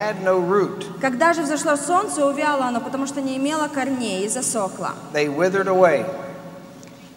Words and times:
had 0.00 0.22
no 0.22 0.38
root. 0.38 0.86
Когда 1.00 1.32
же 1.32 1.42
взошло 1.42 1.74
солнце, 1.74 2.24
увяло 2.24 2.66
оно, 2.66 2.80
потому 2.80 3.04
что 3.08 3.20
не 3.20 3.36
имело 3.36 3.66
корней 3.66 4.24
и 4.24 4.28
засохло. 4.28 4.92
They 5.12 5.26
withered 5.26 5.66
away. 5.66 6.06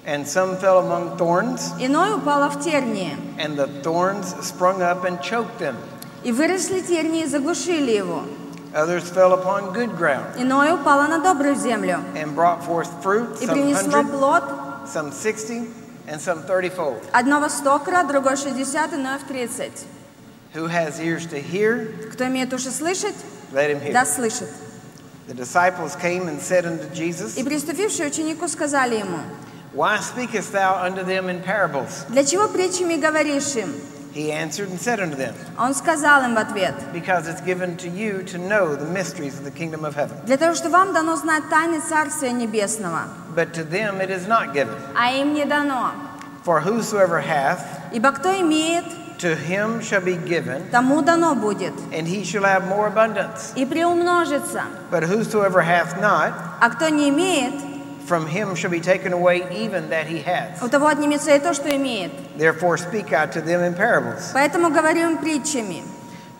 And 0.03 0.25
some 0.25 0.57
fell 0.57 0.79
among 0.79 1.15
thorns, 1.15 1.73
Иное 1.79 2.15
упало 2.15 2.49
в 2.49 2.59
тернии, 2.59 3.15
and 3.37 3.55
the 3.55 3.67
thorns 3.83 4.33
sprung 4.41 4.81
up 4.81 5.05
and 5.05 5.21
choked 5.21 5.59
them. 5.59 5.75
и 6.23 6.31
выросли 6.31 6.79
тернии 6.79 7.21
и 7.21 7.27
заглушили 7.27 7.91
его. 7.91 8.23
Others 8.73 9.11
fell 9.13 9.33
upon 9.33 9.73
good 9.73 9.95
ground 9.95 10.41
Иное 10.41 10.73
упало 10.73 11.03
на 11.03 11.19
добрую 11.19 11.53
землю 11.55 11.99
and 12.15 12.33
brought 12.33 12.65
forth 12.65 12.89
fruit, 13.03 13.43
и 13.43 13.45
принесло 13.45 14.03
плод, 14.05 14.43
some 14.87 15.11
sixty, 15.11 15.69
and 16.07 16.19
some 16.19 16.43
thirtyfold. 16.47 17.03
одно 17.11 17.39
во 17.41 17.49
сто 17.49 17.77
крат, 17.77 18.07
другое 18.07 18.35
в 18.35 18.39
шестьдесят, 18.39 18.91
иное 18.91 19.19
в 19.19 19.27
тридцать. 19.27 19.85
Who 20.54 20.66
has 20.68 20.98
ears 21.00 21.26
to 21.26 21.40
hear, 21.40 22.10
Кто 22.12 22.26
имеет 22.26 22.52
уши 22.52 22.70
слышать, 22.70 23.14
let 23.52 23.70
him 23.70 23.80
hear. 23.80 23.92
да 23.92 24.04
слышит. 24.06 24.48
The 25.28 25.34
disciples 25.34 25.96
came 25.96 26.28
and 26.28 26.40
said 26.40 26.64
unto 26.66 26.88
Jesus, 26.94 27.36
И 27.36 27.42
приступившие 27.44 28.08
ученику 28.08 28.48
сказали 28.48 28.96
ему, 28.98 29.18
Why 29.74 29.98
speakest 29.98 30.52
thou 30.52 30.82
unto 30.82 31.02
them 31.04 31.28
in 31.28 31.42
parables? 31.42 32.06
«Для 32.08 32.24
чего 32.24 32.48
притчами 32.48 32.94
говоришь 32.96 33.56
им?» 33.56 33.74
He 34.14 34.30
answered 34.32 34.70
and 34.70 34.80
said 34.80 34.98
unto 35.00 35.14
them, 35.16 35.34
А 35.58 35.66
Он 35.66 35.74
сказал 35.74 36.22
им 36.24 36.34
в 36.34 36.38
ответ, 36.38 36.74
Because 36.94 37.28
it's 37.28 37.42
given 37.44 37.76
to 37.76 37.88
you 37.88 38.22
to 38.22 38.38
know 38.38 38.74
the 38.74 38.86
mysteries 38.86 39.38
of 39.38 39.44
the 39.44 39.50
kingdom 39.50 39.84
of 39.84 39.94
heaven. 39.94 40.16
«Для 40.24 40.38
того, 40.38 40.54
что 40.54 40.70
вам 40.70 40.94
дано 40.94 41.16
знать 41.16 41.42
тайны 41.50 41.80
Царствия 41.86 42.30
Небесного, 42.30 43.08
But 43.34 43.52
to 43.52 43.64
them 43.68 44.00
it 44.00 44.08
is 44.08 44.26
not 44.26 44.54
given. 44.54 44.74
а 44.96 45.10
им 45.12 45.34
не 45.34 45.44
дано. 45.44 45.90
For 46.46 46.60
whosoever 46.62 47.20
hath, 47.20 47.60
Ибо 47.92 48.12
кто 48.12 48.32
имеет, 48.40 48.84
to 49.20 49.34
him 49.34 49.80
shall 49.80 50.00
be 50.02 50.16
given, 50.16 50.62
тому 50.70 51.02
дано 51.02 51.34
будет, 51.34 51.72
and 51.92 52.06
he 52.06 52.22
shall 52.24 52.44
have 52.44 52.66
more 52.68 52.86
abundance. 52.86 53.52
и 53.56 53.64
приумножится. 53.64 54.62
But 54.90 55.02
whosoever 55.04 55.62
hath 55.62 56.00
not, 56.00 56.32
А 56.60 56.70
кто 56.70 56.88
не 56.88 57.08
имеет, 57.08 57.54
from 58.06 58.26
him 58.26 58.54
shall 58.54 58.70
be 58.70 58.80
taken 58.80 59.12
away 59.12 59.42
even 59.50 59.88
that 59.90 60.06
he 60.06 60.22
has. 60.22 60.62
у 60.62 60.68
того 60.68 60.86
отнимется 60.86 61.34
и 61.34 61.38
то, 61.40 61.54
что 61.54 61.74
имеет. 61.74 62.12
Therefore 62.36 62.76
speak 62.76 63.12
I 63.12 63.26
to 63.26 63.40
them 63.40 63.62
in 63.64 63.74
parables. 63.74 64.30
Поэтому 64.34 64.70
говорю 64.70 65.10
им 65.10 65.18
притчами, 65.18 65.82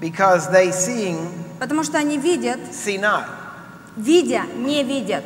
Because 0.01 0.49
they 0.53 0.71
seeing 0.73 1.29
потому 1.59 1.83
что 1.83 1.97
они 1.99 2.19
видят, 2.19 2.59
see 2.73 2.99
not, 2.99 3.25
видя, 3.97 4.43
не 4.55 4.85
видят, 4.85 5.25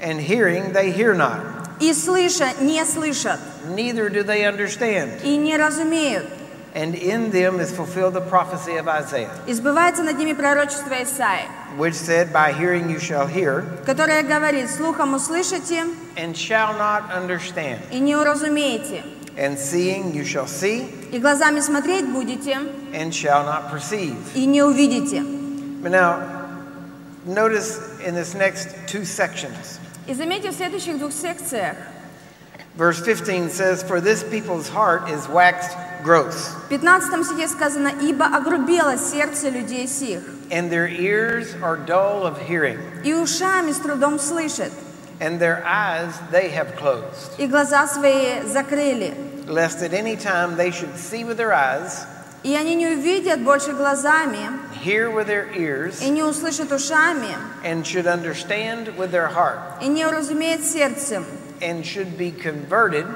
and 0.00 0.20
hearing 0.20 0.72
they 0.72 0.92
hear 0.92 1.12
not, 1.14 1.40
и 1.80 1.92
слыша, 1.92 2.46
не 2.60 2.84
слышат, 2.84 3.40
neither 3.74 4.08
do 4.08 4.22
they 4.22 4.44
understand. 4.44 5.22
и 5.24 5.36
не 5.36 5.56
разумеют. 5.56 6.24
And 6.74 6.94
in 6.94 7.30
them 7.30 7.58
is 7.58 7.72
fulfilled 7.74 8.12
the 8.12 8.20
prophecy 8.20 8.76
of 8.76 8.86
Isaiah, 8.86 9.30
И 9.46 9.52
сбывается 9.54 10.02
над 10.02 10.18
ними 10.18 10.34
пророчество 10.34 10.92
Исаи, 11.02 11.46
which 11.78 11.94
said, 11.94 12.32
By 12.34 12.52
hearing 12.52 12.90
you 12.90 12.98
shall 12.98 13.26
hear, 13.26 13.64
которое 13.86 14.22
говорит, 14.22 14.68
слухом 14.70 15.14
услышите 15.14 15.84
and 16.16 16.36
shall 16.36 16.74
not 16.76 17.10
understand, 17.10 17.80
и 17.90 17.98
не 17.98 18.14
уразумеете, 18.14 19.02
and 19.38 19.56
seeing 19.58 20.12
you 20.12 20.22
shall 20.24 20.46
see, 20.46 20.86
и 21.10 21.18
глазами 21.18 21.60
смотреть 21.60 22.06
будете 22.12 22.58
and 22.92 23.10
shall 23.14 23.44
not 23.46 23.70
perceive. 23.70 24.14
и 24.34 24.44
не 24.44 24.62
увидите. 24.62 25.22
But 25.82 25.92
now, 25.92 26.20
notice 27.24 27.78
in 28.04 28.14
this 28.14 28.34
next 28.34 28.68
two 28.86 29.06
sections, 29.06 29.78
И 30.06 30.12
заметьте 30.14 30.50
в 30.50 30.54
следующих 30.54 30.98
двух 30.98 31.12
секциях, 31.12 31.74
verse 32.76 33.00
15 33.00 33.50
says, 33.50 33.82
For 33.82 33.98
this 34.00 34.22
people's 34.22 34.68
heart 34.68 35.08
is 35.08 35.26
waxed 35.28 35.74
gross, 36.04 36.54
в 36.66 36.68
15 36.68 37.24
стихе 37.24 37.48
сказано, 37.48 37.90
«Ибо 38.00 38.26
огрубело 38.26 38.96
сердце 38.96 39.48
людей 39.48 39.86
сих, 39.86 40.20
and 40.50 40.70
their 40.70 40.88
ears 40.88 41.54
are 41.62 41.76
dull 41.76 42.24
of 42.24 42.38
hearing, 42.48 42.78
и 43.04 43.12
ушами 43.14 43.72
с 43.72 43.78
трудом 43.78 44.18
слышат, 44.18 44.72
and 45.20 45.38
their 45.38 45.62
eyes 45.66 46.12
they 46.30 46.50
have 46.50 46.76
closed, 46.76 47.32
и 47.38 47.46
глаза 47.46 47.86
свои 47.86 48.42
закрыли, 48.42 49.14
lest 49.46 49.82
at 49.82 49.92
any 49.92 50.16
time 50.16 50.56
they 50.56 50.70
should 50.70 50.96
see 50.96 51.24
with 51.24 51.36
their 51.36 51.52
eyes, 51.52 52.06
и 52.42 52.54
они 52.54 52.76
не 52.76 52.86
увидят 52.86 53.40
больше 53.40 53.72
глазами, 53.72 54.48
hear 54.84 55.10
with 55.10 55.26
their 55.26 55.48
ears, 55.56 56.00
и 56.00 56.10
не 56.10 56.22
услышат 56.22 56.70
ушами, 56.70 57.34
and 57.64 57.84
should 57.84 58.06
understand 58.06 58.96
with 58.96 59.10
their 59.10 59.28
heart, 59.28 59.58
и 59.82 59.88
не 59.88 60.06
уразумеют 60.06 60.64
сердцем, 60.64 61.24
and 61.60 61.84
should 61.84 62.16
be 62.16 62.30
converted, 62.30 63.06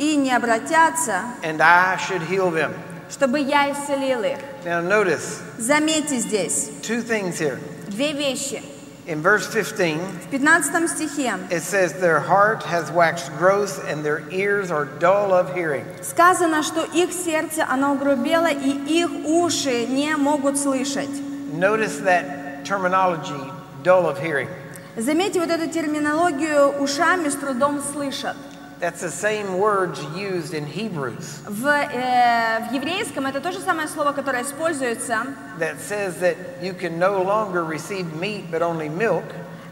И 0.00 0.16
не 0.16 0.32
обратятся, 0.32 1.20
and 1.42 1.60
I 1.60 1.96
should 1.98 2.22
heal 2.28 2.50
them. 2.50 2.72
чтобы 3.10 3.38
я 3.38 3.70
исцелил 3.70 4.22
их». 4.22 4.38
Now, 4.64 4.80
notice 4.82 5.40
Заметьте 5.58 6.18
здесь 6.18 6.70
two 6.82 7.02
things 7.02 7.38
here. 7.38 7.58
две 7.88 8.12
вещи. 8.12 8.62
In 9.06 9.22
verse 9.22 9.46
15, 9.48 9.98
В 10.26 10.30
15 10.30 10.88
стихе 10.88 11.34
it 11.50 11.62
says, 11.62 11.94
Their 11.94 12.20
heart 12.20 12.62
has 12.62 12.92
waxed 12.92 13.30
gross, 13.38 13.78
and 13.88 14.04
their 14.04 14.22
ears 14.30 14.70
are 14.70 14.84
dull 15.00 15.32
of 15.32 15.52
hearing. 15.54 15.84
сказано, 16.02 16.62
что 16.62 16.84
их 16.84 17.12
сердце, 17.12 17.66
оно 17.68 17.92
угрубело, 17.94 18.46
и 18.48 18.70
их 18.70 19.10
уши 19.26 19.86
не 19.86 20.14
могут 20.16 20.56
слышать. 20.58 21.10
Notice 21.52 21.98
that 22.04 22.64
terminology, 22.64 23.50
dull 23.82 24.06
of 24.06 24.18
hearing. 24.20 24.48
Заметьте 24.96 25.40
вот 25.40 25.50
эту 25.50 25.68
терминологию 25.68 26.68
«ушами 26.80 27.28
с 27.30 27.34
трудом 27.34 27.80
слышат». 27.92 28.36
That's 28.80 29.02
the 29.02 29.10
same 29.10 29.58
words 29.58 30.02
used 30.16 30.54
in 30.54 30.64
Hebrews 30.66 31.42
В, 31.46 31.66
э, 31.66 32.68
в 32.70 32.72
еврейском 32.72 33.26
это 33.26 33.40
то 33.40 33.52
же 33.52 33.58
самое 33.60 33.88
слово, 33.88 34.12
которое 34.12 34.42
используется, 34.42 35.18
that 35.58 35.76
says 35.86 36.18
that 36.20 36.36
you 36.62 36.72
can 36.72 36.98
no 36.98 37.22
longer 37.22 37.62
receive 37.64 38.06
meat 38.18 38.50
but 38.50 38.62
only 38.62 38.88
milk. 38.88 39.24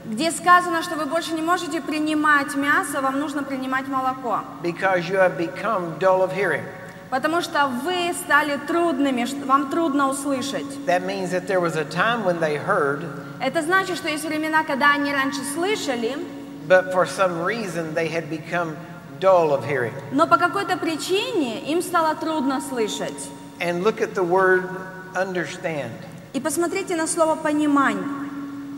где 0.05 0.31
сказано, 0.31 0.83
что 0.83 0.97
вы 0.97 1.07
больше 1.07 1.33
не 1.33 1.41
можете 1.43 1.81
принимать 1.81 2.55
мясо, 2.55 3.01
вам 3.01 3.19
нужно 3.19 3.43
принимать 3.43 3.89
молоко. 3.89 4.41
because 4.63 5.09
you 5.09 5.17
have 5.17 5.39
become 5.39 5.99
dull 5.99 6.23
of 6.23 6.33
hearing. 6.33 6.63
Потому 7.09 7.41
что 7.41 7.69
вы 7.69 8.13
стали 8.13 8.59
трудными, 8.67 9.25
вам 9.47 9.71
трудно 9.71 10.11
услышать. 10.11 10.67
That 10.85 11.07
means 11.07 11.31
that 11.31 11.47
there 11.47 11.61
was 11.61 11.77
a 11.77 11.85
time 11.87 12.25
when 12.27 12.39
they 12.41 12.59
heard, 12.59 13.05
Это 13.41 13.63
значит, 13.63 13.97
что 13.97 14.09
есть 14.11 14.25
времена, 14.27 14.65
когда 14.65 14.93
они 14.93 15.11
раньше 15.15 15.41
слышали, 15.55 16.19
but 16.69 16.93
for 16.93 17.07
some 17.07 17.43
reason 17.43 17.95
they 17.95 18.09
had 18.09 18.29
become 18.29 18.77
dull 19.21 19.53
of 19.53 19.65
hearing. 19.65 19.93
но 20.13 20.27
по 20.27 20.37
какой-то 20.37 20.77
причине 20.77 21.61
им 21.71 21.83
стало 21.83 22.15
трудно 22.15 22.61
слышать. 22.61 23.29
And 23.61 23.83
look 23.83 24.01
at 24.01 24.15
the 24.15 24.25
word 24.25 24.69
understand. 25.15 25.91
И 26.33 26.41
посмотрите 26.41 26.97
на 26.97 27.07
слово 27.07 27.37
«понимание». 27.37 28.05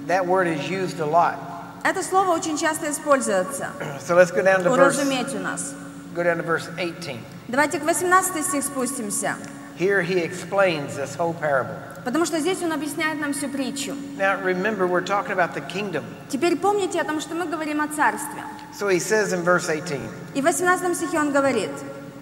That 0.07 0.27
word 0.27 0.47
is 0.49 0.69
used 0.69 1.01
a 1.01 1.07
lot. 1.07 1.37
Это 1.85 2.03
слово 2.03 2.31
очень 2.31 2.57
часто 2.57 2.91
используется. 2.91 3.69
So 4.07 4.15
let's 4.15 4.31
go 4.31 4.43
down 4.43 4.63
to 4.65 4.71
verse 4.71 4.99
у 5.35 5.39
нас. 5.39 5.75
go 6.15 6.23
down 6.23 6.39
to 6.39 6.43
verse 6.43 6.69
18. 6.77 7.19
Давайте 7.49 7.79
к 7.79 7.85
18 7.85 8.45
стих 8.45 8.65
спустимся. 8.65 9.37
Here 9.81 10.03
he 10.03 10.19
explains 10.19 10.95
this 10.95 11.17
whole 11.17 11.33
parable. 11.33 11.75
Потому 12.05 12.27
что 12.27 12.39
здесь 12.39 12.61
он 12.63 12.71
объясняет 12.71 13.19
нам 13.19 13.33
всю 13.33 13.49
притчу. 13.49 13.95
Now 14.19 14.39
remember 14.43 14.87
we're 14.87 15.01
talking 15.01 15.33
about 15.33 15.55
the 15.55 15.63
kingdom. 15.63 16.05
Теперь 16.29 16.57
помните 16.57 17.01
о 17.01 17.05
том, 17.05 17.19
что 17.19 17.35
мы 17.35 17.47
говорим 17.47 17.81
о 17.81 17.89
царстве. 17.89 18.43
So 18.79 18.89
he 18.89 18.99
says 18.99 19.33
in 19.33 19.43
verse 19.43 19.69
18, 19.69 19.99
И 20.35 20.43
в 20.43 20.45
18 20.45 20.95
стихе 20.95 21.19
он 21.19 21.33
говорит, 21.33 21.71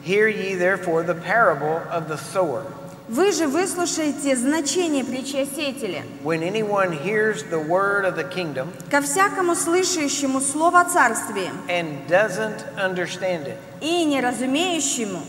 Hear 0.05 0.29
ye 0.29 0.55
therefore 0.55 1.03
the 1.03 1.17
parable 1.17 1.83
of 1.91 2.07
the 2.07 2.17
sower. 2.17 2.63
«Вы 3.09 3.33
же 3.33 3.49
выслушаете 3.49 4.37
значение 4.37 5.03
притчи 5.03 5.37
о 5.37 5.47
сеятеле. 5.47 6.05
When 6.23 6.43
anyone 6.43 6.93
hears 6.93 7.43
the 7.51 7.59
word 7.59 8.05
of 8.05 8.15
the 8.17 8.31
kingdom 8.31 8.69
Ко 8.89 9.01
всякому 9.01 9.57
слышащему 9.57 10.41
слово 10.41 10.83
о 10.83 10.85
царстве 10.85 11.51
and 11.69 12.07
doesn't 12.07 12.63
understand 12.77 13.47
it, 13.49 13.57
и 13.81 14.05
неразумеющему 14.05 15.21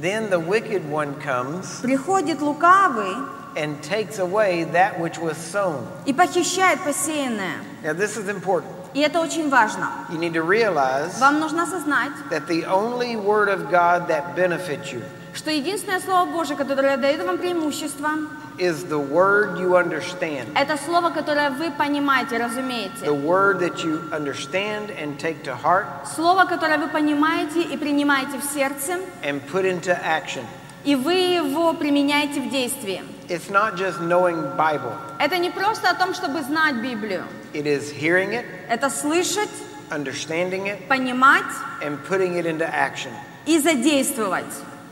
then 0.00 0.30
the 0.30 0.38
wicked 0.38 0.88
one 0.90 1.14
comes 1.20 1.80
приходит 1.80 2.40
лукавый 2.40 3.28
and 3.56 3.82
takes 3.82 4.18
away 4.18 4.64
that 4.64 4.98
which 4.98 5.18
was 5.18 5.36
sown. 5.36 5.86
и 6.06 6.12
похищает 6.12 6.80
посеянное». 6.80 7.56
Now 7.82 7.92
this 7.92 8.16
is 8.16 8.28
important. 8.28 8.72
И 8.94 9.00
это 9.00 9.20
очень 9.20 9.48
важно. 9.48 9.88
You 10.10 10.18
need 10.18 10.34
to 10.34 10.42
realize 10.42 11.18
Вам 11.18 11.40
нужно 11.40 11.62
осознать, 11.64 12.12
that 12.30 12.46
the 12.46 12.64
only 12.66 13.16
word 13.16 13.48
of 13.48 13.70
God 13.70 14.08
that 14.08 14.34
benefits 14.36 14.92
you 14.92 15.02
что 15.37 15.51
единственное 15.51 15.99
Слово 15.99 16.25
Божие, 16.25 16.57
которое 16.57 16.97
дает 16.97 17.23
вам 17.23 17.37
преимущество, 17.37 18.09
is 18.57 18.85
the 18.89 18.97
word 18.97 19.59
you 19.59 19.75
understand. 19.75 20.47
это 20.55 20.77
Слово, 20.83 21.11
которое 21.11 21.51
вы 21.51 21.69
понимаете, 21.71 22.37
The 22.37 22.43
разумеете. 22.43 23.05
word 23.11 23.59
that 23.59 23.83
you 23.83 24.01
understand 24.11 24.89
and 24.99 25.17
take 25.19 25.43
to 25.43 25.55
heart 25.55 25.85
Слово, 26.15 26.45
которое 26.45 26.79
вы 26.79 26.87
понимаете 26.87 27.61
и 27.61 27.77
принимаете 27.77 28.39
в 28.39 28.43
сердце, 28.51 28.97
and 29.23 29.39
put 29.51 29.63
into 29.63 29.95
action. 30.03 30.43
и 30.83 30.95
вы 30.95 31.13
его 31.13 31.73
применяете 31.73 32.41
в 32.41 32.49
действии. 32.49 33.03
It's 33.29 33.49
not 33.51 33.75
just 33.77 33.99
knowing 34.01 34.55
Bible. 34.57 34.93
Это 35.19 35.37
не 35.37 35.51
просто 35.51 35.89
о 35.89 35.93
том, 35.93 36.13
чтобы 36.15 36.41
знать 36.41 36.75
Библию. 36.77 37.23
It 37.53 37.65
is 37.67 37.91
hearing 37.93 38.31
it, 38.33 38.45
Это 38.69 38.89
слышать, 38.89 39.49
understanding 39.91 40.65
it, 40.67 40.87
понимать 40.87 41.43
and 41.83 41.97
putting 42.09 42.35
it 42.37 42.45
into 42.47 42.65
action. 42.67 43.11
и 43.45 43.59
задействовать. 43.59 44.45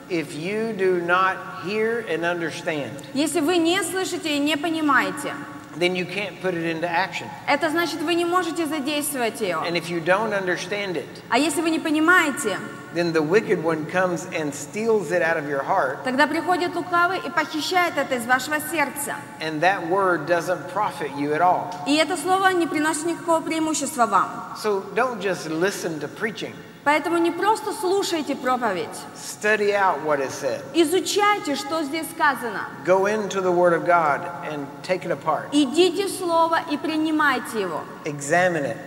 If 0.10 0.36
you 0.36 0.74
do 0.74 1.02
not 1.06 1.38
hear 1.66 2.06
and 2.10 2.24
understand, 2.24 2.92
Если 3.14 3.40
вы 3.40 3.58
не 3.58 3.82
слышите 3.84 4.36
и 4.36 4.40
не 4.40 4.56
понимаете, 4.58 5.34
then 5.78 5.94
you 5.96 6.06
can't 6.06 6.40
put 6.42 6.54
it 6.54 6.64
into 6.66 6.88
action. 6.88 7.28
это 7.48 7.70
значит, 7.70 8.02
вы 8.02 8.14
не 8.16 8.26
можете 8.26 8.66
задействовать 8.66 9.42
ее. 9.42 9.58
And 9.68 9.76
if 9.76 9.90
you 9.90 10.00
don't 10.04 10.32
understand 10.34 10.96
it, 10.96 11.06
А 11.30 11.38
если 11.38 11.62
вы 11.62 11.70
не 11.70 11.80
понимаете, 11.80 12.58
then 12.96 13.12
the 13.14 13.22
wicked 13.22 13.62
one 13.64 13.86
comes 13.86 14.26
and 14.34 14.54
steals 14.54 15.12
it 15.12 15.22
out 15.22 15.38
of 15.38 15.48
your 15.48 15.62
heart, 15.62 16.04
тогда 16.04 16.26
приходит 16.28 16.74
лукавый 16.76 17.20
и 17.20 17.30
похищает 17.30 17.98
это 17.98 18.16
из 18.16 18.26
вашего 18.26 18.58
сердца. 18.72 19.16
and 19.42 19.62
that 19.62 19.88
word 19.90 20.26
doesn't 20.26 20.70
profit 20.74 21.12
you 21.18 21.34
at 21.34 21.42
all. 21.42 21.70
И 21.86 21.96
это 21.98 22.18
слово 22.18 22.50
не 22.54 22.66
приносит 22.68 23.06
никакого 23.06 23.42
преимущества 23.42 24.06
вам. 24.06 24.56
So 24.64 24.84
don't 24.96 25.20
just 25.22 25.50
listen 25.50 26.00
to 26.00 26.08
preaching. 26.08 26.54
Поэтому 26.86 27.18
не 27.18 27.32
просто 27.32 27.74
слушайте 27.74 28.36
проповедь, 28.36 28.88
Study 29.16 29.72
out 29.74 30.04
what 30.06 30.20
is 30.20 30.30
said. 30.32 30.62
изучайте, 30.76 31.56
что 31.56 31.82
здесь 31.84 32.06
сказано. 32.12 32.68
Go 32.86 33.08
into 33.08 33.42
the 33.42 33.52
Word 33.52 33.74
of 33.74 33.86
God 33.88 34.22
and 34.48 34.68
take 34.84 35.04
it 35.04 35.10
apart. 35.12 35.48
Идите 35.52 36.06
в 36.06 36.12
Слово 36.12 36.60
и 36.70 36.78
принимайте 36.78 37.62
его. 37.62 37.82
Examine 38.04 38.66
it. 38.68 38.78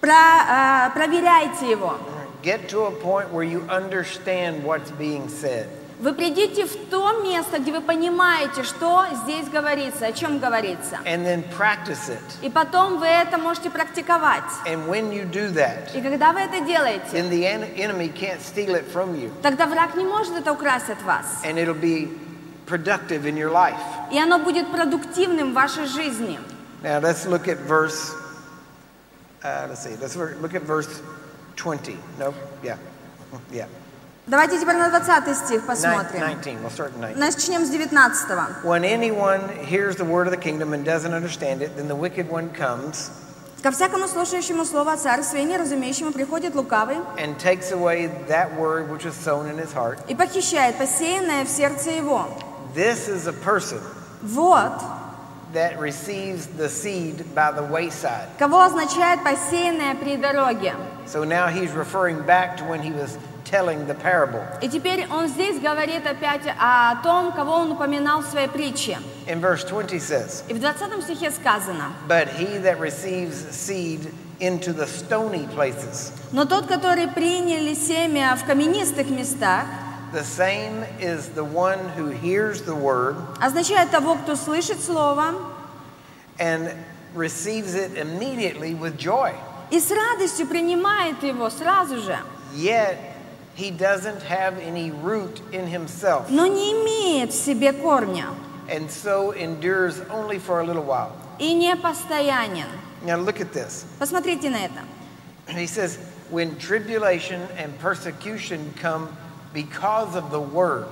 Про- 0.00 0.10
э, 0.48 0.90
проверяйте 0.94 1.68
его. 1.70 1.96
Get 2.44 2.68
to 2.68 2.80
a 2.84 2.90
point 2.90 3.32
where 3.32 3.42
you 3.42 3.62
understand 3.70 4.62
what's 4.64 4.90
being 4.98 5.28
said. 5.30 5.66
Вы 5.98 6.12
придите 6.12 6.66
в 6.66 6.90
то 6.90 7.22
место, 7.22 7.58
где 7.58 7.72
вы 7.72 7.80
понимаете, 7.80 8.64
что 8.64 9.06
здесь 9.24 9.48
говорится, 9.48 10.06
о 10.06 10.12
чем 10.12 10.38
говорится. 10.38 10.98
And 11.06 11.24
then 11.24 11.42
practice 11.56 12.10
it. 12.10 12.20
И 12.42 12.50
потом 12.50 12.98
вы 12.98 13.06
это 13.06 13.38
можете 13.38 13.70
практиковать. 13.70 14.42
And 14.66 14.86
when 14.88 15.10
you 15.10 15.24
do 15.24 15.50
that, 15.54 15.96
И 15.96 16.02
когда 16.02 16.32
вы 16.34 16.40
это 16.40 16.60
делаете, 16.66 17.04
then 17.12 17.30
the 17.30 17.46
en- 17.46 17.64
enemy 17.78 18.08
can't 18.12 18.42
steal 18.42 18.74
it 18.74 18.84
from 18.92 19.14
you. 19.18 19.30
тогда 19.40 19.66
враг 19.66 19.94
не 19.94 20.04
может 20.04 20.36
это 20.36 20.52
украсть 20.52 20.90
от 20.90 21.00
вас. 21.02 21.40
And 21.44 21.56
it'll 21.56 21.80
be 21.80 22.10
productive 22.66 23.24
in 23.24 23.36
your 23.38 23.50
life. 23.50 23.80
И 24.12 24.18
оно 24.18 24.38
будет 24.38 24.70
продуктивным 24.70 25.52
в 25.52 25.54
вашей 25.54 25.86
жизни. 25.86 26.38
Now 26.82 27.00
let's 27.00 27.24
look 27.24 27.48
at 27.48 27.58
verse, 27.60 28.12
uh, 29.42 29.68
let's 29.70 29.82
see, 29.82 29.96
let's 29.98 30.16
look 30.16 30.52
at 30.54 30.62
verse 30.64 30.88
20. 31.55 31.95
Nope, 32.17 32.35
yeah, 32.63 32.77
yeah. 33.51 33.67
Давайте 34.27 34.59
теперь 34.59 34.75
на 34.77 34.89
20 34.89 35.35
стих 35.35 35.61
Nine- 35.61 35.65
посмотрим. 35.67 36.19
19, 36.19 36.57
we'll 36.61 36.69
start 36.69 36.91
at 36.93 36.99
19. 36.99 37.17
Начнем 37.17 37.65
с 37.65 37.69
19. 37.69 38.63
When 38.63 38.83
anyone 38.83 39.41
hears 39.65 39.95
the 39.95 40.05
word 40.05 40.27
of 40.27 40.31
the 40.31 40.37
kingdom 40.37 40.73
and 40.73 40.85
doesn't 40.85 41.13
understand 41.13 41.61
it, 41.63 41.75
then 41.75 41.87
the 41.87 41.95
wicked 41.95 42.29
one 42.29 42.49
comes 42.51 43.09
Ко 43.63 43.71
всякому 43.71 44.07
слушающему 44.07 44.63
слово 44.65 44.93
о 44.93 44.97
царстве 44.97 45.41
и 45.41 45.45
неразумеющему 45.45 46.13
приходит 46.13 46.55
лукавый 46.55 46.97
and 47.17 47.37
takes 47.39 47.71
away 47.73 48.07
that 48.29 48.55
word 48.57 48.87
which 48.89 49.03
was 49.03 49.15
sown 49.15 49.47
in 49.49 49.57
his 49.57 49.73
heart. 49.73 49.97
и 50.07 50.15
похищает 50.15 50.77
посеянное 50.77 51.43
в 51.43 51.49
сердце 51.49 51.89
его. 51.89 52.27
This 52.75 53.09
is 53.09 53.27
a 53.27 53.33
person 53.33 53.81
Вот 54.21 54.73
that 55.54 55.78
receives 55.78 56.46
the 56.58 56.68
seed 56.68 57.24
by 57.34 57.50
the 57.50 57.62
wayside. 57.62 58.28
кого 58.38 58.60
означает 58.62 59.22
посеянное 59.24 59.94
при 59.94 60.16
дороге. 60.16 60.74
So 61.06 61.24
now 61.24 61.48
he's 61.48 61.72
referring 61.72 62.20
back 62.26 62.56
to 62.58 62.64
when 62.64 62.82
he 62.82 62.92
was 62.92 63.16
telling 63.44 63.86
the 63.86 63.94
parable. 63.94 64.42
И 64.60 64.68
теперь 64.68 65.06
он 65.10 65.28
здесь 65.28 65.60
говорит 65.60 66.06
опять 66.06 66.42
о 66.58 66.96
том, 67.02 67.32
кого 67.32 67.54
он 67.54 67.72
упоминал 67.72 68.22
в 68.22 68.26
своей 68.26 68.48
притче. 68.48 68.98
In 69.26 69.40
verse 69.40 69.64
20 69.64 70.00
says, 70.00 70.42
И 70.48 70.54
в 70.54 70.60
20 70.60 71.02
стихе 71.02 71.30
сказано, 71.30 71.92
But 72.08 72.28
he 72.28 72.58
that 72.62 72.78
receives 72.80 73.36
seed 73.50 74.12
into 74.40 74.72
the 74.72 74.86
stony 74.86 75.46
places, 75.54 76.12
«Но 76.32 76.44
тот, 76.44 76.66
который 76.66 77.06
приняли 77.06 77.74
семя 77.74 78.36
в 78.36 78.44
каменистых 78.44 79.08
местах, 79.08 79.64
the 80.13 80.23
same 80.23 80.83
is 80.99 81.29
the 81.29 81.43
one 81.43 81.79
who 81.95 82.09
hears 82.09 82.61
the 82.63 82.75
word 82.75 83.15
означает 83.41 83.91
того, 83.91 84.15
кто 84.15 84.35
слышит 84.35 84.81
слово 84.81 85.35
and 86.39 86.71
receives 87.15 87.75
it 87.75 87.97
immediately 87.97 88.73
with 88.73 88.97
joy. 88.97 89.33
и 89.71 89.79
с 89.79 89.91
радостью 89.91 90.47
принимает 90.47 91.21
его 91.23 91.49
сразу 91.49 91.99
же, 92.01 92.17
Yet 92.55 92.97
he 93.55 93.69
doesn't 93.71 94.23
have 94.23 94.57
any 94.59 94.91
root 94.91 95.41
in 95.51 95.67
himself 95.67 96.29
но 96.29 96.47
не 96.47 96.71
имеет 96.73 97.31
в 97.31 97.35
себе 97.35 97.73
корня 97.73 98.27
and 98.67 98.89
so 98.89 99.31
endures 99.31 99.99
only 100.11 100.39
for 100.39 100.61
a 100.61 100.63
little 100.63 100.83
while. 100.83 101.11
и 101.39 101.53
не 101.53 101.75
постоянен». 101.75 102.67
Now 103.05 103.15
look 103.17 103.39
at 103.39 103.53
this. 103.53 103.85
Посмотрите 103.97 104.49
на 104.49 104.57
это. 104.65 104.81
He 105.47 105.65
says, 105.67 105.97
When 106.29 106.55
tribulation 106.59 107.41
and 107.57 107.73
persecution 107.79 108.73
come 108.79 109.09
because 109.54 110.14
of 110.16 110.30
the 110.30 110.40
word, 110.40 110.86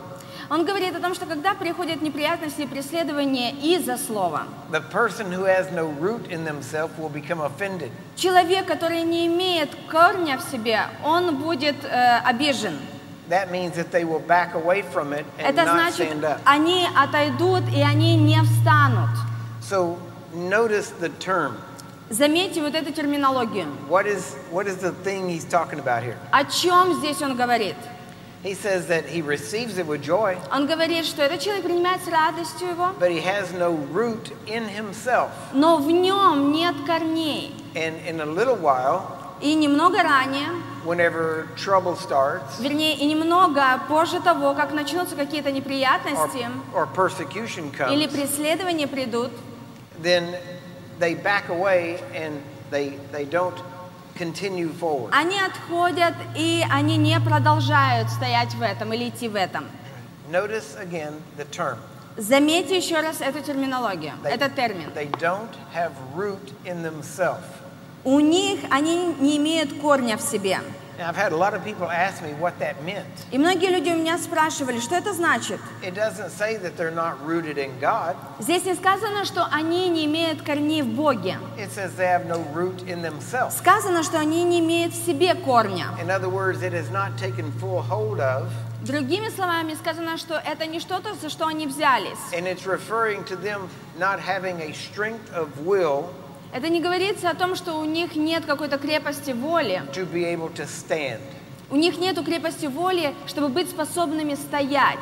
Он 0.50 0.64
говорит 0.66 0.94
о 0.94 1.00
том, 1.00 1.14
что 1.14 1.24
когда 1.26 1.54
приходят 1.54 2.02
неприятности 2.02 2.62
и 2.62 2.66
преследования 2.66 3.52
из-за 3.52 3.96
слова, 3.96 4.42
no 4.70 4.80
человек, 8.16 8.66
который 8.66 9.02
не 9.02 9.26
имеет 9.26 9.70
корня 9.90 10.36
в 10.36 10.42
себе, 10.42 10.80
он 11.04 11.36
будет 11.36 11.76
э, 11.84 12.18
обижен. 12.18 12.78
Это 13.28 13.46
значит, 15.64 16.08
они 16.44 16.86
отойдут 16.96 17.62
и 17.74 17.80
они 17.80 18.16
не 18.16 18.42
встанут. 18.42 19.10
So 19.62 19.96
notice 20.34 20.92
the 21.00 21.10
term. 21.18 21.54
Заметьте 22.10 22.60
вот 22.60 22.74
эту 22.74 22.92
терминологию. 22.92 23.68
What 23.88 24.06
is 24.06 24.36
what 24.50 24.66
is 24.66 24.76
the 24.82 24.92
thing 25.02 25.30
he's 25.30 25.46
talking 25.46 25.78
about 25.78 26.02
here? 26.02 26.18
О 26.30 26.44
чем 26.44 26.92
здесь 26.98 27.22
он 27.22 27.36
говорит? 27.36 27.76
He 28.42 28.54
says 28.54 28.88
that 28.88 29.04
he 29.06 29.22
receives 29.22 29.78
it 29.78 29.86
with 29.86 30.02
joy, 30.02 30.36
Он 30.50 30.66
говорит, 30.66 31.04
что 31.04 31.22
этот 31.22 31.40
человек 31.40 31.64
принимает 31.64 32.02
с 32.02 32.08
радостью 32.08 32.70
его, 32.70 32.90
but 32.98 33.10
he 33.12 33.20
has 33.20 33.52
no 33.52 33.70
root 33.92 34.32
in 34.46 34.68
himself. 34.68 35.30
но 35.52 35.76
в 35.76 35.88
нем 35.90 36.50
нет 36.52 36.74
корней. 36.84 37.54
And 37.74 37.94
in 38.06 38.20
a 38.20 38.26
little 38.26 38.56
while, 38.56 39.18
И 39.40 39.54
немного 39.54 40.02
ранее, 40.02 40.48
whenever 40.84 41.48
trouble 41.56 41.96
starts 41.96 42.60
вернее, 42.60 42.94
и 42.96 43.04
немного 43.06 43.80
позже 43.88 44.20
того, 44.20 44.54
как 44.54 44.72
начнутся 44.72 45.14
какие-то 45.16 45.50
or, 45.50 45.52
неприятности 45.52 46.48
or 46.74 46.86
persecution 46.86 47.70
или 47.92 48.06
comes, 48.06 48.12
преследования 48.12 48.86
придут, 48.88 49.30
then 50.00 50.34
they 50.98 51.14
back 51.14 51.48
away 51.48 52.00
and 52.14 52.40
they 52.70 52.98
they 53.12 53.24
don't 53.24 53.56
continue 54.18 54.70
forward. 54.78 55.10
они 55.12 55.38
отходят 55.40 56.14
и 56.36 56.64
они 56.70 56.96
не 56.96 57.18
продолжают 57.20 58.10
стоять 58.10 58.54
в 58.54 58.62
этом 58.62 58.92
или 58.92 59.08
идти 59.08 59.28
в 59.28 59.36
этом. 59.36 59.64
Notice 60.30 60.76
again 60.80 61.14
the 61.36 61.46
term. 61.50 61.76
Заметьте 62.16 62.76
еще 62.76 63.00
раз 63.00 63.20
эту 63.20 63.40
терминологию, 63.40 64.12
They, 64.22 64.30
этот 64.34 64.54
термин. 64.54 64.90
they 64.94 65.10
don't 65.18 65.48
have 65.74 65.92
root 66.14 66.52
in 66.64 66.82
themselves. 66.82 67.42
У 68.04 68.20
них 68.20 68.60
они 68.70 69.14
не 69.20 69.36
имеют 69.38 69.72
корня 69.80 70.16
в 70.16 70.20
себе. 70.22 70.58
Now, 70.97 71.09
I've 71.09 71.15
had 71.15 71.31
a 71.31 71.37
lot 71.37 71.53
of 71.53 71.63
people 71.63 71.87
ask 71.91 72.23
me 72.23 72.33
what 72.39 72.57
that 72.59 72.81
meant. 72.83 73.05
И 73.31 73.37
многие 73.37 73.69
люди 73.69 73.89
у 73.91 73.95
меня 73.95 74.17
спрашивали, 74.17 74.79
что 74.79 74.95
это 74.95 75.13
значит. 75.13 75.59
It 75.83 75.93
doesn't 75.93 76.31
say 76.31 76.57
that 76.57 76.75
they're 76.75 76.89
not 76.91 77.17
rooted 77.23 77.57
in 77.57 77.71
God. 77.79 78.15
Здесь 78.39 78.65
не 78.65 78.73
сказано, 78.73 79.23
что 79.25 79.45
они 79.51 79.89
не 79.89 80.05
имеют 80.05 80.41
корней 80.41 80.81
в 80.81 80.87
Боге. 80.87 81.37
It 81.57 81.71
says 81.71 81.91
they 81.95 82.07
have 82.07 82.25
no 82.25 82.43
root 82.53 82.81
in 82.87 83.03
themselves. 83.03 83.57
Сказано, 83.59 84.01
что 84.03 84.17
они 84.19 84.43
не 84.43 84.59
имеют 84.59 84.93
в 84.93 85.05
себе 85.05 85.35
корня. 85.35 85.87
In 86.01 86.09
other 86.09 86.29
words, 86.29 86.63
it 86.63 86.73
is 86.73 86.89
not 86.89 87.15
taken 87.17 87.51
full 87.59 87.81
hold 87.81 88.19
of, 88.19 88.47
Другими 88.81 89.29
словами, 89.29 89.73
сказано, 89.73 90.17
что 90.17 90.35
это 90.35 90.65
не 90.67 90.79
что-то, 90.79 91.13
за 91.15 91.29
что 91.29 91.47
они 91.47 91.67
взялись. 91.67 92.17
and 92.33 92.47
it's 92.47 92.65
referring 92.65 93.23
to 93.25 93.35
them 93.35 93.69
not 93.99 94.19
having 94.19 94.59
a 94.61 94.71
strength 94.73 95.31
of 95.33 95.47
will 95.65 96.09
Это 96.52 96.68
не 96.68 96.80
говорится 96.80 97.30
о 97.30 97.34
том, 97.34 97.54
что 97.56 97.74
у 97.78 97.84
них 97.84 98.14
нет 98.14 98.44
какой-то 98.44 98.76
крепости 98.78 99.30
воли. 99.32 99.82
to 99.94 100.04
be 100.12 100.24
able 100.24 100.50
to 100.54 100.66
stand. 100.66 101.20
У 101.70 101.76
них 101.76 101.98
нет 101.98 102.22
крепости 102.22 102.66
воли, 102.66 103.14
чтобы 103.26 103.48
быть 103.48 103.70
способными 103.70 104.34
стоять. 104.34 104.98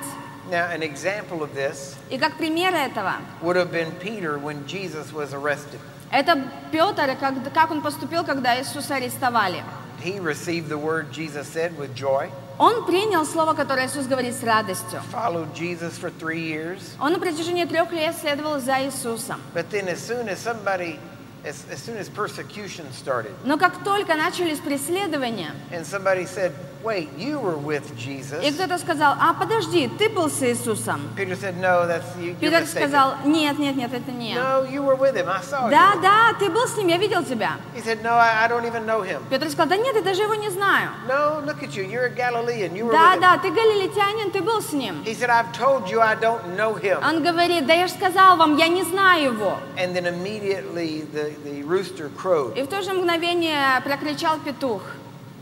Now, 0.51 0.69
an 0.73 0.83
example 0.83 1.43
of 1.43 1.55
this 1.55 1.97
И 2.09 2.19
как 2.19 2.37
пример 2.37 2.73
этого, 2.75 3.15
would 3.43 3.57
have 3.57 3.71
been 3.73 3.91
Peter 4.01 4.39
when 4.39 4.65
Jesus 4.67 5.13
was 5.13 5.33
arrested. 5.33 5.79
это 6.13 6.41
Петр, 6.73 7.17
как, 7.19 7.35
как 7.53 7.71
он 7.71 7.83
поступил, 7.83 8.25
когда 8.25 8.59
Иисуса 8.61 8.97
арестовали. 8.97 9.63
He 10.03 10.19
received 10.19 10.69
the 10.69 10.79
word 10.79 11.13
Jesus 11.13 11.47
said 11.49 11.77
with 11.77 11.95
joy, 11.95 12.31
Он 12.59 12.85
принял 12.87 13.25
слово, 13.27 13.55
которое 13.55 13.87
Иисус 13.87 14.07
говорит 14.07 14.35
с 14.35 14.43
радостью. 14.43 15.03
followed 15.13 15.53
Jesus 15.55 15.99
for 15.99 16.11
three 16.19 16.41
years, 16.41 16.81
Он 17.01 17.13
на 17.13 17.19
протяжении 17.19 17.65
трех 17.65 17.93
лет 17.93 18.17
следовал 18.17 18.61
за 18.61 18.81
Иисусом. 18.85 19.41
but 19.55 19.69
then 19.71 19.89
as 19.89 19.99
soon 20.01 20.29
as 20.29 20.39
somebody, 20.39 20.99
as, 21.44 21.66
as 21.72 21.82
soon 21.82 21.98
as 21.98 22.10
persecution 22.10 22.86
started, 22.92 23.32
Но 23.44 23.58
как 23.58 23.84
только 23.84 24.16
начались 24.16 24.60
преследования, 24.60 25.52
and 25.72 25.86
somebody 25.86 26.26
said, 26.26 26.52
Wait, 26.83 27.11
you 27.19 27.39
were 27.39 27.59
with 27.59 27.83
Jesus. 27.99 28.43
И 28.43 28.51
кто-то 28.53 28.79
сказал, 28.79 29.15
а 29.21 29.35
подожди, 29.35 29.87
ты 29.99 30.09
был 30.09 30.31
с 30.31 30.41
Иисусом. 30.43 31.01
Peter 31.15 31.37
said, 31.37 31.55
No, 31.61 31.87
that's 31.87 32.17
you. 32.19 32.31
You're 32.41 32.51
Петр 32.51 32.63
mistaken. 32.63 32.67
сказал, 32.89 33.15
нет, 33.27 33.59
нет, 33.59 33.77
нет, 33.77 33.93
это 33.93 34.11
не. 34.11 34.35
No, 34.35 34.65
you 34.65 34.83
were 34.83 34.97
with 34.97 35.15
him. 35.15 35.29
I 35.29 35.43
saw 35.43 35.69
Да, 35.69 35.93
you. 35.95 36.01
да, 36.01 36.33
ты 36.39 36.49
был 36.49 36.67
с 36.67 36.79
ним, 36.79 36.89
я 36.89 36.97
видел 36.97 37.23
тебя. 37.23 37.57
He 37.77 37.83
said, 37.85 38.03
No, 38.03 38.15
I, 38.15 38.45
I 38.45 38.49
don't 38.49 38.65
even 38.65 38.87
know 38.87 39.03
him. 39.03 39.21
Петр 39.29 39.51
сказал, 39.51 39.69
да 39.69 39.77
нет, 39.77 39.95
я 39.95 40.01
даже 40.01 40.23
его 40.23 40.35
не 40.37 40.49
знаю. 40.49 40.89
No, 41.07 41.45
look 41.45 41.63
at 41.63 41.75
you. 41.77 41.85
You're 41.85 42.07
a 42.07 42.09
Galilean. 42.15 42.75
You 42.75 42.87
were 42.87 42.93
Да, 42.93 43.11
with 43.13 43.17
him. 43.17 43.21
да, 43.21 43.37
ты 43.39 43.51
галилейтянин, 43.51 44.31
ты 44.31 44.41
был 44.41 44.63
с 44.63 44.73
ним. 44.73 45.03
He 45.05 45.13
said, 45.15 45.29
I've 45.29 45.53
told 45.53 45.91
you 45.91 46.01
I 46.01 46.15
don't 46.17 46.57
know 46.57 46.75
him. 46.81 46.99
Он 47.07 47.23
говорит, 47.23 47.67
да 47.67 47.75
я 47.75 47.89
же 47.89 47.93
сказал 47.93 48.39
вам, 48.39 48.57
я 48.57 48.69
не 48.69 48.85
знаю 48.85 49.35
его. 49.35 49.59
And 49.77 49.95
then 49.95 50.07
immediately 50.07 51.05
the, 51.13 51.35
the 51.45 51.63
rooster 51.63 52.09
crowed. 52.17 52.59
И 52.59 52.63
в 52.63 52.69
то 52.69 52.81
же 52.81 52.95
мгновение 52.95 53.79
прокричал 53.85 54.39
петух. 54.39 54.81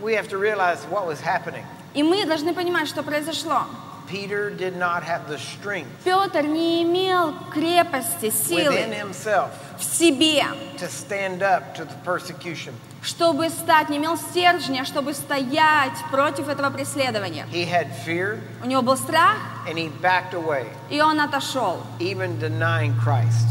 We 0.01 0.15
have 0.15 0.29
to 0.29 0.39
realize 0.39 0.85
what 0.91 1.07
was 1.07 1.21
happening. 1.21 1.65
И 1.95 2.03
мы 2.03 2.25
должны 2.25 2.55
понимать, 2.55 2.89
что 2.89 3.03
произошло. 3.03 3.63
Peter 4.09 4.51
did 4.51 4.75
not 4.79 5.03
have 5.03 5.29
the 5.29 5.37
strength 5.39 5.89
Петр 6.03 6.43
не 6.43 6.83
имел 6.83 7.35
крепости, 7.53 8.27
within 8.27 8.33
силы 8.33 8.95
himself 8.95 9.51
в 9.79 9.85
себе, 9.85 10.45
to 10.79 10.89
stand 10.89 11.43
up 11.43 11.75
to 11.75 11.85
the 11.85 11.95
persecution. 12.05 12.73
чтобы 13.03 13.51
стать, 13.51 13.91
не 13.91 13.99
имел 13.99 14.17
стержня, 14.17 14.85
чтобы 14.87 15.13
стоять 15.13 15.93
против 16.11 16.49
этого 16.49 16.71
преследования. 16.71 17.47
He 17.53 17.65
had 17.69 17.89
fear 18.07 18.41
У 18.63 18.67
него 18.67 18.81
был 18.83 18.97
страх, 18.97 19.37
and 19.69 19.77
he 19.77 19.91
backed 20.01 20.33
away, 20.33 20.67
и 20.89 21.01
он 21.03 21.21
отошел. 21.21 21.83
even 22.01 22.39
denying 22.39 22.95
Christ. 23.05 23.47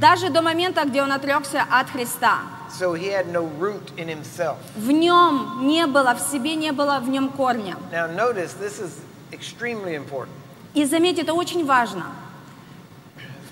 Даже 0.00 0.30
до 0.30 0.40
момента, 0.42 0.84
где 0.86 1.02
он 1.02 1.12
отрекся 1.12 1.64
от 1.70 1.90
Христа. 1.90 2.40
So 2.70 2.92
he 2.94 3.08
had 3.08 3.28
no 3.32 3.44
root 3.58 3.92
in 3.96 4.08
himself. 4.08 4.56
В 4.76 4.90
нем 4.90 5.66
не 5.66 5.86
было, 5.86 6.14
в 6.14 6.20
себе 6.20 6.54
не 6.54 6.72
было 6.72 6.98
в 7.00 7.08
нем 7.08 7.30
корня. 7.30 7.76
Now, 7.92 8.06
notice 8.06 8.54
this 8.54 8.78
is 8.80 8.92
extremely 9.32 9.94
important. 9.94 10.32
И 10.74 10.84
заметьте, 10.84 11.22
это 11.22 11.32
очень 11.34 11.64
важно. 11.64 12.06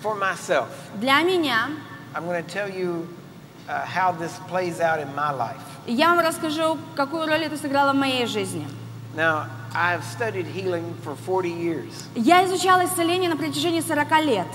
For 0.02 0.14
myself, 0.14 0.68
Для 1.00 1.22
меня, 1.22 1.70
I'm 2.14 2.24
going 2.26 2.42
to 2.44 2.48
tell 2.48 2.68
you 2.68 3.08
uh, 3.68 3.84
how 3.84 4.12
this 4.12 4.32
plays 4.48 4.80
out 4.80 5.00
in 5.00 5.12
my 5.14 5.30
life. 5.32 5.60
я 5.86 6.10
вам 6.10 6.20
расскажу, 6.20 6.78
какую 6.94 7.26
роль 7.26 7.44
это 7.44 7.56
сыграло 7.56 7.92
в 7.92 7.96
моей 7.96 8.26
жизни. 8.26 8.66
Now, 9.16 9.46
I've 9.74 10.04
studied 10.04 10.46
healing 10.46 10.94
for 11.02 11.16
40 11.26 11.48
years. 11.48 11.92
Я 12.14 12.44
изучала 12.44 12.84
исцеление 12.84 13.30
на 13.30 13.36
протяжении 13.36 13.80
40 13.80 14.10
лет. 14.24 14.46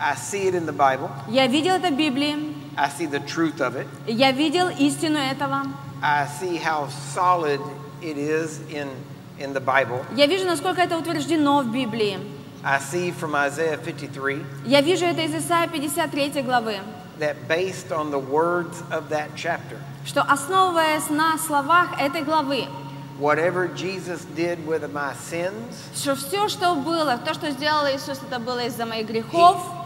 I 0.00 0.14
see 0.16 0.46
it 0.48 0.54
in 0.54 0.66
the 0.66 0.72
Bible, 0.76 1.10
Я 1.28 1.46
видел 1.46 1.74
это 1.74 1.88
в 1.88 1.96
Библии, 1.96 2.53
I 2.76 2.88
see 2.88 3.06
the 3.06 3.20
truth 3.20 3.60
of 3.60 3.76
it, 3.76 3.86
я 4.06 4.32
видел 4.32 4.68
истину 4.68 5.18
этого. 5.18 5.62
I 6.02 6.26
see 6.26 6.56
how 6.56 6.88
solid 7.14 7.60
it 8.02 8.18
is 8.18 8.60
in, 8.70 8.88
in 9.38 9.52
the 9.54 9.60
Bible. 9.60 10.04
Я 10.16 10.26
вижу, 10.26 10.46
насколько 10.46 10.82
это 10.82 10.98
утверждено 10.98 11.62
в 11.62 11.72
Библии. 11.72 12.18
I 12.64 12.78
see 12.78 13.10
from 13.12 13.34
Isaiah 13.34 13.76
53 13.76 14.42
Я 14.64 14.80
вижу 14.80 15.04
это 15.04 15.20
из 15.20 15.34
Исаия 15.34 15.68
53 15.68 16.42
главы, 16.42 16.80
that 17.18 17.36
based 17.46 17.92
on 17.92 18.10
the 18.10 18.18
words 18.18 18.82
of 18.90 19.08
that 19.10 19.28
chapter, 19.36 19.78
что 20.04 20.22
основываясь 20.22 21.10
на 21.10 21.38
словах 21.38 22.00
этой 22.00 22.22
главы, 22.22 22.66
whatever 23.20 23.68
Jesus 23.68 24.24
did 24.34 24.58
with 24.66 24.82
my 24.92 25.12
sins, 25.14 25.74
что 25.94 26.16
все, 26.16 26.48
что 26.48 26.74
было, 26.74 27.18
то, 27.18 27.34
что 27.34 27.50
сделал 27.50 27.86
Иисус, 27.86 28.18
это 28.26 28.38
было 28.38 28.66
из-за 28.66 28.86
моих 28.86 29.06
грехов, 29.06 29.56
he 29.56 29.83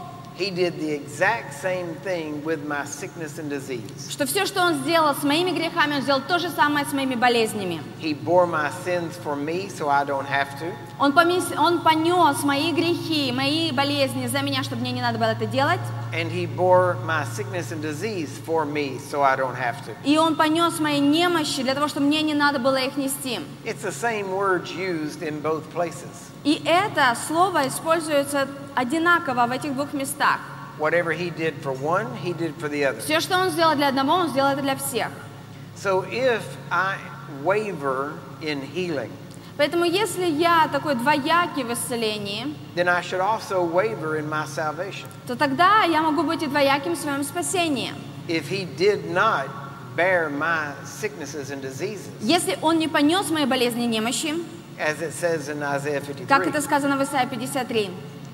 did 0.49 0.79
the 0.79 0.91
exact 0.93 1.53
same 1.61 1.95
thing 2.03 2.41
with 2.45 2.65
my 2.65 2.85
sickness 2.85 3.37
and 3.37 3.49
disease. 3.49 4.09
что 4.09 4.25
все, 4.25 4.45
что 4.45 4.61
Он 4.61 4.75
сделал 4.75 5.13
с 5.13 5.23
моими 5.23 5.51
грехами, 5.51 5.95
Он 5.95 6.01
сделал 6.01 6.21
то 6.27 6.39
же 6.39 6.49
самое 6.49 6.85
с 6.85 6.93
моими 6.93 7.15
болезнями. 7.15 7.81
He 8.01 8.13
bore 8.13 8.47
my 8.47 8.71
sins 8.85 9.17
for 9.23 9.35
me 9.35 9.67
so 9.69 9.89
I 9.89 10.05
don't 10.05 10.25
have 10.25 10.57
to. 10.59 10.73
Он, 10.99 11.11
помес- 11.11 11.57
он 11.57 11.81
понес 11.81 12.43
мои 12.43 12.71
грехи, 12.71 13.31
мои 13.33 13.71
болезни 13.71 14.27
за 14.27 14.41
меня, 14.41 14.63
чтобы 14.63 14.81
мне 14.81 14.93
не 14.93 15.01
надо 15.01 15.17
было 15.19 15.29
это 15.31 15.45
делать. 15.45 15.79
And 16.11 16.31
he 16.31 16.45
bore 16.47 16.95
my 17.05 17.23
sickness 17.25 17.71
and 17.71 17.81
disease 17.83 18.29
for 18.45 18.65
me 18.65 18.97
so 18.97 19.21
I 19.21 19.35
don't 19.35 19.55
have 19.55 19.85
to. 19.85 19.95
И 20.03 20.17
Он 20.17 20.35
понес 20.35 20.79
мои 20.79 20.99
немощи 20.99 21.61
для 21.61 21.75
того, 21.75 21.87
чтобы 21.87 22.07
мне 22.07 22.21
не 22.23 22.33
надо 22.33 22.57
было 22.59 22.77
их 22.77 22.97
нести. 22.97 23.39
It's 23.63 23.83
the 23.83 23.91
same 23.91 24.31
words 24.31 24.71
used 24.71 25.21
in 25.21 25.41
both 25.41 25.69
places. 25.71 26.28
И 26.43 26.61
это 26.65 27.15
слово 27.27 27.67
используется 27.67 28.47
одинаково 28.75 29.45
в 29.47 29.51
этих 29.51 29.73
двух 29.73 29.93
местах. 29.93 30.39
Whatever 30.79 31.11
he 31.11 31.29
did 31.29 31.55
for 31.61 31.73
one, 31.73 32.07
he 32.23 32.31
did 32.33 32.55
for 32.57 32.69
the 32.69 32.85
other. 32.85 32.99
Все, 33.01 33.19
что 33.19 33.37
Он 33.37 33.49
сделал 33.49 33.75
для 33.75 33.89
одного, 33.89 34.13
Он 34.13 34.29
сделал 34.29 34.51
это 34.51 34.61
для 34.61 34.75
всех. 34.77 35.09
So 35.75 36.05
if 36.09 36.41
I 36.71 36.97
waver 37.43 38.13
in 38.41 38.61
healing, 38.73 39.09
Поэтому 39.57 39.83
если 39.83 40.23
я 40.23 40.69
такой 40.71 40.95
двоякий 40.95 41.63
в 41.63 41.73
исцелении, 41.73 42.55
then 42.75 42.87
I 42.87 43.01
should 43.01 43.19
also 43.19 43.61
waver 43.61 44.17
in 44.17 44.29
my 44.29 44.45
salvation. 44.45 45.05
то 45.27 45.35
тогда 45.35 45.83
я 45.83 46.01
могу 46.01 46.23
быть 46.23 46.41
и 46.41 46.47
двояким 46.47 46.93
в 46.93 46.97
своем 46.97 47.23
спасении. 47.25 47.93
If 48.29 48.47
he 48.49 48.65
did 48.77 49.11
not 49.11 49.49
bear 49.97 50.29
my 50.29 50.71
sicknesses 50.85 51.51
and 51.51 51.61
diseases, 51.61 52.07
Если 52.21 52.57
Он 52.61 52.79
не 52.79 52.87
понес 52.87 53.29
мои 53.31 53.43
болезни 53.45 53.83
и 53.83 53.87
немощи, 53.87 54.35
as 54.79 55.01
it 55.01 55.13
says 55.13 55.49
in 55.49 55.61
Isaiah 55.61 55.99
как 55.99 56.43
53, 56.43 56.49
это 56.49 56.61
сказано 56.61 56.97
в 56.97 57.03
Исаии 57.03 57.27
53, 57.27 57.91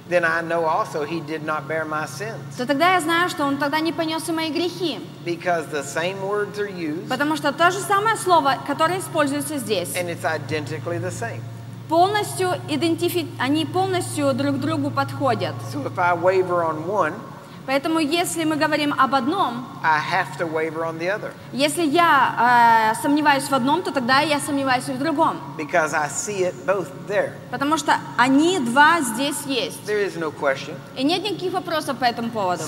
then 0.07 0.23
I 0.23 0.41
know 0.43 0.65
also 0.65 1.03
he 1.03 1.19
did 1.19 1.43
not 1.43 1.67
bear 1.67 1.83
my 1.83 2.05
sins. 2.05 2.55
то 2.57 2.65
тогда 2.67 2.93
я 2.93 3.01
знаю, 3.01 3.29
что 3.29 3.43
Он 3.45 3.57
тогда 3.57 3.79
не 3.79 3.91
понес 3.91 4.29
и 4.29 4.31
мои 4.31 4.51
грехи. 4.51 4.99
Because 5.25 5.65
the 5.71 5.83
same 5.83 6.21
words 6.21 6.59
are 6.59 6.69
used 6.69 7.09
Потому 7.09 7.35
что 7.35 7.51
то 7.51 7.71
же 7.71 7.79
самое 7.79 8.15
слово, 8.15 8.57
которое 8.67 8.99
используется 8.99 9.57
здесь, 9.57 9.95
and 9.95 10.09
it's 10.09 10.23
identically 10.23 10.99
the 10.99 11.11
same. 11.11 11.41
полностью 11.89 12.49
идентифи... 12.69 13.27
они 13.39 13.65
полностью 13.65 14.33
друг 14.33 14.59
другу 14.59 14.91
подходят. 14.91 15.55
So 15.73 15.83
if 15.85 15.97
I 15.97 16.13
waver 16.13 16.63
on 16.63 16.87
one, 16.87 17.13
Поэтому 17.65 17.99
если 17.99 18.43
мы 18.43 18.57
говорим 18.57 18.93
об 18.97 19.15
одном, 19.15 19.65
если 21.51 21.81
я 21.85 22.93
э, 22.93 23.01
сомневаюсь 23.01 23.43
в 23.43 23.53
одном, 23.53 23.81
то 23.81 23.91
тогда 23.91 24.19
я 24.19 24.39
сомневаюсь 24.39 24.87
и 24.87 24.91
в 24.91 24.99
другом. 24.99 25.39
Потому 27.51 27.77
что 27.77 27.97
они 28.17 28.59
два 28.59 29.01
здесь 29.01 29.41
есть. 29.45 29.85
No. 29.85 30.31
И 30.95 31.03
нет 31.03 31.23
никаких 31.23 31.53
вопросов 31.53 31.97
по 31.97 32.03
этому 32.05 32.29
поводу. 32.29 32.63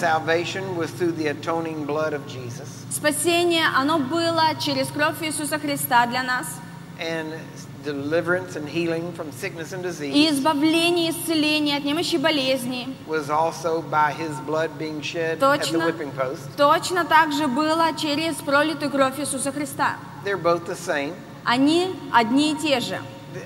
Спасение, 2.90 3.66
оно 3.76 4.00
было 4.00 4.56
через 4.60 4.88
кровь 4.88 5.22
Иисуса 5.22 5.60
Христа 5.60 6.06
для 6.08 6.24
нас. 6.24 6.48
and 7.00 7.34
deliverance 7.88 8.56
and 8.58 8.68
healing 8.68 9.14
from 9.14 9.32
sickness 9.32 9.72
and 9.74 9.84
И 9.86 9.88
disease 9.88 10.32
избавление, 10.40 11.12
исцеление 11.12 11.78
от 11.78 11.86
немощи 11.86 12.16
и 12.16 12.18
болезней. 12.18 12.88
was 13.08 13.30
also 13.30 13.82
by 13.82 14.12
his 14.12 14.36
blood 14.46 14.70
being 14.78 15.02
shed 15.02 15.34
at 15.34 15.40
the 15.40 15.58
Точно. 15.58 15.86
whipping 15.86 16.12
post. 16.12 16.50
Точно 16.58 17.06
так 17.06 17.32
же 17.32 17.48
было 17.48 17.94
через 17.98 18.36
пролитую 18.36 18.92
кровь 18.92 19.20
Иисуса 19.20 19.52
Христа. 19.52 19.96
They're 20.26 20.38
both 20.42 20.66
the 20.66 20.76
same. 20.76 21.14
Они 21.46 21.96
одни 22.12 22.52
и 22.52 22.56
те 22.56 22.80
же. 22.82 23.00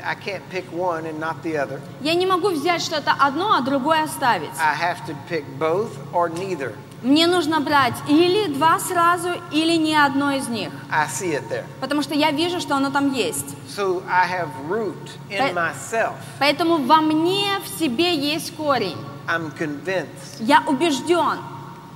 I 0.03 0.15
can't 0.15 0.43
pick 0.49 0.65
one 0.71 1.05
and 1.05 1.19
not 1.19 1.41
the 1.43 1.57
other. 1.57 1.79
Я 2.01 2.13
не 2.13 2.25
могу 2.25 2.49
взять 2.49 2.81
что-то 2.81 3.13
одно, 3.19 3.53
а 3.55 3.61
другое 3.61 4.03
оставить. 4.03 4.51
I 4.59 4.75
have 4.75 5.05
to 5.07 5.15
pick 5.29 5.43
both 5.59 5.91
or 6.13 6.29
neither. 6.29 6.75
Мне 7.01 7.25
нужно 7.25 7.59
брать 7.61 7.95
или 8.07 8.53
два 8.53 8.79
сразу, 8.79 9.29
или 9.51 9.75
ни 9.75 9.93
одно 9.93 10.31
из 10.33 10.47
них. 10.47 10.71
I 10.91 11.07
see 11.07 11.33
it 11.33 11.49
there. 11.49 11.65
Потому 11.79 12.03
что 12.03 12.13
я 12.13 12.29
вижу, 12.31 12.59
что 12.61 12.75
оно 12.75 12.91
там 12.91 13.11
есть. 13.11 13.55
So 13.75 14.03
I 14.07 14.27
have 14.27 14.49
root 14.69 15.09
in 15.29 15.39
But- 15.39 15.53
myself. 15.55 16.13
Поэтому 16.39 16.77
во 16.77 17.01
мне, 17.01 17.59
в 17.65 17.79
себе 17.79 18.15
есть 18.15 18.55
корень. 18.55 18.97
I'm 19.27 19.51
convinced. 19.57 20.37
Я 20.39 20.63
убежден. 20.67 21.39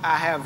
I 0.02 0.18
have 0.18 0.42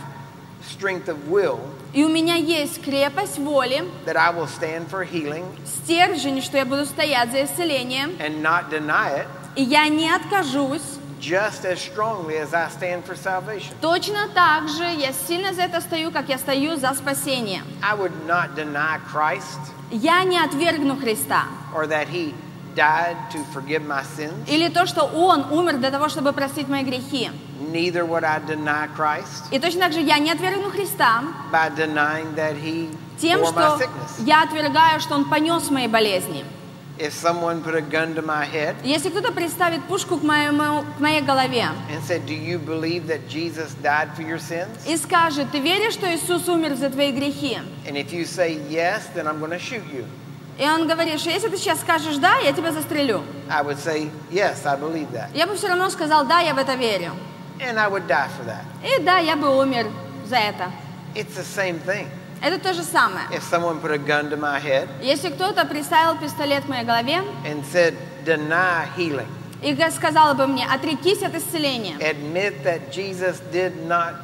strength 0.69 1.09
of 1.09 1.17
will 1.31 1.61
И 1.93 2.05
у 2.05 2.09
меня 2.09 2.35
есть 2.37 2.83
крепость 2.83 3.39
воли, 3.39 3.83
that 4.07 4.17
I 4.17 4.31
will 4.33 4.47
stand 4.49 4.89
for 4.91 5.05
healing 5.05 5.45
стержень, 5.85 6.41
что 6.43 6.57
я 6.59 6.65
буду 6.65 6.87
стоять 6.87 7.31
за 7.33 7.45
исцелением. 7.45 8.11
and 8.21 8.41
not 8.43 8.71
deny 8.71 9.11
it 9.21 9.27
И 9.57 9.63
я 9.65 9.89
не 9.89 10.09
откажусь. 10.11 10.83
just 11.21 11.65
as 11.67 11.79
strongly 11.81 12.37
as 12.39 12.55
I 12.55 12.69
stand 12.71 13.05
for 13.05 13.15
salvation. 13.17 13.75
Точно 13.81 14.29
так 14.35 14.69
же 14.69 14.85
я 14.85 15.13
сильно 15.13 15.53
за 15.53 15.63
это 15.63 15.81
стою, 15.81 16.11
как 16.13 16.29
я 16.29 16.39
стою 16.39 16.77
за 16.77 16.95
спасение. 16.95 17.63
I 17.83 17.95
would 17.97 18.13
not 18.27 18.55
deny 18.55 18.99
Christ 19.13 19.59
Я 19.91 20.23
не 20.25 20.39
отвергну 20.39 20.97
Христа. 20.97 21.45
or 21.75 21.87
that 21.89 22.07
he 22.09 22.33
died 22.81 23.17
to 23.31 23.39
forgive 23.53 23.83
my 23.87 24.03
sins. 24.17 24.49
Или 24.49 24.69
то, 24.69 24.87
что 24.87 25.03
Он 25.05 25.45
умер 25.53 25.79
для 25.79 25.91
того, 25.91 26.09
чтобы 26.09 26.33
простить 26.33 26.69
мои 26.69 26.83
грехи. 26.83 27.31
Neither 27.73 28.05
would 28.07 28.25
I 28.25 28.41
deny 28.41 28.89
Christ 28.97 29.45
И 29.53 29.59
точно 29.59 29.83
так 29.83 29.93
же 29.93 30.01
я 30.01 30.19
не 30.19 30.31
отвергну 30.33 30.71
Христа 30.71 31.23
by 31.53 31.69
denying 31.77 32.35
that 32.35 32.57
he 32.57 32.89
тем, 33.21 33.41
bore 33.41 33.53
my 33.53 33.77
что 33.77 33.85
sickness. 33.85 34.25
я 34.27 34.43
отвергаю, 34.43 35.01
что 35.01 35.15
Он 35.15 35.29
понес 35.29 35.71
мои 35.71 35.87
болезни. 35.87 36.45
If 36.99 37.15
someone 37.15 37.63
put 37.63 37.75
a 37.75 37.81
gun 37.81 38.15
to 38.15 38.23
my 38.23 38.45
head 38.45 38.77
Если 38.85 39.09
кто-то 39.09 39.33
приставит 39.33 39.83
пушку 39.85 40.19
к, 40.19 40.23
моему, 40.23 40.85
к 40.99 41.01
моей 41.01 41.23
голове 41.23 41.69
and 41.91 42.03
said, 42.07 42.27
Do 42.27 42.35
you 42.35 42.59
believe 42.59 43.07
that 43.07 43.27
Jesus 43.29 43.75
died 43.83 44.09
for 44.17 44.23
your 44.23 44.39
sins? 44.39 44.69
и 44.87 44.97
скажет, 44.99 45.51
ты 45.51 45.61
веришь, 45.61 45.95
что 45.95 46.07
Иисус 46.15 46.47
умер 46.49 46.75
за 46.77 46.91
твои 46.91 47.13
грехи? 47.13 47.59
And 47.87 47.97
if 47.97 48.13
you 48.13 48.25
say 48.27 48.61
yes, 48.69 49.03
И 50.61 50.69
он 50.69 50.87
говорит, 50.87 51.19
что 51.19 51.31
если 51.31 51.49
ты 51.49 51.57
сейчас 51.57 51.81
скажешь 51.81 52.17
«да», 52.19 52.37
я 52.37 52.53
тебя 52.53 52.71
застрелю. 52.71 53.23
I 53.49 53.63
would 53.63 53.79
say, 53.79 54.11
Yes, 54.31 54.67
I 54.67 54.77
believe 54.77 55.11
that. 55.13 55.29
Я 55.33 55.47
бы 55.47 55.57
все 55.57 55.69
равно 55.69 55.89
сказал 55.89 56.27
«да, 56.27 56.41
я 56.41 56.53
в 56.53 56.59
это 56.59 56.75
верю». 56.75 57.13
And 57.61 57.79
I 57.79 57.89
would 57.89 58.07
die 58.07 58.29
for 58.39 58.45
that. 58.45 58.63
И 58.85 59.03
да, 59.03 59.19
я 59.19 59.37
бы 59.37 59.57
умер 59.59 59.87
за 60.27 60.37
это. 60.37 60.71
It's 61.15 61.35
the 61.35 61.45
same 61.45 61.83
thing. 61.87 62.09
Это 62.43 62.59
то 62.59 62.75
же 62.75 62.83
самое. 62.83 63.25
If 63.31 63.43
someone 63.43 63.81
put 63.81 63.91
a 63.91 63.99
gun 63.99 64.29
to 64.29 64.37
my 64.37 64.61
head 64.61 64.87
Если 65.01 65.31
кто-то 65.31 65.65
приставил 65.65 66.19
пистолет 66.19 66.65
к 66.65 66.69
моей 66.69 66.85
голове 66.85 67.23
and 67.47 67.65
said, 67.73 67.95
Deny 68.27 68.87
healing, 68.99 69.29
и 69.63 69.75
сказал 69.91 70.35
бы 70.35 70.47
мне 70.47 70.67
«отрекись 70.67 71.23
от 71.23 71.35
исцеления», 71.35 71.97
admit 71.97 72.63
that 72.65 72.93
Jesus 72.93 73.41
did 73.51 73.87
not 73.87 74.15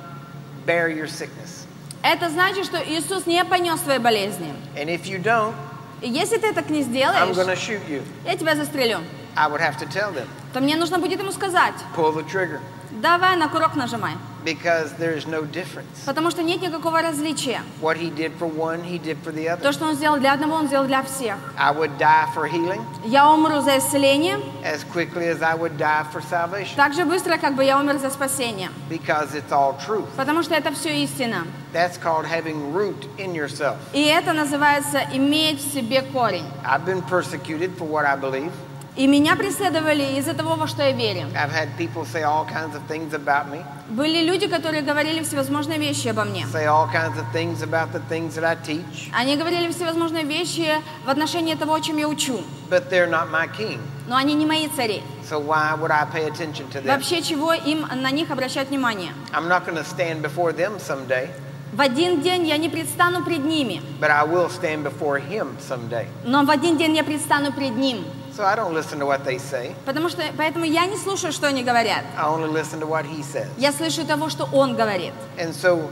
bear 0.67 0.89
your 0.89 1.07
sickness. 1.07 1.65
это 2.03 2.29
значит, 2.29 2.67
что 2.67 2.77
Иисус 2.77 3.25
не 3.25 3.43
понес 3.45 3.81
твоей 3.81 4.01
болезни. 4.01 4.55
And 4.77 4.91
if 4.91 5.07
you 5.07 5.19
don't, 5.19 5.55
И 6.03 6.09
если 6.09 6.37
ты 6.37 6.53
так 6.53 6.69
не 6.69 6.81
I'm 6.81 6.85
сделаешь, 6.85 7.37
shoot 7.59 7.89
you. 7.89 8.03
я 8.25 8.37
тебя 8.37 8.55
застрелю. 8.55 9.01
I 9.37 9.49
would 9.51 9.61
have 9.61 9.79
to 9.79 9.87
tell 9.87 10.13
them, 10.15 10.27
То 10.53 10.61
мне 10.61 10.77
нужно 10.77 10.99
будет 10.99 11.21
ему 11.21 11.33
сказать 11.33 11.75
pull 11.97 12.15
the 12.15 12.25
trigger, 12.27 12.61
«давай 12.91 13.37
на 13.37 13.49
курок 13.49 13.75
нажимай», 13.77 14.13
because 14.46 14.92
there's 14.98 15.28
no 15.28 15.44
difference. 15.46 16.04
потому 16.06 16.32
что 16.32 16.42
нет 16.42 16.62
никакого 16.62 17.02
различия. 17.02 17.62
What 17.80 17.98
he 17.98 18.10
did 18.10 18.32
for 18.40 18.48
one, 18.48 18.84
he 18.84 18.98
did 18.98 19.18
for 19.24 19.32
the 19.32 19.48
other. 19.50 19.62
То, 19.62 19.72
что 19.72 19.86
он 19.86 19.96
сделал 19.96 20.18
для 20.18 20.34
одного, 20.34 20.56
он 20.56 20.68
сделал 20.68 20.86
для 20.88 21.04
всех. 21.04 21.38
I 21.58 21.72
would 21.72 21.98
die 22.00 22.26
for 22.34 22.48
healing 22.50 22.82
Я 23.06 23.30
умру 23.32 23.62
за 23.62 23.78
исцеление 23.78 24.40
as 24.64 24.84
quickly 24.84 25.28
as 25.28 25.42
I 25.44 25.56
would 25.56 25.78
die 25.78 26.06
for 26.12 26.22
salvation, 26.22 26.76
так 26.76 26.94
же 26.94 27.06
быстро, 27.06 27.38
как 27.38 27.56
бы 27.56 27.64
я 27.64 27.78
умер 27.80 28.00
за 28.00 28.10
спасение. 28.10 28.70
because 28.90 29.36
it's 29.36 29.52
all 29.52 29.78
truth. 29.86 30.08
Потому 30.18 30.42
что 30.44 30.56
это 30.56 30.72
все 30.74 31.04
истина. 31.04 31.46
That's 31.74 31.98
called 31.98 32.26
having 32.26 32.74
root 32.74 33.08
in 33.18 33.34
yourself. 33.36 33.78
И 33.94 34.04
это 34.06 34.34
называется 34.34 35.02
иметь 35.14 35.60
в 35.60 35.72
себе 35.74 36.02
корень. 36.02 36.46
I've 36.66 36.84
been 36.86 37.02
persecuted 37.04 37.78
for 37.78 37.86
what 37.86 38.06
I 38.06 38.16
believe. 38.18 38.52
И 38.97 39.07
меня 39.07 39.37
преследовали 39.37 40.19
из-за 40.19 40.33
того, 40.33 40.55
во 40.55 40.67
что 40.67 40.83
я 40.83 40.93
верю. 40.93 41.27
I've 41.35 41.53
had 41.53 41.69
people 41.77 42.07
say 42.07 42.23
all 42.23 42.47
kinds 42.47 42.75
of 42.75 42.81
things 42.89 43.13
about 43.13 43.51
me, 43.51 43.63
Были 43.91 44.25
люди, 44.25 44.47
которые 44.49 44.83
говорили 44.83 45.23
всевозможные 45.23 45.79
вещи 45.79 46.09
обо 46.09 46.25
мне. 46.25 46.47
say 46.51 46.65
all 46.67 46.89
kinds 46.91 47.19
of 47.19 47.25
things 47.31 47.61
about 47.63 47.93
the 47.93 48.01
things 48.09 48.35
that 48.37 48.45
I 48.45 48.57
teach, 48.57 49.11
Они 49.13 49.37
говорили 49.37 49.71
всевозможные 49.71 50.25
вещи 50.25 50.67
в 51.05 51.11
отношении 51.11 51.55
того, 51.55 51.75
о 51.75 51.81
чем 51.83 51.99
я 51.99 52.09
учу. 52.09 52.41
but 52.71 52.89
they're 52.89 53.07
not 53.11 53.31
my 53.31 53.47
king. 53.55 53.79
Но 54.09 54.17
они 54.17 54.33
не 54.33 54.47
мои 54.47 54.67
цари. 54.69 55.03
So 55.29 55.39
why 55.41 55.75
would 55.75 55.91
I 55.91 56.07
pay 56.07 56.27
attention 56.27 56.67
to 56.73 56.81
them? 56.81 56.87
Вообще, 56.87 57.21
чего 57.21 57.53
им 57.53 57.87
на 58.01 58.11
них 58.11 58.31
обращать 58.31 58.71
внимание? 58.71 59.13
I'm 59.35 59.47
not 59.47 59.67
going 59.67 59.77
to 59.77 59.85
stand 59.85 60.23
before 60.23 60.53
them 60.55 60.79
someday, 60.81 61.29
В 61.75 61.81
один 61.83 62.23
день 62.23 62.47
я 62.47 62.57
не 62.57 62.71
предстану 62.71 63.23
пред 63.23 63.45
ними, 63.45 63.83
but 64.01 64.09
I 64.11 64.25
will 64.25 64.49
stand 64.49 64.85
before 64.85 65.19
him 65.21 65.49
someday. 65.61 66.07
но 66.25 66.45
в 66.45 66.51
один 66.51 66.79
день 66.79 66.97
я 66.97 67.05
предстану 67.05 67.53
пред 67.53 67.77
ним. 67.77 68.03
So 68.37 68.45
I 68.45 68.55
don't 68.55 68.75
listen 68.75 68.99
to 68.99 69.07
what 69.07 69.25
they 69.25 69.39
say. 69.39 69.75
Потому 69.87 70.11
что, 70.11 70.23
поэтому 70.37 70.67
я 70.67 70.85
не 70.85 70.99
слушаю, 70.99 71.33
что 71.33 71.47
они 71.47 71.65
говорят. 71.65 72.05
I 72.19 72.25
only 72.25 72.49
listen 72.49 72.79
to 72.81 72.87
what 72.87 73.07
he 73.07 73.23
says. 73.23 73.49
Я 73.57 73.73
слышу 73.73 74.05
того, 74.05 74.29
что 74.29 74.47
он 74.53 74.77
говорит. 74.77 75.15
And 75.39 75.55
so 75.55 75.91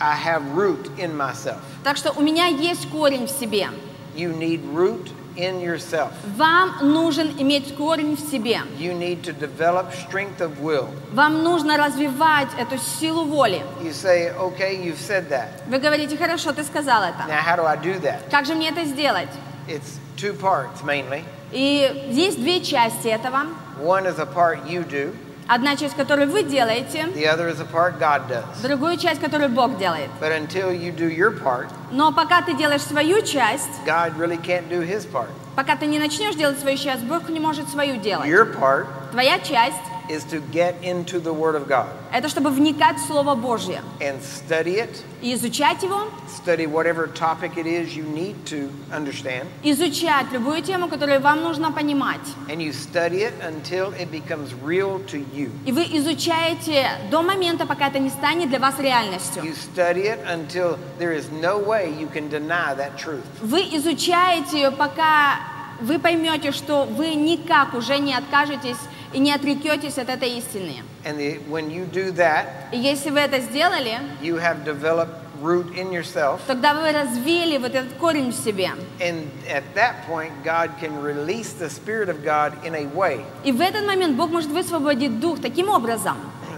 I 0.00 0.16
have 0.16 0.42
root 0.54 0.90
in 0.96 1.14
myself. 1.14 1.58
Так 1.84 1.98
что 1.98 2.12
у 2.12 2.22
меня 2.22 2.46
есть 2.46 2.88
корень 2.88 3.26
в 3.26 3.30
себе. 3.30 3.68
You 4.16 4.34
need 4.34 4.62
root 4.72 5.12
in 5.36 5.60
yourself. 5.60 6.08
Вам 6.38 6.74
нужен 6.80 7.34
иметь 7.38 7.76
корень 7.76 8.16
в 8.16 8.20
себе. 8.20 8.62
You 8.78 8.94
need 8.94 9.22
to 9.24 9.34
develop 9.34 9.92
strength 9.92 10.40
of 10.40 10.62
will. 10.62 10.88
Вам 11.12 11.42
нужно 11.42 11.76
развивать 11.76 12.48
эту 12.58 12.78
силу 12.78 13.26
воли. 13.26 13.62
You 13.82 13.92
say, 13.92 14.34
okay, 14.38 14.82
you've 14.82 14.98
said 14.98 15.28
that. 15.28 15.48
Вы 15.66 15.78
говорите, 15.78 16.16
хорошо, 16.16 16.54
ты 16.54 16.64
сказал 16.64 17.02
это. 17.02 17.26
Now, 17.28 17.42
how 17.42 17.56
do 17.56 17.66
I 17.66 17.76
do 17.76 18.00
that? 18.00 18.30
Как 18.30 18.46
же 18.46 18.54
мне 18.54 18.70
это 18.70 18.84
сделать? 18.86 19.28
It's 19.66 19.98
two 20.16 20.32
parts 20.32 20.82
mainly. 20.82 21.24
И 21.52 22.08
есть 22.10 22.40
две 22.40 22.60
части 22.60 23.08
этого. 23.08 23.46
One 23.82 24.06
is 24.06 24.18
a 24.18 24.26
part 24.26 24.66
you 24.66 24.84
do, 24.86 25.14
Одна 25.50 25.76
часть, 25.76 25.96
которую 25.96 26.28
вы 26.30 26.42
делаете, 26.42 27.06
the 27.14 27.24
other 27.26 27.48
is 27.48 27.58
a 27.58 27.64
part 27.64 27.98
God 27.98 28.28
does. 28.28 28.60
другую 28.62 28.98
часть, 28.98 29.18
которую 29.18 29.48
Бог 29.48 29.78
делает. 29.78 30.10
But 30.20 30.32
until 30.32 30.70
you 30.70 30.92
do 30.94 31.08
your 31.08 31.30
part, 31.30 31.68
Но 31.90 32.12
пока 32.12 32.42
ты 32.42 32.52
делаешь 32.54 32.82
свою 32.82 33.22
часть, 33.22 33.70
God 33.86 34.12
really 34.18 34.36
can't 34.36 34.68
do 34.68 34.82
his 34.86 35.06
part. 35.10 35.28
пока 35.56 35.74
ты 35.76 35.86
не 35.86 35.98
начнешь 35.98 36.34
делать 36.34 36.58
свою 36.60 36.76
часть, 36.76 37.02
Бог 37.04 37.30
не 37.30 37.40
может 37.40 37.66
свою 37.70 37.96
делать. 37.96 38.28
Your 38.28 38.44
part 38.60 38.84
Твоя 39.12 39.38
часть 39.38 39.76
is 40.08 40.24
to 40.24 40.40
get 40.52 40.74
into 40.82 41.20
the 41.20 41.32
Word 41.32 41.54
of 41.54 41.68
God– 41.68 41.86
это 42.12 42.28
чтобы 42.28 42.50
вникать 42.50 42.96
в 42.98 43.06
Слово 43.06 43.34
Божье 43.34 43.82
and 44.00 44.20
study 44.22 44.76
it, 44.76 45.02
и 45.20 45.34
изучать 45.34 45.82
его, 45.82 46.08
study 46.28 46.66
whatever 46.66 47.06
topic 47.06 47.56
it 47.56 47.66
is 47.66 47.94
you 47.96 48.04
need 48.04 48.34
to 48.46 48.70
understand, 48.92 49.46
изучать 49.62 50.26
любую 50.32 50.62
тему, 50.62 50.88
которую 50.88 51.20
вам 51.20 51.42
нужно 51.42 51.70
понимать. 51.72 52.20
and 52.48 52.62
you 52.62 52.72
study 52.72 53.22
it 53.22 53.32
until 53.42 53.92
it 53.94 54.10
becomes 54.10 54.54
real 54.64 55.00
to 55.06 55.18
you. 55.34 55.50
И 55.66 55.72
вы 55.72 55.82
изучаете 55.98 56.88
до 57.10 57.22
момента, 57.22 57.66
пока 57.66 57.88
это 57.88 57.98
не 57.98 58.10
станет 58.10 58.48
для 58.48 58.58
вас 58.58 58.78
реальностью. 58.78 59.42
You 59.42 59.54
study 59.54 60.04
it 60.06 60.18
until 60.26 60.78
there 60.98 61.12
is 61.12 61.30
no 61.30 61.58
way 61.58 61.92
you 61.98 62.08
can 62.08 62.28
deny 62.30 62.74
that 62.74 62.96
truth. 62.96 63.24
Вы 63.40 63.60
изучаете 63.76 64.60
ее, 64.60 64.70
пока 64.70 65.40
вы 65.80 65.98
поймете, 65.98 66.52
что 66.52 66.84
вы 66.84 67.14
никак 67.14 67.74
уже 67.74 67.98
не 67.98 68.14
откажетесь 68.14 68.78
и 69.12 69.18
не 69.18 69.32
отрекетесь 69.32 69.98
от 69.98 70.08
этой 70.08 70.30
истины. 70.38 70.82
And 71.04 71.18
the, 71.18 71.38
when 71.48 71.70
you 71.70 71.86
do 71.90 72.12
that, 72.16 72.46
И 72.72 72.78
если 72.78 73.10
вы 73.10 73.20
это 73.20 73.40
сделали, 73.40 73.98
you 74.20 74.36
have 74.36 74.64
developed 74.64 75.14
root 75.40 75.72
in 75.76 75.92
yourself. 75.92 76.40
тогда 76.46 76.74
вы 76.74 76.90
развили 76.92 77.58
вот 77.58 77.74
этот 77.74 77.92
корень 77.94 78.32
в 78.32 78.34
себе. 78.34 78.70
And 79.00 79.28
at 79.48 79.62
that 79.74 80.04
point, 80.08 80.32
God 80.44 80.70
can 80.80 81.00
release 81.02 81.52
the 81.52 81.70
Spirit 81.70 82.08
of 82.08 82.24
God 82.24 82.52
in 82.64 82.74
a 82.74 82.86
way 82.94 83.24
И 83.44 83.52
в 83.52 83.60
этот 83.60 83.86
момент 83.86 84.16
Бог 84.16 84.30
может 84.30 84.50
высвободить 84.50 85.20
дух 85.20 85.40
таким 85.40 85.68
образом, 85.68 86.16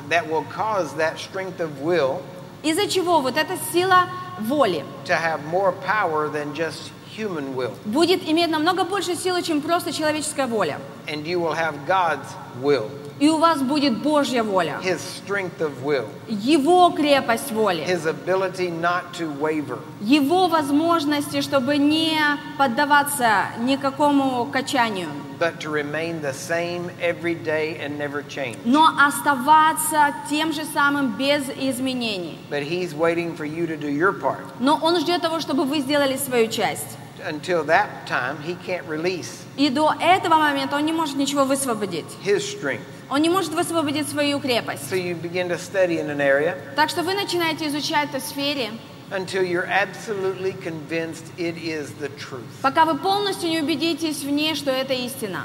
that 0.08 0.26
will 0.28 0.44
cause 0.56 0.92
that 0.96 1.18
strength 1.18 1.60
of 1.60 1.70
will 1.82 2.20
из-за 2.62 2.86
чего 2.88 3.20
вот 3.20 3.36
эта 3.36 3.56
сила 3.72 4.06
воли 4.40 4.84
to 5.04 5.14
have 5.14 5.40
more 5.50 5.72
power 5.86 6.28
than 6.28 6.54
just 6.54 6.90
human 7.16 7.54
will. 7.54 7.72
будет 7.84 8.26
иметь 8.28 8.48
намного 8.50 8.84
больше 8.84 9.14
силы, 9.14 9.42
чем 9.42 9.60
просто 9.60 9.92
человеческая 9.92 10.46
воля. 10.46 10.78
And 11.06 11.26
you 11.26 11.40
will 11.40 11.54
have 11.54 11.74
God's 11.86 12.26
will, 12.62 12.90
И 13.18 13.28
у 13.28 13.36
вас 13.36 13.60
будет 13.60 13.98
Божья 14.02 14.42
воля, 14.42 14.78
His 14.82 15.00
strength 15.00 15.60
of 15.60 15.82
will, 15.84 16.06
Его 16.28 16.90
крепость 16.90 17.52
воли, 17.52 17.84
His 17.84 18.06
ability 18.06 18.70
not 18.70 19.12
to 19.18 19.28
waver. 19.38 19.78
Его 20.00 20.48
возможности, 20.48 21.42
чтобы 21.42 21.76
не 21.76 22.18
поддаваться 22.56 23.48
никакому 23.60 24.46
качанию, 24.46 25.08
but 25.38 25.58
to 25.60 25.70
remain 25.70 26.20
the 26.22 26.32
same 26.32 26.90
every 27.00 27.34
day 27.34 27.78
and 27.78 27.98
never 27.98 28.22
change. 28.22 28.56
но 28.64 28.88
оставаться 28.98 30.14
тем 30.30 30.52
же 30.52 30.64
самым 30.64 31.16
без 31.18 31.48
изменений. 31.50 32.38
But 32.50 32.62
He's 32.62 32.94
waiting 32.94 33.36
for 33.36 33.44
you 33.44 33.66
to 33.66 33.76
do 33.76 33.88
your 33.88 34.12
part. 34.12 34.44
Но 34.60 34.78
Он 34.82 34.98
ждет 34.98 35.20
того, 35.22 35.40
чтобы 35.40 35.64
вы 35.64 35.80
сделали 35.80 36.16
свою 36.16 36.48
часть. 36.48 36.96
Until 37.26 37.64
that 37.66 38.06
time, 38.06 38.38
He 38.42 38.56
can't 38.66 38.86
release 38.88 39.44
И 39.56 39.68
до 39.68 39.92
этого 40.00 40.36
момента 40.36 40.76
Он 40.76 40.84
не 40.86 40.92
может 40.92 41.16
ничего 41.16 41.44
высвободить. 41.44 42.06
His 42.24 42.38
strength. 42.40 42.82
Он 43.10 43.20
не 43.22 43.28
может 43.28 43.52
высвободить 43.52 44.08
свою 44.08 44.38
крепость. 44.40 44.90
So 44.90 44.94
you 44.96 45.14
begin 45.20 45.48
to 45.48 45.58
study 45.58 45.98
in 45.98 46.10
an 46.10 46.20
area 46.20 46.56
Так 46.76 46.88
что 46.90 47.02
вы 47.02 47.14
начинаете 47.14 47.66
изучать 47.68 48.08
эту 48.14 48.20
сфере, 48.24 48.70
until 49.10 49.42
you're 49.42 49.66
absolutely 49.68 50.52
convinced 50.62 51.24
it 51.36 51.56
is 51.56 51.90
the 52.00 52.08
truth. 52.16 52.44
пока 52.62 52.84
вы 52.84 52.96
полностью 52.96 53.50
не 53.50 53.60
убедитесь 53.60 54.22
в 54.22 54.30
ней, 54.30 54.54
что 54.54 54.70
это 54.70 54.94
истина. 54.94 55.44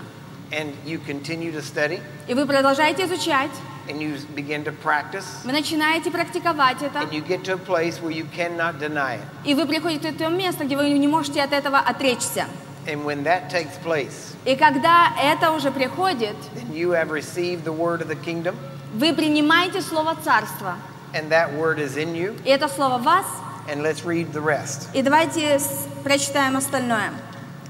And 0.52 0.74
you 0.86 1.00
continue 1.06 1.52
to 1.52 1.62
study 1.62 2.00
И 2.28 2.36
вы 2.36 2.46
продолжаете 2.46 3.06
изучать, 3.06 3.50
and 3.88 4.02
you 4.02 4.18
begin 4.36 4.64
to 4.64 4.72
practice 4.72 5.26
вы 5.44 5.52
начинаете 5.52 6.12
практиковать 6.12 6.82
это, 6.82 7.00
and 7.00 7.12
you 7.12 7.22
get 7.26 7.44
to 7.44 7.54
a 7.54 7.58
place 7.58 8.02
where 8.02 8.12
you 8.12 8.26
cannot 8.36 8.80
deny 8.80 9.16
it. 9.18 9.22
и 9.44 9.54
вы 9.54 9.66
приходите 9.66 10.12
в 10.12 10.18
то 10.18 10.30
место, 10.30 10.64
где 10.66 10.76
вы 10.76 10.90
не 10.90 11.08
можете 11.08 11.42
от 11.42 11.54
этого 11.54 11.80
отречься. 11.80 12.46
And 12.88 13.04
when 13.04 13.24
that 13.24 13.50
takes 13.50 13.78
place, 13.84 14.34
И 14.46 14.56
когда 14.56 15.12
это 15.22 15.52
уже 15.52 15.72
приходит, 15.72 16.36
then 16.56 16.72
you 16.74 16.92
have 16.92 17.10
received 17.10 17.64
the 17.64 17.74
word 17.74 18.02
of 18.02 18.08
the 18.08 18.16
kingdom, 18.16 18.56
вы 18.94 19.14
принимаете 19.14 19.82
слово 19.82 20.16
царства, 20.24 20.76
and 21.14 21.30
that 21.30 21.54
word 21.58 21.80
is 21.80 21.98
in 21.98 22.14
you. 22.16 22.36
и 22.44 22.50
это 22.50 22.68
слово 22.68 22.98
вас, 23.00 23.26
And 23.68 23.82
let's 23.82 24.06
read 24.06 24.32
the 24.34 24.42
rest. 24.42 24.88
и 24.94 25.02
давайте 25.02 25.60
прочитаем 26.04 26.56
остальное. 26.58 27.10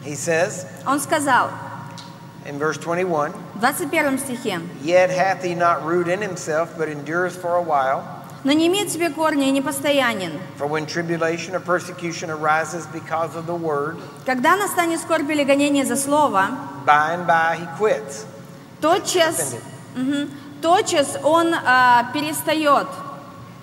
He 0.03 0.13
says 0.15 0.65
Он 0.85 0.99
сказал 0.99 1.49
in 2.46 2.58
verse 2.58 2.78
21 2.78 3.32
в 3.54 3.60
21 3.60 4.18
стихе, 4.18 4.60
Yet 4.82 5.10
hath 5.10 5.42
he 5.42 5.54
not 5.54 5.84
root 5.84 6.08
in 6.08 6.20
himself, 6.20 6.76
but 6.78 6.88
endureth 6.88 7.36
for 7.36 7.56
a 7.56 7.62
while. 7.62 8.02
«Но 8.42 8.52
не 8.52 8.68
имеет 8.68 8.88
в 8.88 8.92
себе 8.92 9.10
корня 9.10 9.48
и 9.48 9.50
не 9.50 9.60
постоянен. 9.60 10.32
For 10.56 10.66
when 10.66 10.86
tribulation 10.86 11.54
or 11.54 11.60
persecution 11.60 12.30
arises 12.30 12.86
because 12.86 13.36
of 13.36 13.46
the 13.46 13.54
word, 13.54 13.96
Когда 14.24 14.56
настанет 14.56 15.00
скорбь 15.00 15.30
или 15.30 15.44
гонение 15.44 15.84
за 15.84 15.96
слово, 15.96 16.48
by 16.86 17.14
and 17.14 17.26
by 17.26 17.56
he 17.58 17.68
quits. 17.78 18.24
тотчас, 18.80 19.56
мгм, 19.94 20.30
тотчас 20.62 21.18
он 21.22 21.52
а, 21.54 22.10
перестает. 22.14 22.86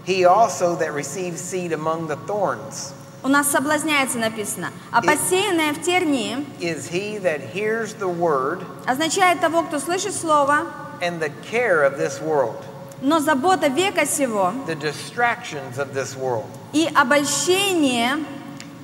He 0.05 0.23
also 0.25 0.75
that 0.75 0.93
receives 0.93 1.41
seed 1.41 1.73
among 1.73 2.07
the 2.07 2.15
thorns 2.27 2.93
У 3.24 3.28
нас 3.28 3.48
соблазняется 3.50 4.18
написано. 4.18 4.70
А 4.90 5.00
И- 5.02 5.06
посеянное 5.06 5.72
в 5.72 5.80
тернии 5.82 6.44
is 6.60 6.90
he 6.90 7.18
that 7.22 7.52
hears 7.54 7.94
the 7.98 8.08
word 8.08 8.64
означает 8.86 9.40
того, 9.40 9.62
кто 9.62 9.78
слышит 9.78 10.14
слово, 10.14 10.66
and 11.00 11.20
the 11.20 11.30
care 11.50 11.84
of 11.84 11.96
this 11.98 12.20
world, 12.20 12.56
но 13.00 13.20
забота 13.20 13.68
века 13.68 14.06
сего 14.06 14.52
the 14.66 14.74
distractions 14.74 15.78
of 15.78 15.92
this 15.94 16.16
world, 16.16 16.46
и 16.72 16.88
обольщение 16.94 18.24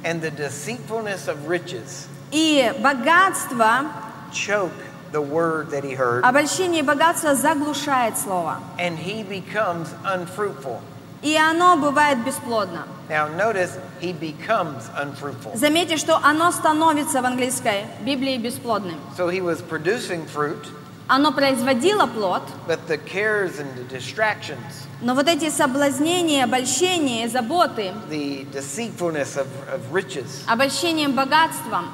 and 0.04 0.20
the 0.22 0.30
deceitfulness 0.30 1.26
of 1.26 1.48
riches 1.48 2.06
и 2.30 2.72
богатство, 2.80 3.86
choke 4.32 4.70
the 5.12 5.20
word 5.20 5.70
that 5.70 5.82
he 5.82 5.94
heard, 5.96 6.22
обольщение 6.22 6.80
и 6.80 6.84
богатство 6.84 7.34
заглушает 7.34 8.16
слово. 8.16 8.58
and 8.78 8.96
he 8.98 9.22
becomes 9.24 9.88
unfruitful. 10.04 10.80
И 11.22 11.36
оно 11.36 11.76
бывает 11.76 12.24
бесплодно. 12.24 12.86
Now, 13.08 13.26
notice 13.36 13.78
he 14.00 14.12
becomes 14.12 14.88
unfruitful. 14.96 15.56
Заметьте, 15.56 15.96
что 15.96 16.18
оно 16.22 16.52
становится 16.52 17.22
в 17.22 17.26
английской 17.26 17.86
Библии 18.02 18.36
бесплодным. 18.36 18.96
So 19.16 19.28
he 19.30 19.40
was 19.40 19.60
producing 19.62 20.26
fruit, 20.32 20.68
Оно 21.08 21.32
производило 21.32 22.06
плод, 22.06 22.42
but 22.66 22.86
the 22.86 22.98
cares 22.98 23.58
and 23.58 23.66
the 23.78 23.88
distractions, 23.88 24.86
но 25.00 25.14
вот 25.14 25.26
эти 25.26 25.48
соблазнения, 25.48 26.44
обольщения, 26.44 27.26
заботы, 27.28 27.94
the 28.10 28.46
deceitfulness 28.52 29.38
of, 29.38 29.46
of 29.72 29.80
riches, 29.90 30.44
обольщением 30.46 31.14
богатством, 31.14 31.86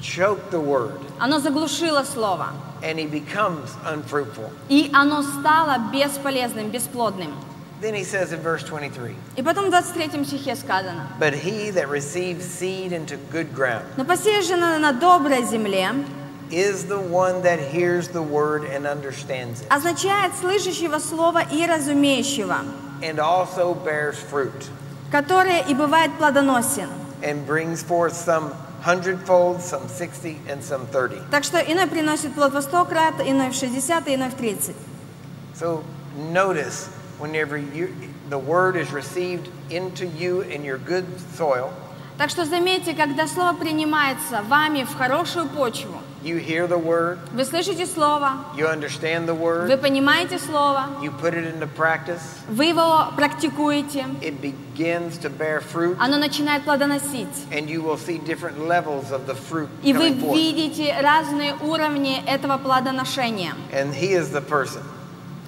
choke 0.00 0.38
the 0.52 0.60
word, 0.60 1.00
оно 1.18 1.40
заглушило 1.40 2.04
слово. 2.04 2.50
and 2.84 2.96
he 2.98 3.06
becomes 3.06 3.74
unfruitful. 3.86 4.48
И 4.68 4.88
оно 4.94 5.22
стало 5.22 5.78
бесполезным, 5.92 6.68
бесплодным. 6.70 7.34
Then 7.83 7.93
he 7.93 8.03
says 8.03 8.33
in 8.33 8.41
verse 8.41 8.61
23 8.63 9.15
И 9.37 9.41
потом 9.41 9.67
в 9.67 9.69
23 9.69 10.25
стихе 10.25 10.55
сказано. 10.55 11.07
But 11.19 11.33
he 11.33 11.71
that 11.71 11.87
receives 11.89 12.43
seed 12.45 12.91
into 12.91 13.17
good 13.31 13.53
ground 13.55 13.85
Но 13.95 14.03
посеянное 14.03 14.79
на 14.79 14.91
доброй 14.91 15.43
земле 15.45 15.89
is 16.51 16.85
the 16.87 16.99
one 16.99 17.41
that 17.43 17.59
hears 17.59 18.09
the 18.09 18.21
word 18.21 18.63
and 18.65 18.85
understands 18.85 19.61
it, 19.61 19.67
означает 19.69 20.33
слышащего 20.41 20.99
слова 20.99 21.41
и 21.43 21.65
разумеющего, 21.65 22.57
and 23.01 23.19
also 23.19 23.73
bears 23.75 24.17
fruit, 24.17 24.67
который 25.11 25.61
и 25.69 25.73
бывает 25.73 26.11
плодоносен. 26.17 26.89
and 27.21 27.45
brings 27.45 27.81
forth 27.83 28.13
some 28.13 28.51
hundredfold, 28.81 29.61
some 29.61 29.87
sixty, 29.87 30.39
and 30.49 30.61
some 30.63 30.85
thirty. 30.87 31.21
Так 31.31 31.43
что 31.43 31.59
иной 31.59 31.85
приносит 31.87 32.33
плод 32.33 32.51
во 32.51 32.61
сто 32.61 32.83
крат, 32.83 33.21
иной 33.23 33.51
в 33.51 33.53
60, 33.53 34.07
иной 34.07 34.29
в 34.29 34.33
30. 34.35 34.75
So 35.55 35.83
notice 36.33 36.89
whenever 37.19 37.57
you, 37.57 37.89
the 38.29 38.37
word 38.39 38.75
is 38.75 38.91
received 38.91 39.49
into 39.69 40.05
you 40.05 40.41
in 40.41 40.63
your 40.63 40.77
good 40.77 41.05
soil, 41.35 41.71
Так 42.17 42.29
что 42.29 42.43
заметьте, 42.43 42.93
когда 42.93 43.27
слово 43.27 43.53
принимается 43.55 44.41
вами 44.49 44.83
в 44.83 44.93
хорошую 44.93 45.47
почву, 45.47 45.95
you 46.21 46.37
hear 46.37 46.67
the 46.67 46.77
word, 46.77 47.17
вы 47.31 47.45
слышите 47.45 47.85
слово, 47.85 48.31
you 48.57 48.67
understand 48.67 49.25
the 49.25 49.33
вы 49.33 49.71
word, 49.71 49.77
понимаете 49.77 50.37
слово, 50.37 50.87
you 51.01 51.11
put 51.21 51.33
it 51.33 51.45
into 51.45 51.65
practice, 51.65 52.19
вы 52.49 52.65
его 52.65 53.05
практикуете, 53.15 54.05
it 54.21 54.41
begins 54.41 55.17
to 55.17 55.29
bear 55.29 55.61
fruit, 55.61 55.95
оно 55.97 56.17
начинает 56.17 56.63
плодоносить. 56.63 57.29
and 57.53 57.69
you 57.69 57.81
will 57.81 57.95
see 57.97 58.17
different 58.17 58.67
levels 58.67 59.11
of 59.13 59.25
the 59.25 59.33
fruit 59.33 59.69
И 59.81 59.93
вы 59.93 60.09
coming 60.09 60.19
forth. 60.21 60.35
видите 60.35 60.93
разные 61.01 61.55
уровни 61.61 62.21
этого 62.27 62.57
плодоношения. 62.57 63.53
And 63.71 63.93
he 63.93 64.11
is 64.11 64.29
the 64.33 64.41
person 64.41 64.81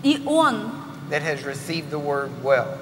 И 0.04 0.23
он, 0.25 0.71
that 1.11 1.23
has 1.23 1.45
received 1.45 1.90
the 1.90 1.99
word 1.99 2.31
well. 2.42 2.79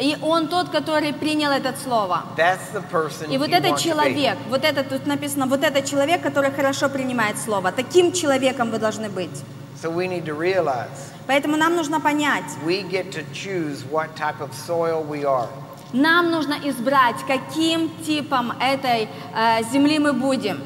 и 0.00 0.16
он 0.22 0.48
тот, 0.48 0.70
который 0.70 1.12
принял 1.12 1.50
это 1.50 1.74
слово. 1.76 2.24
That's 2.36 2.72
the 2.72 2.82
person 2.90 3.30
И 3.30 3.38
вот 3.38 3.50
этот 3.50 3.78
человек, 3.78 4.38
вот 4.48 4.64
это 4.64 4.82
тут 4.82 5.06
написано, 5.06 5.46
вот 5.46 5.62
этот 5.62 5.84
человек, 5.84 6.22
который 6.22 6.50
хорошо 6.50 6.88
принимает 6.88 7.38
слово. 7.38 7.70
Таким 7.70 8.12
человеком 8.12 8.70
вы 8.70 8.78
должны 8.78 9.10
быть. 9.10 9.42
So 9.82 9.90
we 9.90 10.08
need 10.08 10.24
to 10.24 10.34
realize 10.34 11.10
Поэтому 11.26 11.56
нам 11.56 11.76
нужно 11.76 12.00
понять, 12.00 12.44
we 12.66 12.82
get 12.82 13.12
to 13.12 13.22
choose 13.32 13.84
what 13.90 14.16
type 14.16 14.40
of 14.40 14.52
soil 14.54 15.04
we 15.04 15.24
are. 15.24 15.48
нам 15.92 16.30
нужно 16.30 16.56
избрать, 16.64 17.16
каким 17.26 17.90
типом 18.04 18.52
этой 18.60 19.08
э, 19.34 19.62
земли 19.70 19.98
мы 19.98 20.12
будем. 20.12 20.60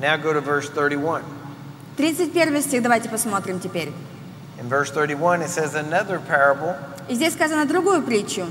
Now 0.00 0.16
go 0.16 0.32
to 0.32 0.40
verse 0.40 0.68
31. 0.68 1.22
31 1.96 2.62
стих 2.62 2.82
давайте 2.82 3.08
посмотрим 3.08 3.60
теперь. 3.60 3.90
In 4.59 4.69
verse 4.69 4.89
31, 4.91 5.41
it 5.41 5.49
says, 5.49 5.75
Another 5.75 6.19
parable 6.19 6.75
И 7.07 7.15
здесь 7.15 7.33
сказано 7.33 7.65
другую 7.65 8.01
притчу. 8.03 8.47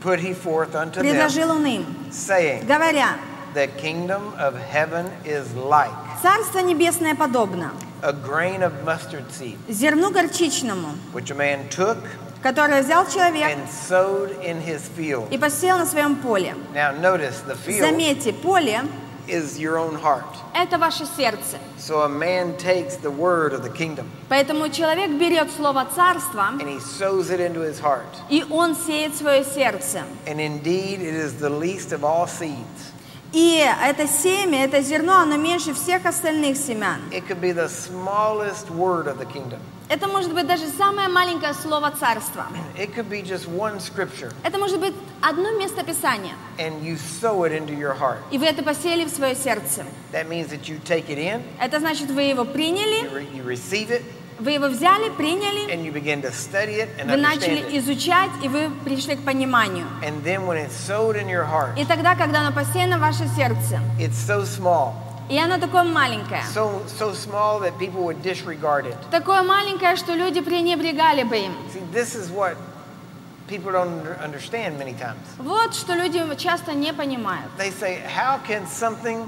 put 0.00 0.18
he 0.18 0.32
forth 0.34 0.74
unto 0.74 1.00
them, 1.00 1.02
Предложил 1.02 1.50
он 1.50 1.64
им, 1.66 1.86
saying, 2.10 2.66
говоря, 2.66 3.18
The 3.54 3.68
kingdom 3.68 4.32
of 4.38 4.56
heaven 4.56 5.10
is 5.24 5.54
like 5.54 5.92
Царство 6.22 6.60
небесное 6.60 7.14
подобно 7.14 7.72
a 8.02 8.12
grain 8.12 8.62
of 8.62 8.72
mustard 8.84 9.30
seed, 9.30 9.56
зерну 9.68 10.10
горчичному, 10.10 10.96
which 11.12 11.30
a 11.30 11.34
man 11.34 11.68
took 11.68 11.98
которое 12.42 12.82
взял 12.82 13.06
человек 13.06 13.44
and 13.44 13.68
sowed 13.68 14.32
in 14.42 14.60
his 14.60 14.88
field. 14.96 15.28
и 15.30 15.38
посеял 15.38 15.78
на 15.78 15.86
своем 15.86 16.16
поле. 16.16 16.54
Now 16.74 16.92
notice, 16.92 17.40
the 17.46 17.54
field 17.54 17.80
Заметьте, 17.80 18.32
поле 18.32 18.82
is 19.28 19.58
your 19.58 19.78
own 19.78 19.94
heart. – 19.94 20.54
это 20.54 20.78
ваше 20.78 21.06
сердце. 21.16 21.58
So 21.78 22.02
a 22.02 22.08
man 22.08 22.56
takes 22.56 22.96
the 22.96 23.10
word 23.10 23.52
of 23.52 23.62
the 23.62 23.70
kingdom 23.70 24.10
Поэтому 24.28 24.68
человек 24.70 25.10
берет 25.18 25.50
слово 25.50 25.86
царства, 25.94 26.50
and 26.58 26.68
he 26.68 26.80
sows 26.80 27.30
it 27.30 27.40
into 27.40 27.60
his 27.60 27.78
heart. 27.80 28.06
и 28.28 28.44
он 28.50 28.74
сеет 28.74 29.14
свое 29.16 29.44
сердце. 29.44 30.04
And 30.26 30.40
indeed, 30.40 31.00
it 31.00 31.14
is 31.14 31.34
the 31.34 31.50
least 31.50 31.92
of 31.92 32.04
all 32.04 32.26
seeds. 32.26 32.90
И 33.32 33.56
это 33.82 34.06
семя, 34.06 34.64
это 34.64 34.82
зерно, 34.82 35.20
оно 35.20 35.36
меньше 35.36 35.72
всех 35.72 36.04
остальных 36.04 36.56
семян. 36.56 37.00
It 37.10 37.26
could 37.26 37.40
be 37.40 37.52
the 37.52 37.68
smallest 37.68 38.70
word 38.70 39.06
of 39.06 39.18
the 39.18 39.24
kingdom. 39.24 39.60
Это 39.89 40.07
может 40.07 40.33
быть 40.33 40.45
даже 40.45 40.67
самое 40.67 41.07
маленькое 41.07 41.53
слово 41.53 41.91
царства. 41.91 42.45
It 42.77 42.93
could 42.93 43.09
be 43.09 43.21
just 43.23 43.47
one 43.47 43.79
scripture, 43.79 44.33
Это 44.43 44.57
может 44.57 44.79
быть 44.79 44.93
одно 45.21 45.51
место 45.57 45.83
Писания, 45.83 46.33
and 46.57 46.81
you 46.83 46.97
sow 46.97 47.43
it 47.45 47.53
into 47.53 47.73
your 47.73 47.93
heart. 47.97 48.17
и 48.29 48.37
вы 48.37 48.45
это 48.47 48.63
посеяли 48.63 49.05
в 49.05 49.09
свое 49.09 49.33
сердце. 49.35 49.85
That 50.11 50.27
means 50.27 50.49
that 50.49 50.67
you 50.67 50.79
take 50.83 51.07
it 51.07 51.17
in, 51.17 51.41
Это 51.61 51.79
значит, 51.79 52.11
вы 52.11 52.23
его 52.23 52.43
you, 52.43 52.51
приняли, 52.51 53.09
re- 53.09 53.27
you 53.33 53.45
receive 53.45 53.89
it, 53.89 54.03
вы 54.39 54.51
его 54.51 54.67
взяли, 54.67 55.09
приняли, 55.09 55.71
and 55.73 55.83
you 55.85 55.93
begin 55.93 56.21
to 56.21 56.31
study 56.33 56.79
it 56.81 56.89
and 56.99 57.09
вы 57.09 57.15
начали 57.17 57.61
it. 57.71 57.77
изучать, 57.79 58.29
и 58.43 58.49
вы 58.49 58.69
пришли 58.83 59.15
к 59.15 59.23
пониманию. 59.23 59.85
And 60.03 60.21
then 60.23 60.45
when 60.45 60.57
it's 60.57 60.75
sowed 60.75 61.15
in 61.15 61.27
your 61.29 61.45
heart, 61.45 61.79
И 61.79 61.85
тогда, 61.85 62.13
когда 62.15 62.41
оно 62.45 62.51
посеяно 62.53 62.97
в 62.97 62.99
ваше 63.01 63.25
сердце, 63.37 63.79
it's 63.97 64.17
so 64.17 64.43
small, 64.43 64.93
и 65.29 65.37
оно 65.37 65.57
такое 65.57 65.83
маленькое, 65.83 66.43
so 66.53 66.81
so 66.87 67.13
small 67.13 67.59
that 67.59 67.77
people 67.77 68.03
would 68.03 68.21
disregard 68.21 68.85
it. 68.85 68.95
такое 69.11 69.43
маленькое, 69.43 69.95
что 69.95 70.13
люди 70.13 70.41
пренебрегали 70.41 71.23
бы 71.23 71.37
им. 71.37 71.53
See, 71.73 71.81
this 71.93 72.15
is 72.15 72.29
what 72.31 72.55
people 73.49 73.71
don't 73.71 73.87
under- 74.03 74.17
understand 74.23 74.77
many 74.77 74.93
times. 74.93 75.17
Вот 75.37 75.73
что 75.75 75.93
люди 75.95 76.21
часто 76.37 76.73
не 76.73 76.93
понимают. 76.93 77.49
They 77.57 77.71
say, 77.71 77.99
"How 78.15 78.39
can 78.47 78.65
something 78.67 79.25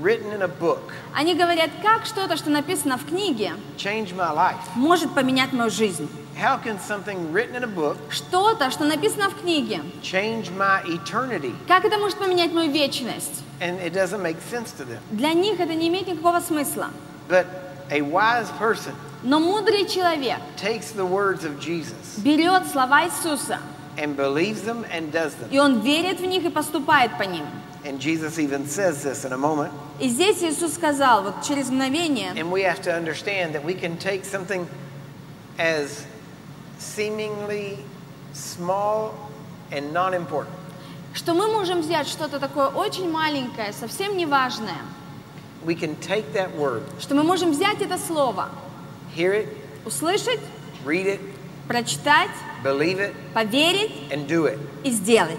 written 0.00 0.32
in 0.32 0.42
a 0.42 0.48
book 0.48 0.80
Они 1.14 1.34
говорят, 1.34 1.70
как 1.82 2.06
что-то, 2.06 2.36
что 2.36 2.48
написано 2.50 2.96
в 2.96 3.06
книге, 3.06 3.52
change 3.76 4.14
my 4.14 4.34
life? 4.34 4.56
может 4.76 5.12
поменять 5.14 5.52
мою 5.52 5.70
жизнь. 5.70 6.08
How 6.40 6.58
can 6.62 6.78
something 6.78 7.32
written 7.32 7.56
in 7.56 7.64
a 7.64 7.66
book 7.66 7.96
Что-то, 8.08 8.70
что 8.70 8.84
написано 8.84 9.28
в 9.30 9.40
книге, 9.40 9.82
change 10.02 10.50
my 10.56 10.82
eternity?" 10.86 11.54
как 11.68 11.84
это 11.84 11.98
может 11.98 12.18
поменять 12.18 12.52
мою 12.52 12.70
вечность? 12.70 13.42
And 13.59 13.79
it 13.79 13.93
doesn't 13.93 14.21
make 14.21 14.37
sense 14.41 14.71
to 14.73 14.85
them. 14.85 14.99
Для 15.11 15.33
них 15.33 15.59
это 15.59 15.73
не 15.73 15.87
имеет 15.87 16.07
никакого 16.07 16.39
смысла. 16.39 16.89
But 17.29 17.45
a 17.89 18.01
wise 18.01 18.49
person 18.59 18.93
Но 19.23 19.39
мудрый 19.39 19.85
человек 19.87 20.39
takes 20.57 20.91
the 20.91 21.05
words 21.05 21.43
of 21.45 21.59
Jesus 21.59 22.19
берет 22.19 22.67
слова 22.67 23.05
Иисуса, 23.05 23.59
and 23.97 24.15
believes 24.15 24.61
them 24.61 24.85
and 24.91 25.11
does 25.11 25.33
them. 25.35 25.49
и 25.51 25.57
он 25.59 25.79
верит 25.81 26.19
в 26.19 26.25
них 26.25 26.43
и 26.43 26.49
поступает 26.49 27.17
по 27.17 27.23
ним. 27.23 27.45
And 27.83 27.99
Jesus 27.99 28.39
even 28.39 28.67
says 28.67 29.03
this 29.03 29.25
in 29.25 29.31
a 29.31 29.37
moment. 29.37 29.71
И 29.99 30.09
здесь 30.09 30.41
Иисус 30.41 30.73
сказал, 30.73 31.23
вот 31.23 31.43
через 31.43 31.69
мгновение, 31.69 32.31
And 32.35 32.51
we 32.51 32.63
have 32.63 32.81
to 32.83 32.93
understand 32.93 33.53
that 33.53 33.63
we 33.63 33.73
can 33.73 33.97
take 33.97 34.25
something 34.25 34.67
as 35.57 36.05
seemingly 36.77 37.77
small 38.33 39.13
and 39.71 39.93
non 39.93 40.13
important. 40.13 40.55
Что 41.14 41.34
мы 41.34 41.48
можем 41.48 41.80
взять 41.80 42.06
что-то 42.08 42.38
такое 42.38 42.68
очень 42.68 43.10
маленькое, 43.10 43.72
совсем 43.72 44.16
неважное, 44.16 44.78
We 45.64 45.74
can 45.78 45.94
take 46.00 46.24
that 46.32 46.56
word, 46.56 46.82
что 47.00 47.14
мы 47.14 47.22
можем 47.22 47.50
взять 47.52 47.82
это 47.82 47.98
слово, 47.98 48.48
hear 49.16 49.32
it, 49.44 49.48
услышать, 49.84 50.40
read 50.86 51.06
it, 51.06 51.20
прочитать, 51.68 52.30
believe 52.64 52.98
it, 52.98 53.12
поверить 53.34 53.92
and 54.10 54.26
do 54.26 54.44
it. 54.46 54.58
и 54.84 54.90
сделать. 54.90 55.38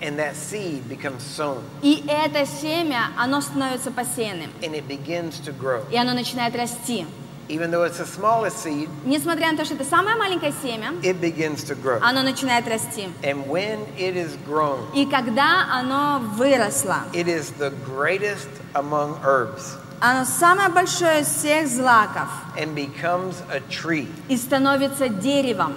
And 0.00 0.16
that 0.16 0.36
seed 0.36 0.84
becomes 0.88 1.22
sown 1.24 1.60
И 1.82 2.04
это 2.06 2.46
семя, 2.46 3.08
оно 3.18 3.40
становится 3.40 3.90
посеянным, 3.90 4.50
and 4.62 4.74
it 4.76 4.86
begins 4.86 5.40
to 5.44 5.52
grow. 5.52 5.82
и 5.90 5.96
оно 5.96 6.12
начинает 6.14 6.54
расти. 6.54 7.04
Even 7.48 7.70
though 7.70 7.84
it's 7.84 7.98
the 7.98 8.06
smallest 8.06 8.58
seed, 8.58 8.88
несмотря 9.04 9.52
на 9.52 9.58
то, 9.58 9.64
что 9.64 9.74
это 9.74 9.84
самое 9.84 10.16
маленькое 10.16 10.52
семя, 10.62 10.92
it 11.02 11.20
begins 11.20 11.64
to 11.64 11.74
grow. 11.74 11.98
оно 12.02 12.22
начинает 12.22 12.66
расти. 12.68 13.08
And 13.22 13.46
when 13.46 13.86
it 13.96 14.16
is 14.16 14.36
grown, 14.46 14.80
И 14.94 15.06
когда 15.06 15.66
оно 15.72 16.20
выросло, 16.36 17.02
it 17.12 17.26
is 17.28 17.50
the 17.58 17.72
greatest 17.86 18.48
among 18.74 19.20
herbs 19.24 19.76
оно 20.00 20.24
самое 20.24 20.68
большое 20.68 21.22
из 21.22 21.26
всех 21.28 21.66
злаков 21.66 22.28
and 22.56 22.74
becomes 22.74 23.34
a 23.50 23.60
tree 23.68 24.08
и 24.28 24.36
становится 24.36 25.08
деревом, 25.08 25.74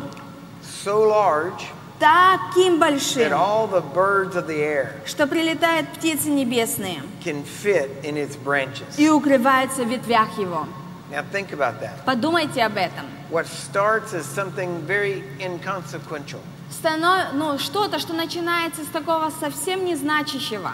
so 0.84 1.06
large 1.10 1.64
таким 2.00 2.76
that 2.76 2.80
большим, 2.80 3.34
all 3.34 3.68
the 3.68 3.82
birds 3.82 4.36
of 4.36 4.48
the 4.48 4.58
air 4.60 4.90
что 5.06 5.26
прилетают 5.26 5.88
птицы 5.90 6.30
небесные 6.30 7.02
can 7.24 7.44
fit 7.44 7.90
in 8.04 8.16
its 8.16 8.36
branches. 8.36 8.96
и 8.98 9.10
укрываются 9.10 9.84
в 9.84 9.90
ветвях 9.90 10.38
его. 10.38 10.68
Now 11.12 11.24
think 11.32 11.52
about 11.52 11.80
that. 11.82 12.06
Подумайте 12.06 12.64
об 12.64 12.78
этом. 12.78 13.06
What 13.30 13.46
starts 13.48 14.14
as 14.14 14.26
something 14.26 14.82
very 14.88 15.24
inconsequential 15.40 16.40
Станов- 16.72 17.34
ну, 17.34 17.58
что-то, 17.60 18.00
что 18.00 18.14
начинается 18.14 18.84
с 18.84 18.88
такого 18.88 19.30
совсем 19.42 19.84
незначащего, 19.86 20.72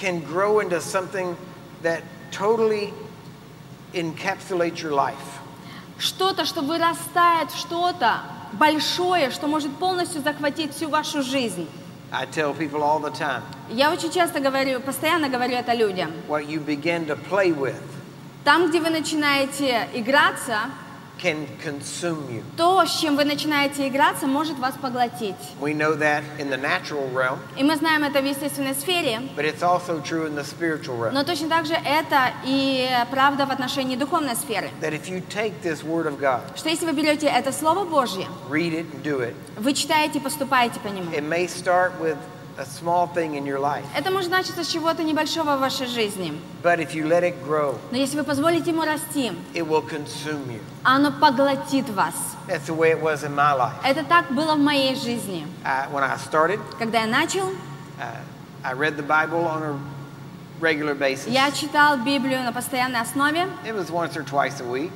can 0.00 0.22
grow 0.32 0.60
into 0.60 0.80
something 0.80 1.36
that 1.82 2.02
totally 2.30 2.92
encapsulates 3.92 4.80
your 4.82 4.92
life. 4.92 5.14
что-то, 5.98 6.44
что 6.44 6.60
вырастает 6.62 7.50
в 7.50 7.58
что-то 7.58 8.20
большое, 8.52 9.30
что 9.30 9.46
может 9.48 9.74
полностью 9.76 10.22
захватить 10.22 10.72
всю 10.74 10.88
вашу 10.88 11.22
жизнь. 11.22 11.68
I 12.12 12.26
tell 12.26 12.54
people 12.56 12.82
all 12.84 13.00
the 13.00 13.10
time 13.10 13.42
Я 13.70 13.90
очень 13.92 14.10
часто 14.12 14.38
говорю, 14.38 14.78
постоянно 14.80 15.28
говорю 15.28 15.54
это 15.56 15.72
людям. 15.74 16.12
what 16.28 16.46
you 16.46 16.60
begin 16.60 17.06
to 17.06 17.16
play 17.28 17.50
with 17.52 17.74
Там, 18.44 18.68
где 18.68 18.80
вы 18.80 18.90
начинаете 18.90 19.88
играться, 19.94 20.58
can 21.22 21.46
consume 21.64 22.28
you. 22.28 22.42
то, 22.56 22.84
с 22.84 23.00
чем 23.00 23.16
вы 23.16 23.24
начинаете 23.24 23.86
играться, 23.88 24.26
может 24.26 24.58
вас 24.58 24.74
поглотить. 24.74 25.36
We 25.60 25.72
know 25.72 25.94
that 25.96 26.22
in 26.38 26.50
the 26.50 26.58
natural 26.60 27.08
realm, 27.14 27.38
И 27.56 27.62
мы 27.62 27.76
знаем 27.76 28.02
это 28.04 28.20
в 28.20 28.24
естественной 28.26 28.74
сфере, 28.74 29.22
but 29.36 29.44
it's 29.46 29.62
also 29.62 30.02
true 30.02 30.26
in 30.26 30.34
the 30.34 30.44
spiritual 30.44 30.98
realm. 30.98 31.12
но 31.12 31.22
точно 31.24 31.48
так 31.48 31.66
же 31.66 31.74
это 31.74 32.32
и 32.44 32.86
правда 33.10 33.46
в 33.46 33.50
отношении 33.52 33.96
духовной 33.96 34.34
сферы. 34.36 34.68
That 34.82 34.92
if 34.92 35.08
you 35.08 35.22
take 35.30 35.62
this 35.62 35.82
Word 35.84 36.06
of 36.06 36.18
God, 36.20 36.40
Что 36.56 36.68
если 36.68 36.84
вы 36.84 36.92
берете 36.92 37.28
это 37.28 37.52
Слово 37.52 37.84
Божье, 37.84 38.26
read 38.50 38.72
it 38.74 38.86
and 38.92 39.02
do 39.02 39.20
it, 39.20 39.34
вы 39.56 39.72
читаете 39.72 40.18
и 40.18 40.20
поступаете 40.20 40.80
по 40.80 40.88
нему. 40.88 41.10
it 41.12 41.22
may 41.22 41.46
start 41.46 41.92
with 42.00 42.18
a 42.56 42.64
small 42.64 43.06
thing 43.12 43.34
in 43.34 43.44
your 43.44 43.58
life, 43.58 43.84
Это 43.96 44.10
может 44.10 44.30
начаться 44.30 44.62
с 44.62 44.68
чего-то 44.68 45.02
небольшого 45.02 45.56
в 45.56 45.60
вашей 45.60 45.86
жизни. 45.86 46.32
but 46.62 46.78
if 46.78 46.94
you 46.94 47.06
let 47.06 47.22
it 47.22 47.34
grow, 47.46 47.76
Но 47.90 47.96
если 47.98 48.16
вы 48.16 48.24
позволите 48.24 48.70
ему 48.70 48.84
расти, 48.84 49.32
it 49.54 49.66
will 49.66 49.82
consume 49.82 50.46
you. 50.50 50.60
оно 50.84 51.10
поглотит 51.12 51.88
вас. 51.90 52.14
That's 52.46 52.66
the 52.66 52.74
way 52.74 52.90
it 52.92 53.00
was 53.02 53.24
in 53.24 53.34
my 53.34 53.52
life. 53.54 53.72
Это 53.84 54.04
так 54.04 54.30
было 54.32 54.54
в 54.54 54.58
моей 54.58 54.94
жизни. 54.94 55.46
I, 55.64 55.86
when 55.92 56.02
I 56.04 56.16
started, 56.16 56.60
Когда 56.78 57.00
я 57.00 57.06
начал, 57.06 57.48
uh, 57.98 58.04
I 58.62 58.72
read 58.74 58.96
the 58.96 59.02
Bible 59.02 59.44
on 59.46 59.62
a 59.62 59.78
regular 60.60 60.94
basis. 60.94 61.28
я 61.30 61.50
читал 61.50 61.96
Библию 61.98 62.42
на 62.42 62.52
постоянной 62.52 63.00
основе. 63.00 63.48
It 63.64 63.74
was 63.74 63.90
once 63.90 64.16
or 64.16 64.22
twice 64.24 64.60
a 64.60 64.64
week, 64.64 64.90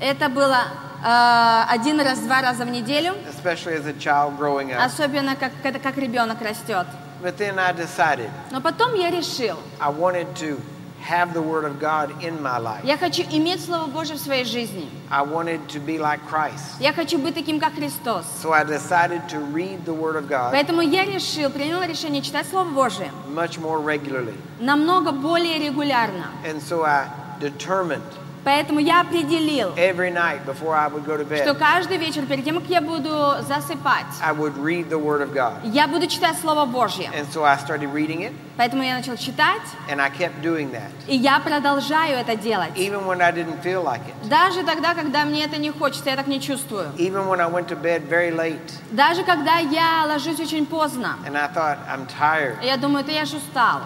Это 0.00 0.28
было 0.28 0.58
э, 1.04 1.62
один 1.70 2.00
раз, 2.00 2.18
два 2.18 2.42
раза 2.42 2.64
в 2.64 2.70
неделю, 2.70 3.14
especially 3.30 3.74
as 3.78 3.86
a 3.86 3.92
child 3.92 4.36
growing 4.38 4.72
up. 4.72 4.84
особенно 4.84 5.36
как, 5.36 5.52
как 5.62 5.96
ребенок 5.98 6.42
растет. 6.42 6.86
But 7.24 7.38
then 7.38 7.58
I 7.58 7.72
decided 7.72 8.28
Но 8.50 8.60
потом 8.60 8.94
я 8.94 9.10
решил, 9.10 9.56
I 9.80 9.88
wanted 9.88 10.26
to 10.36 10.60
have 11.02 11.32
the 11.32 11.40
Word 11.40 11.64
of 11.64 11.80
God 11.80 12.10
in 12.22 12.42
my 12.42 12.58
life. 12.58 12.84
я 12.84 12.98
хочу 12.98 13.22
иметь 13.22 13.64
Слово 13.64 13.86
Божье 13.86 14.16
в 14.16 14.18
своей 14.18 14.44
жизни. 14.44 14.90
I 15.10 15.22
wanted 15.22 15.66
to 15.68 15.80
be 15.80 15.98
like 15.98 16.20
Christ. 16.30 16.78
Я 16.80 16.92
хочу 16.92 17.18
быть 17.18 17.34
таким, 17.34 17.58
как 17.58 17.74
Христос. 17.76 18.26
So 18.42 18.52
I 18.52 18.62
decided 18.64 19.26
to 19.30 19.38
read 19.38 19.86
the 19.86 19.94
Word 19.94 20.16
of 20.16 20.28
God 20.28 20.52
Поэтому 20.52 20.82
я 20.82 21.06
решил, 21.06 21.48
принял 21.48 21.82
решение 21.82 22.20
читать 22.20 22.46
Слово 22.46 22.68
Божье 22.68 23.10
much 23.28 23.58
more 23.58 23.80
regularly. 23.82 24.34
намного 24.60 25.10
более 25.12 25.58
регулярно. 25.58 26.26
And 26.44 26.60
so 26.60 26.84
I 26.84 27.08
determined 27.40 28.02
Поэтому 28.44 28.78
я 28.78 29.00
определил, 29.00 29.70
every 29.76 30.10
night 30.12 30.44
before 30.44 30.74
I 30.74 30.88
would 30.88 31.04
go 31.06 31.16
to 31.16 31.24
что 31.24 31.50
bed, 31.52 31.58
каждый 31.58 31.96
вечер, 31.96 32.26
перед 32.26 32.44
тем, 32.44 32.60
как 32.60 32.68
я 32.68 32.80
буду 32.82 33.36
засыпать, 33.40 34.04
I 34.22 34.32
would 34.34 34.54
read 34.58 34.90
the 34.90 34.98
Word 35.02 35.22
of 35.22 35.32
God. 35.32 35.54
я 35.64 35.88
буду 35.88 36.06
читать 36.06 36.36
Слово 36.38 36.66
Божье. 36.66 37.10
And 37.16 37.26
so 37.32 37.42
I 37.44 37.56
started 37.56 37.92
reading 37.92 38.20
it, 38.22 38.32
Поэтому 38.56 38.82
я 38.82 38.96
начал 38.96 39.16
читать, 39.16 39.62
and 39.90 40.00
I 40.00 40.10
kept 40.10 40.42
doing 40.42 40.70
that, 40.72 40.90
и 41.06 41.16
я 41.16 41.40
продолжаю 41.40 42.18
это 42.18 42.36
делать. 42.36 42.72
even 42.76 43.06
when 43.06 43.22
I 43.22 43.32
didn't 43.32 43.62
feel 43.62 43.82
like 43.82 44.00
it. 44.06 44.28
Даже 44.28 44.62
тогда, 44.62 44.94
когда 44.94 45.24
мне 45.24 45.44
это 45.44 45.56
не 45.56 45.70
хочется, 45.70 46.10
я 46.10 46.16
так 46.16 46.26
не 46.26 46.40
чувствую. 46.40 46.90
Even 46.98 47.26
when 47.28 47.40
I 47.40 47.48
went 47.50 47.68
to 47.68 47.76
bed 47.80 48.08
very 48.08 48.30
late, 48.30 48.60
Даже 48.90 49.24
когда 49.24 49.56
я 49.58 50.04
ложусь 50.06 50.38
очень 50.38 50.66
поздно, 50.66 51.16
and 51.26 51.36
I 51.36 51.48
thought, 51.48 51.78
I'm 51.88 52.06
tired, 52.06 52.56
я 52.62 52.76
думаю, 52.76 53.04
да 53.04 53.12
я 53.12 53.24
же 53.24 53.38
устал. 53.38 53.80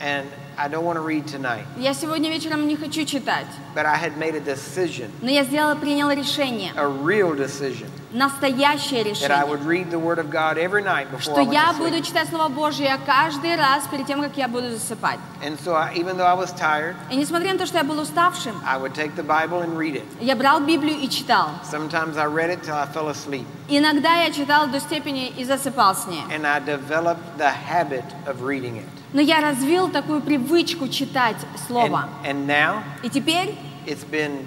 and 0.00 0.26
I 0.57 0.67
don't 0.67 0.83
want 0.83 0.97
to 0.97 1.01
read 1.05 1.25
tonight. 1.25 1.63
Я 1.77 1.93
сегодня 1.93 2.29
вечером 2.29 2.67
не 2.67 2.75
хочу 2.75 3.05
читать. 3.05 3.45
But 3.75 3.85
I 3.85 3.95
had 3.97 4.17
made 4.17 4.35
a 4.35 4.41
decision, 4.41 5.09
Но 5.21 5.29
я 5.29 5.43
сделала, 5.45 5.75
приняла 5.75 6.13
решение, 6.13 6.73
a 6.75 6.83
real 6.83 7.33
decision, 7.33 7.87
настоящее 8.11 9.03
that 9.03 9.31
I 9.31 9.43
решение, 9.43 9.45
would 9.45 9.65
read 9.65 9.89
the 9.89 9.99
Word 9.99 10.19
of 10.19 10.29
God 10.29 10.57
every 10.57 10.83
night 10.83 11.09
before 11.11 11.21
что 11.21 11.35
I 11.41 11.45
went 11.45 11.53
я 11.53 11.71
to 11.71 11.77
буду 11.77 11.95
sleep. 11.97 12.03
читать 12.07 12.27
Слово 12.29 12.49
Божье 12.49 12.99
каждый 13.05 13.55
раз 13.55 13.85
перед 13.89 14.05
тем, 14.05 14.21
как 14.21 14.35
я 14.35 14.49
буду 14.49 14.69
засыпать. 14.71 15.19
And 15.41 15.57
so 15.63 15.73
I, 15.75 15.93
even 15.95 16.17
though 16.17 16.25
I 16.27 16.35
was 16.35 16.51
tired, 16.51 16.95
И 17.09 17.15
несмотря 17.15 17.53
на 17.53 17.59
то, 17.59 17.65
что 17.65 17.77
я 17.77 17.85
был 17.85 17.97
уставшим, 17.99 18.61
I 18.67 18.77
would 18.77 18.93
take 18.93 19.15
the 19.15 19.23
Bible 19.25 19.61
and 19.61 19.77
read 19.77 19.95
it. 19.95 20.03
я 20.19 20.35
брал 20.35 20.59
Библию 20.59 20.99
и 20.99 21.07
читал. 21.07 21.51
Sometimes 21.63 22.17
I 22.17 22.25
read 22.25 22.49
it 22.49 22.63
till 22.63 22.75
I 22.75 22.85
fell 22.87 23.07
asleep. 23.09 23.45
Иногда 23.69 24.23
я 24.23 24.31
читал 24.33 24.67
до 24.67 24.81
степени 24.81 25.29
и 25.29 25.45
засыпал 25.45 25.95
с 25.95 26.05
ней. 26.07 26.23
And 26.35 26.45
I 26.45 26.59
developed 26.59 27.37
the 27.37 27.49
habit 27.49 28.03
of 28.27 28.41
reading 28.41 28.75
it. 28.77 28.85
Но 29.14 29.20
я 29.20 29.40
развил 29.40 29.88
такую 29.88 30.20
привычку 30.20 30.88
читать 30.88 31.36
And, 31.36 31.66
Слово. 31.68 32.08
and 32.26 32.46
now 32.46 32.82
И 33.02 33.08
теперь, 33.08 33.54
it's 33.86 34.04
been 34.04 34.44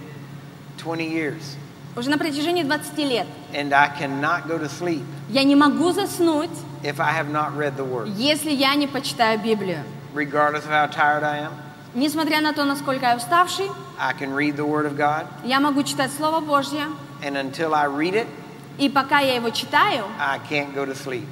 20 0.77 1.07
years, 1.09 1.41
уже 1.95 2.09
на 2.11 2.17
протяжении 2.17 2.63
20 2.63 2.97
лет, 2.99 3.25
and 3.53 3.73
I 3.73 3.89
cannot 3.97 4.45
go 4.47 4.59
to 4.59 4.69
sleep 4.69 5.03
я 5.29 5.43
не 5.43 5.55
могу 5.55 5.91
заснуть, 5.93 6.51
if 6.83 6.99
I 6.99 7.11
have 7.11 7.31
not 7.31 7.55
read 7.57 7.75
the 7.77 7.83
Word, 7.85 8.09
если 8.17 8.51
я 8.51 8.75
не 8.75 8.87
почитаю 8.87 9.39
Библию. 9.39 9.83
regardless 10.13 10.65
of 10.65 10.69
how 10.71 10.85
tired 10.87 11.23
I 11.23 11.39
am. 11.39 11.51
Несмотря 11.95 12.41
на 12.41 12.51
то, 12.53 12.65
насколько 12.65 13.05
я 13.05 13.15
уставший, 13.15 13.69
I 13.97 14.13
can 14.13 14.35
read 14.35 14.57
the 14.57 14.67
Word 14.67 14.85
of 14.85 14.95
God, 14.97 15.25
я 15.45 15.59
могу 15.61 15.83
читать 15.83 16.11
Слово 16.11 16.41
Божье, 16.41 16.83
and 17.23 17.37
until 17.37 17.73
I 17.73 17.87
read 17.87 18.13
it, 18.15 18.27
и 18.77 18.89
пока 18.89 19.19
я 19.21 19.35
его 19.35 19.49
читаю, 19.49 20.03
I 20.19 20.39
can't 20.49 20.75
go 20.75 20.85
to 20.85 20.93
sleep. 20.93 21.25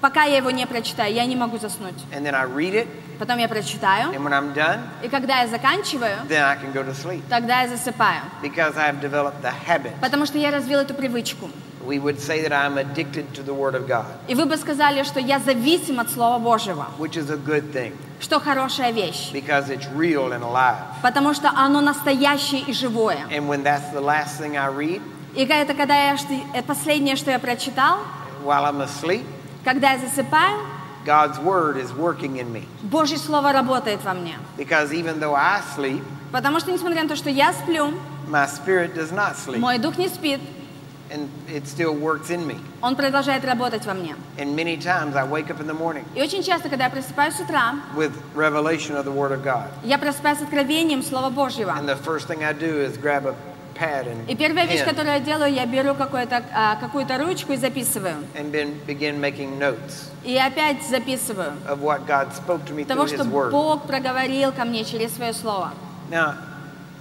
Пока 0.00 0.24
я 0.24 0.36
его 0.38 0.50
не 0.50 0.66
прочитаю, 0.66 1.12
я 1.14 1.24
не 1.26 1.36
могу 1.36 1.58
заснуть. 1.58 1.94
And 2.12 2.24
then 2.24 2.34
I 2.34 2.44
read 2.46 2.74
it, 2.74 2.86
Потом 3.18 3.38
я 3.38 3.48
прочитаю, 3.48 4.12
and 4.12 4.22
when 4.24 4.32
I'm 4.32 4.54
done, 4.54 4.80
и 5.02 5.08
когда 5.08 5.40
я 5.42 5.46
заканчиваю, 5.46 6.16
then 6.28 6.42
I 6.42 6.56
can 6.56 6.72
go 6.72 6.82
to 6.82 6.94
sleep 6.94 7.22
тогда 7.28 7.62
я 7.62 7.68
засыпаю. 7.68 8.22
because 8.42 8.76
I 8.78 8.90
have 8.90 9.00
developed 9.00 9.42
the 9.42 9.52
habit. 9.66 9.92
Потому 10.00 10.26
что 10.26 10.38
я 10.38 10.50
развил 10.50 10.78
эту 10.80 10.94
привычку. 10.94 11.50
We 11.86 11.98
would 11.98 12.18
say 12.20 12.42
that 12.46 12.52
I'm 12.52 12.76
addicted 12.76 13.32
to 13.34 13.42
the 13.42 13.54
Word 13.54 13.74
of 13.74 13.86
God, 13.88 14.04
И 14.28 14.34
вы 14.34 14.44
бы 14.46 14.56
сказали, 14.56 15.02
что 15.02 15.18
я 15.20 15.38
зависим 15.38 15.98
от 16.00 16.10
Слова 16.10 16.38
Божьего, 16.38 16.86
which 16.98 17.16
is 17.16 17.30
a 17.30 17.36
good 17.36 17.72
thing 17.72 17.94
что 18.20 18.38
хорошая 18.38 18.92
вещь. 18.92 19.32
because 19.32 19.70
it's 19.70 19.86
real 19.94 20.32
and 20.32 20.42
alive. 20.42 20.76
Потому 21.02 21.32
что 21.34 21.50
оно 21.56 21.80
настоящее 21.80 22.60
и 22.62 22.72
живое. 22.72 23.18
And 23.30 23.48
when 23.48 23.62
that's 23.62 23.90
the 23.92 24.00
last 24.00 24.38
thing 24.40 24.56
I 24.56 24.68
read 24.68 25.00
И 25.34 25.44
это 25.44 25.74
когда 25.74 26.10
я, 26.10 26.16
последнее, 26.66 27.16
что 27.16 27.30
я 27.30 27.38
прочитал, 27.38 27.98
while 28.44 28.64
I'm 28.64 28.82
asleep, 28.82 29.24
когда 29.63 29.91
я 29.93 29.99
засыпаю, 29.99 30.57
God's 31.05 31.37
Word 31.39 31.77
is 31.77 31.91
working 31.95 32.37
in 32.39 32.51
me. 32.51 32.63
Божье 32.81 33.17
Слово 33.17 33.51
работает 33.53 34.03
во 34.03 34.13
мне. 34.13 34.37
Because 34.57 34.91
even 34.91 35.19
though 35.19 35.35
I 35.35 35.61
sleep, 35.75 36.03
Потому 36.31 36.59
что, 36.59 36.71
несмотря 36.71 37.03
на 37.03 37.09
то, 37.09 37.15
что 37.15 37.29
я 37.29 37.53
сплю, 37.53 37.93
my 38.27 38.47
spirit 38.47 38.95
does 38.95 39.11
not 39.11 39.35
sleep, 39.37 39.59
мой 39.59 39.77
дух 39.77 39.97
не 39.97 40.09
спит, 40.09 40.41
and 41.11 41.29
it 41.47 41.67
still 41.67 41.93
works 41.93 42.31
in 42.31 42.45
me. 42.47 42.57
он 42.81 42.95
продолжает 42.95 43.45
работать 43.45 43.85
во 43.85 43.93
мне. 43.93 44.15
And 44.39 44.55
many 44.55 44.75
times 44.77 45.15
I 45.15 45.23
wake 45.23 45.51
up 45.51 45.59
in 45.61 45.67
the 45.67 45.77
morning 45.77 46.03
И 46.15 46.21
очень 46.23 46.41
часто, 46.41 46.67
когда 46.69 46.85
я 46.85 46.89
просыпаюсь 46.89 47.35
с 47.35 47.39
утра, 47.39 47.75
with 47.95 48.11
revelation 48.35 48.95
of 48.97 49.05
the 49.05 49.13
Word 49.13 49.31
of 49.31 49.43
God. 49.43 49.67
я 49.83 49.99
просыпаюсь 49.99 50.39
с 50.39 50.41
откровением 50.41 51.03
Слова 51.03 51.29
Божьего. 51.29 51.69
And 51.69 51.87
the 51.87 51.95
first 51.95 52.27
thing 52.27 52.43
I 52.43 52.53
do 52.53 52.81
is 52.83 52.97
grab 52.97 53.27
a 53.27 53.35
pad 53.35 53.35
and 53.37 53.48
И 54.28 54.36
первая 54.36 54.66
вещь, 54.66 54.84
которую 54.84 55.14
я 55.14 55.20
делаю, 55.20 55.52
я 55.52 55.64
беру 55.64 55.94
какую-то, 55.94 56.42
а, 56.54 56.76
какую-то 56.76 57.16
ручку 57.18 57.52
и 57.52 57.56
записываю. 57.56 58.16
and 58.34 58.52
then 58.52 58.74
begin 58.86 59.18
making 59.18 59.58
notes 59.58 60.10
И 60.22 60.36
опять 60.36 60.82
записываю 60.86 61.52
of 61.66 61.80
what 61.80 62.06
God 62.06 62.34
spoke 62.34 62.64
to 62.66 62.74
me 62.74 62.84
through 62.84 62.88
того, 62.88 63.04
His 63.04 63.14
что 63.14 63.24
Word. 63.24 63.50
Бог 63.50 63.86
проговорил 63.86 64.52
ко 64.52 64.64
мне 64.64 64.84
через 64.84 65.14
свое 65.14 65.32
Слово. 65.32 65.72
Now, 66.10 66.34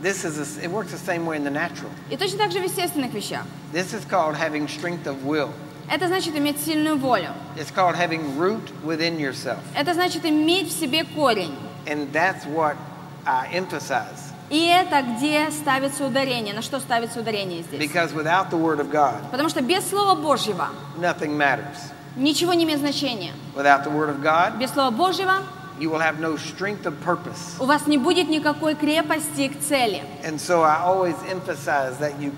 this 0.01 0.23
is 0.23 0.37
a, 0.39 0.63
it 0.63 0.71
works 0.71 0.91
the 0.91 0.97
same 0.97 1.25
way 1.25 1.35
in 1.35 1.43
the 1.43 1.51
natural. 1.51 1.89
И 2.09 2.15
точно 2.15 2.37
так 2.37 2.51
же 2.51 2.59
в 2.59 2.63
естественных 2.63 3.13
вещах. 3.13 3.43
This 3.73 3.93
is 3.93 4.05
called 4.05 4.35
having 4.37 4.67
strength 4.69 5.05
of 5.05 5.25
will. 5.25 5.49
Это 5.91 6.07
значит 6.07 6.35
иметь 6.37 6.59
сильную 6.61 6.97
волю. 6.97 7.33
It's 7.57 7.71
called 7.71 7.95
having 7.97 8.37
root 8.37 8.71
within 8.85 9.19
yourself. 9.19 9.59
Это 9.75 9.93
значит 9.93 10.25
иметь 10.25 10.69
в 10.69 10.79
себе 10.79 11.03
корень. 11.03 11.55
And 11.85 12.11
that's 12.13 12.45
what 12.45 12.77
I 13.25 13.47
emphasize 13.51 14.28
И 14.49 14.65
это 14.65 15.03
где 15.03 15.51
ставится 15.51 16.05
ударение, 16.05 16.53
на 16.55 16.62
что 16.62 16.79
ставится 16.79 17.19
ударение 17.19 17.62
здесь. 17.62 17.79
Because 17.79 18.13
without 18.13 18.49
the 18.49 18.59
Word 18.59 18.79
of 18.79 18.91
God, 18.91 19.29
Потому 19.31 19.49
что 19.49 19.62
без 19.62 19.88
Слова 19.88 20.15
Божьего 20.19 20.69
nothing 20.97 21.38
matters. 21.38 21.77
ничего 22.15 22.53
не 22.53 22.63
имеет 22.63 22.79
значения. 22.79 23.33
Without 23.55 23.83
the 23.83 23.91
Word 23.91 24.09
of 24.09 24.21
God, 24.23 24.57
Без 24.57 24.71
Слова 24.71 24.89
Божьего 24.89 25.43
you 25.79 25.89
will 25.89 25.99
have 25.99 26.19
no 26.19 26.35
strength 26.35 26.85
of 26.85 26.93
purpose. 27.05 27.55
у 27.59 27.65
вас 27.65 27.85
не 27.85 27.97
будет 27.97 28.27
никакой 28.27 28.73
крепости 28.75 29.49
к 29.49 29.59
цели. 29.62 30.03
And 30.25 30.39
so 30.39 30.63
I 30.63 30.77
always 30.83 31.15
emphasize 31.29 31.97
that 31.99 32.19
you 32.19 32.31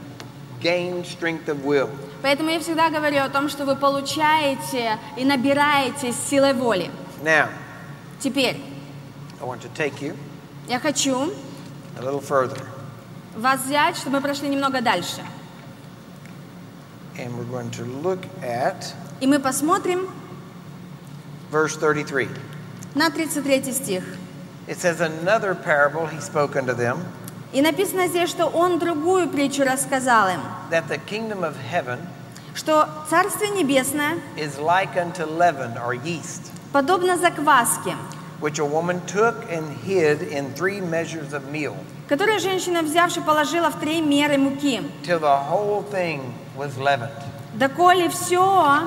gain 0.61 1.05
strength 1.05 1.47
of 1.47 1.63
will. 1.63 1.89
Поэтому 2.21 2.49
я 2.51 2.59
всегда 2.59 2.89
говорю 2.89 3.23
о 3.23 3.29
том, 3.29 3.47
что 3.49 3.65
вы 3.65 3.75
получаете 3.77 4.99
и 5.17 5.23
набираете 5.25 6.11
силой 6.11 6.53
воли. 6.53 6.91
Now, 7.23 7.47
Теперь 8.19 8.57
I 9.41 9.45
want 9.45 9.61
to 9.61 9.69
take 9.75 10.01
you 10.01 10.15
я 10.67 10.79
хочу 10.79 11.33
a 11.97 12.01
little 12.01 12.21
further, 12.21 12.61
вас 13.35 13.61
взять, 13.61 13.95
чтобы 13.97 14.17
мы 14.17 14.21
прошли 14.21 14.49
немного 14.49 14.81
дальше. 14.81 15.21
and 17.17 17.37
we're 17.37 17.43
going 17.45 17.69
to 17.71 17.83
look 18.01 18.25
at 18.41 18.93
И 19.19 19.27
мы 19.27 19.39
посмотрим 19.39 20.09
verse 21.51 21.75
33. 21.77 22.29
на 22.95 23.09
33 23.09 23.71
стих. 23.73 24.03
It 24.67 24.77
says, 24.79 25.01
Another 25.01 25.53
parable 25.55 26.07
he 26.07 26.19
spoke 26.21 26.55
unto 26.55 26.73
them, 26.73 26.99
И 27.53 27.61
написано 27.61 28.07
здесь, 28.07 28.29
что 28.29 28.45
он 28.47 28.79
другую 28.79 29.27
притчу 29.29 29.63
рассказал 29.63 30.29
им, 30.29 30.39
that 30.69 30.87
the 30.87 30.97
kingdom 31.05 31.43
of 31.43 31.55
heaven 31.71 31.99
что 32.53 32.87
Царствие 33.09 33.49
Небесное 33.51 34.19
is 34.37 34.57
like 34.57 34.95
unto 34.97 35.25
leaven 35.25 35.77
or 35.77 35.93
yeast, 35.93 36.51
подобно 36.73 37.17
закваске, 37.17 37.95
which 38.40 38.58
a 38.58 38.64
woman 38.64 39.00
took 39.06 39.34
and 39.50 39.76
hid 39.84 40.20
in 40.22 40.52
three 40.54 40.80
measures 40.80 41.32
of 41.32 41.50
meal, 41.50 41.74
которую 42.08 42.38
женщина, 42.38 42.82
взявши, 42.82 43.20
положила 43.20 43.70
в 43.70 43.80
три 43.80 44.00
меры 44.00 44.36
муки, 44.38 44.82
till 45.02 45.18
the 45.18 45.38
whole 45.50 45.82
thing 45.90 46.20
was 46.56 46.76
leavened. 46.78 47.10
доколе 47.54 48.08
все 48.08 48.82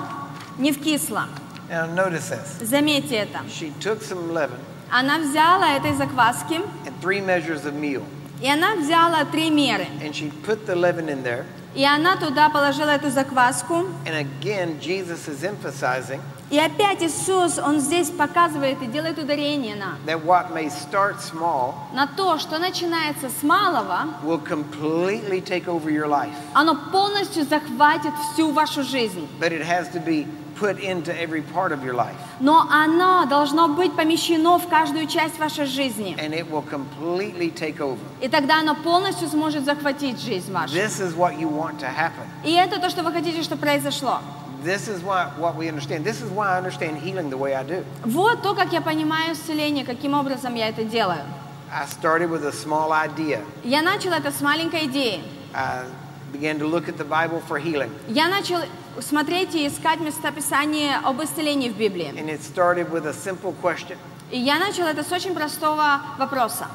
не 0.57 0.71
вкисло. 0.71 1.25
Now, 1.69 1.85
notice 1.85 2.29
this. 2.29 2.65
Заметьте 2.67 3.15
это. 3.17 3.39
She 3.49 3.71
took 3.79 4.01
some 4.01 4.31
leaven 4.33 4.57
Она 4.91 5.19
взяла 5.19 5.75
этой 5.77 5.93
закваски, 5.93 6.61
and 6.85 6.93
three 7.01 7.21
measures 7.21 7.65
of 7.65 7.73
meal, 7.73 8.03
и 8.41 8.49
она 8.49 8.75
взяла 8.75 9.23
три 9.25 9.49
меры. 9.49 9.85
and 10.01 10.13
she 10.15 10.31
put 10.45 10.65
the 10.65 10.75
leaven 10.75 11.09
in 11.09 11.23
there. 11.23 11.45
И 11.74 11.84
она 11.84 12.16
туда 12.16 12.48
положила 12.48 12.90
эту 12.90 13.10
закваску. 13.10 13.86
And 14.06 14.14
again, 14.14 14.78
Jesus 14.80 15.28
is 15.28 15.42
emphasizing 15.42 16.20
И 16.50 16.58
опять 16.58 17.02
Иисус, 17.02 17.58
Он 17.58 17.80
здесь 17.80 18.10
показывает 18.10 18.80
и 18.82 18.86
делает 18.86 19.18
ударение 19.18 19.74
на, 19.74 19.96
that 20.06 20.22
what 20.24 20.52
may 20.52 20.68
start 20.68 21.16
small 21.20 21.74
на 21.94 22.06
то, 22.06 22.38
что 22.38 22.58
начинается 22.58 23.28
с 23.28 23.42
малого, 23.42 24.06
will 24.22 24.38
completely 24.38 25.40
take 25.40 25.66
over 25.66 25.90
your 25.90 26.06
life. 26.06 26.34
оно 26.52 26.76
полностью 26.92 27.44
захватит 27.44 28.12
всю 28.32 28.52
вашу 28.52 28.82
жизнь. 28.82 29.26
But 29.40 29.52
it 29.52 29.66
has 29.66 29.88
to 29.94 30.04
be 30.04 30.26
put 30.58 30.78
into 30.78 31.12
every 31.14 31.42
part 31.42 31.72
of 31.72 31.82
your 31.84 31.94
life. 31.94 32.16
Но 32.40 32.66
оно 32.70 33.26
должно 33.26 33.68
быть 33.68 33.94
помещено 33.94 34.58
в 34.58 34.68
каждую 34.68 35.06
часть 35.06 35.38
вашей 35.38 35.66
жизни. 35.66 36.16
And 36.18 36.32
it 36.32 36.50
will 36.50 36.64
completely 36.64 37.50
take 37.50 37.78
over. 37.80 37.98
И 38.20 38.28
тогда 38.28 38.60
оно 38.60 38.74
полностью 38.74 39.28
сможет 39.28 39.64
захватить 39.64 40.20
жизнь 40.20 40.52
вашу. 40.52 40.74
This 40.74 41.00
is 41.00 41.14
what 41.16 41.38
you 41.38 41.48
want 41.48 41.78
to 41.80 41.86
happen. 41.86 42.26
И 42.44 42.52
это 42.52 42.80
то, 42.80 42.90
что 42.90 43.02
вы 43.02 43.12
хотите, 43.12 43.42
чтобы 43.42 43.62
произошло. 43.62 44.20
This 44.64 44.88
is 44.88 45.02
why, 45.02 45.28
what 45.38 45.56
we 45.56 45.68
understand. 45.68 46.04
This 46.04 46.22
is 46.22 46.30
why 46.30 46.54
I 46.54 46.58
understand 46.58 46.96
healing 46.96 47.28
the 47.28 47.36
way 47.36 47.54
I 47.54 47.64
do. 47.64 47.84
Вот 48.04 48.42
то, 48.42 48.54
как 48.54 48.72
я 48.72 48.80
понимаю 48.80 49.34
исцеление, 49.34 49.84
каким 49.84 50.14
образом 50.14 50.54
я 50.54 50.68
это 50.68 50.84
делаю. 50.84 51.20
I 51.70 51.86
started 51.86 52.30
with 52.30 52.44
a 52.46 52.52
small 52.52 52.92
idea. 52.92 53.40
Я 53.64 53.82
начала 53.82 54.14
это 54.14 54.30
с 54.30 54.40
маленькой 54.40 54.86
идеи. 54.86 55.20
I 55.52 55.84
began 56.34 56.58
to 56.58 56.66
look 56.66 56.88
at 56.88 56.96
the 56.98 57.04
Bible 57.04 57.40
for 57.48 57.58
healing. 57.58 57.90
Я 58.08 58.28
начал 58.28 58.58
смотреть 59.00 59.54
и 59.54 59.66
искать 59.68 60.00
местописание 60.00 60.96
об 61.02 61.22
исцелении 61.22 61.68
в 61.70 61.76
Библии. 61.76 62.12
And 62.16 62.28
it 62.28 62.42
started 62.42 62.90
with 62.90 63.06
a 63.06 63.12
simple 63.14 63.54
question 63.62 63.96
И 64.30 64.38
я 64.38 64.58
начала 64.58 64.88
это 64.88 65.04
с 65.04 65.12
очень 65.12 65.34
простого 65.34 66.00
вопроса. 66.18 66.66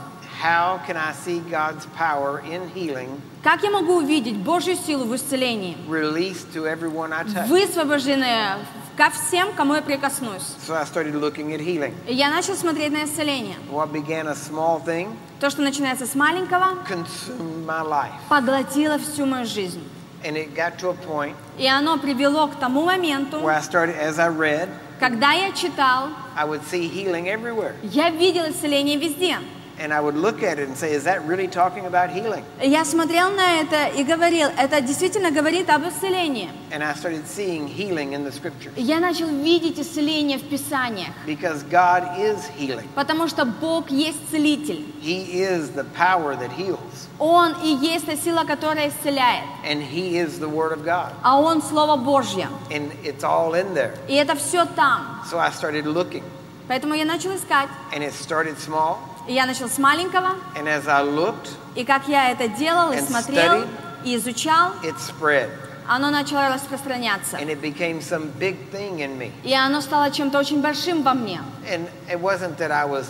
How 0.42 0.80
can 0.88 0.96
I 0.96 1.12
see 1.12 1.42
God's 1.50 1.86
power 1.98 2.42
in 2.50 2.72
healing 2.74 3.20
Как 3.44 3.62
я 3.64 3.72
могу 3.72 3.98
увидеть 3.98 4.38
Божью 4.38 4.76
силу 4.78 5.04
в 5.06 5.16
исцелении? 5.16 5.76
released 5.90 6.54
to 6.54 6.66
everyone 6.66 7.12
I 7.12 7.24
touch? 7.26 7.48
Высвобожденные 7.48 8.56
ко 9.00 9.10
всем, 9.12 9.54
кому 9.56 9.76
я 9.76 9.82
прикоснусь. 9.82 10.56
So 10.68 10.76
I 10.76 10.84
started 10.84 11.16
looking 11.16 11.54
at 11.54 11.62
healing. 11.62 11.94
И 12.06 12.14
я 12.14 12.30
начал 12.30 12.54
смотреть 12.56 12.92
на 12.92 13.06
исцеление. 13.06 13.56
What 13.72 13.94
began 13.94 14.28
a 14.28 14.36
small 14.36 14.84
thing 14.84 15.16
То, 15.40 15.50
что 15.50 15.62
начинается 15.62 16.06
с 16.06 16.16
маленького, 16.16 16.80
consumed 16.86 17.66
my 17.66 17.82
life. 17.82 18.12
поглотило 18.28 19.00
всю 19.00 19.26
мою 19.26 19.46
жизнь. 19.46 19.82
And 20.26 20.36
it 20.36 20.54
got 20.54 20.78
to 20.80 20.90
a 20.90 20.96
point 21.08 21.34
И 21.58 21.66
оно 21.66 21.98
привело 21.98 22.48
к 22.48 22.56
тому 22.60 22.84
моменту, 22.84 23.38
where 23.38 23.56
I 23.56 23.62
started, 23.62 23.96
as 23.98 24.20
I 24.20 24.28
read, 24.28 24.68
когда 25.00 25.32
я 25.32 25.54
читал, 25.54 26.10
I 26.36 26.46
would 26.46 26.62
see 26.70 26.90
healing 26.90 27.28
everywhere. 27.28 27.76
я 27.84 28.10
видел 28.10 28.50
исцеление 28.50 28.98
везде. 28.98 29.38
And 29.79 29.93
I 29.93 29.99
would 30.01 30.15
look 30.15 30.45
at 30.45 30.61
it 30.61 30.69
and 30.69 30.77
say, 30.77 30.93
is 30.95 31.03
that 31.03 31.27
really 31.27 31.49
talking 31.49 31.85
about 31.87 32.09
healing? 32.09 32.45
Я 32.63 32.85
смотрел 32.85 33.31
на 33.33 33.61
это 33.61 33.89
и 33.89 34.05
говорил, 34.05 34.49
это 34.57 34.81
действительно 34.81 35.33
говорит 35.33 35.69
об 35.69 35.83
исцелении. 35.89 36.49
And 36.71 36.81
I 36.85 36.95
started 36.95 37.27
seeing 37.27 37.67
healing 37.67 38.13
in 38.13 38.23
the 38.25 38.31
scriptures 38.31 38.71
И 38.77 38.83
Я 38.83 39.01
начал 39.01 39.27
видеть 39.27 39.81
исцеление 39.81 40.39
в 40.39 40.49
Писаниях, 40.49 41.09
because 41.27 41.65
God 41.69 42.05
is 42.21 42.39
healing. 42.57 42.87
потому 42.95 43.27
что 43.27 43.45
Бог 43.45 43.91
есть 43.91 44.31
целитель. 44.31 44.85
He 45.03 45.43
is 45.43 45.71
the 45.75 45.85
power 45.97 46.37
that 46.37 46.53
heals, 46.57 47.09
Он 47.19 47.57
и 47.61 47.75
есть 47.75 48.07
та 48.07 48.15
сила, 48.15 48.45
которая 48.45 48.91
исцеляет. 48.91 49.43
and 49.65 49.83
He 49.83 50.19
is 50.19 50.39
the 50.39 50.49
Word 50.49 50.71
of 50.73 50.85
God. 50.85 51.11
А 51.25 51.41
Он 51.41 51.61
Слово 51.61 51.97
Божье. 51.97 52.49
And 52.71 52.93
it's 53.03 53.25
all 53.25 53.55
in 53.55 53.75
there. 53.75 53.97
И 54.07 54.15
это 54.15 54.37
все 54.37 54.67
там. 54.67 55.21
So 55.29 55.41
I 55.41 55.51
started 55.51 55.85
looking, 55.87 56.23
Поэтому 56.69 56.95
я 56.95 57.05
начал 57.05 57.35
искать. 57.35 57.69
and 57.93 58.05
it 58.05 58.13
started 58.13 58.57
small. 58.61 58.99
И 59.30 59.34
я 59.34 59.46
начал 59.46 59.70
с 59.70 59.78
маленького. 59.78 60.32
And 60.56 60.68
as 60.68 60.88
I 60.88 61.04
looked, 61.04 61.52
И 61.76 61.86
как 61.86 62.08
я 62.08 62.32
это 62.32 62.48
делал, 62.48 62.92
и 62.92 63.00
смотрел, 63.00 63.62
studied. 63.62 63.68
и 64.04 64.16
изучал, 64.16 64.72
it 64.82 64.96
spread. 64.98 65.52
оно 65.88 66.10
начало 66.10 66.50
распространяться. 66.50 67.38
And 67.38 67.48
it 67.52 67.62
became 67.62 68.02
some 68.02 68.32
big 68.40 68.58
thing 68.72 69.02
in 69.02 69.20
me. 69.20 69.32
И 69.44 69.54
оно 69.54 69.82
стало 69.82 70.10
чем-то 70.10 70.40
очень 70.40 70.64
большим 70.64 71.04
во 71.04 71.14
мне. 71.14 71.42
And 71.72 71.88
it 72.12 72.20
wasn't 72.20 72.58
that 72.58 72.72
I 72.72 72.86
was 72.86 73.06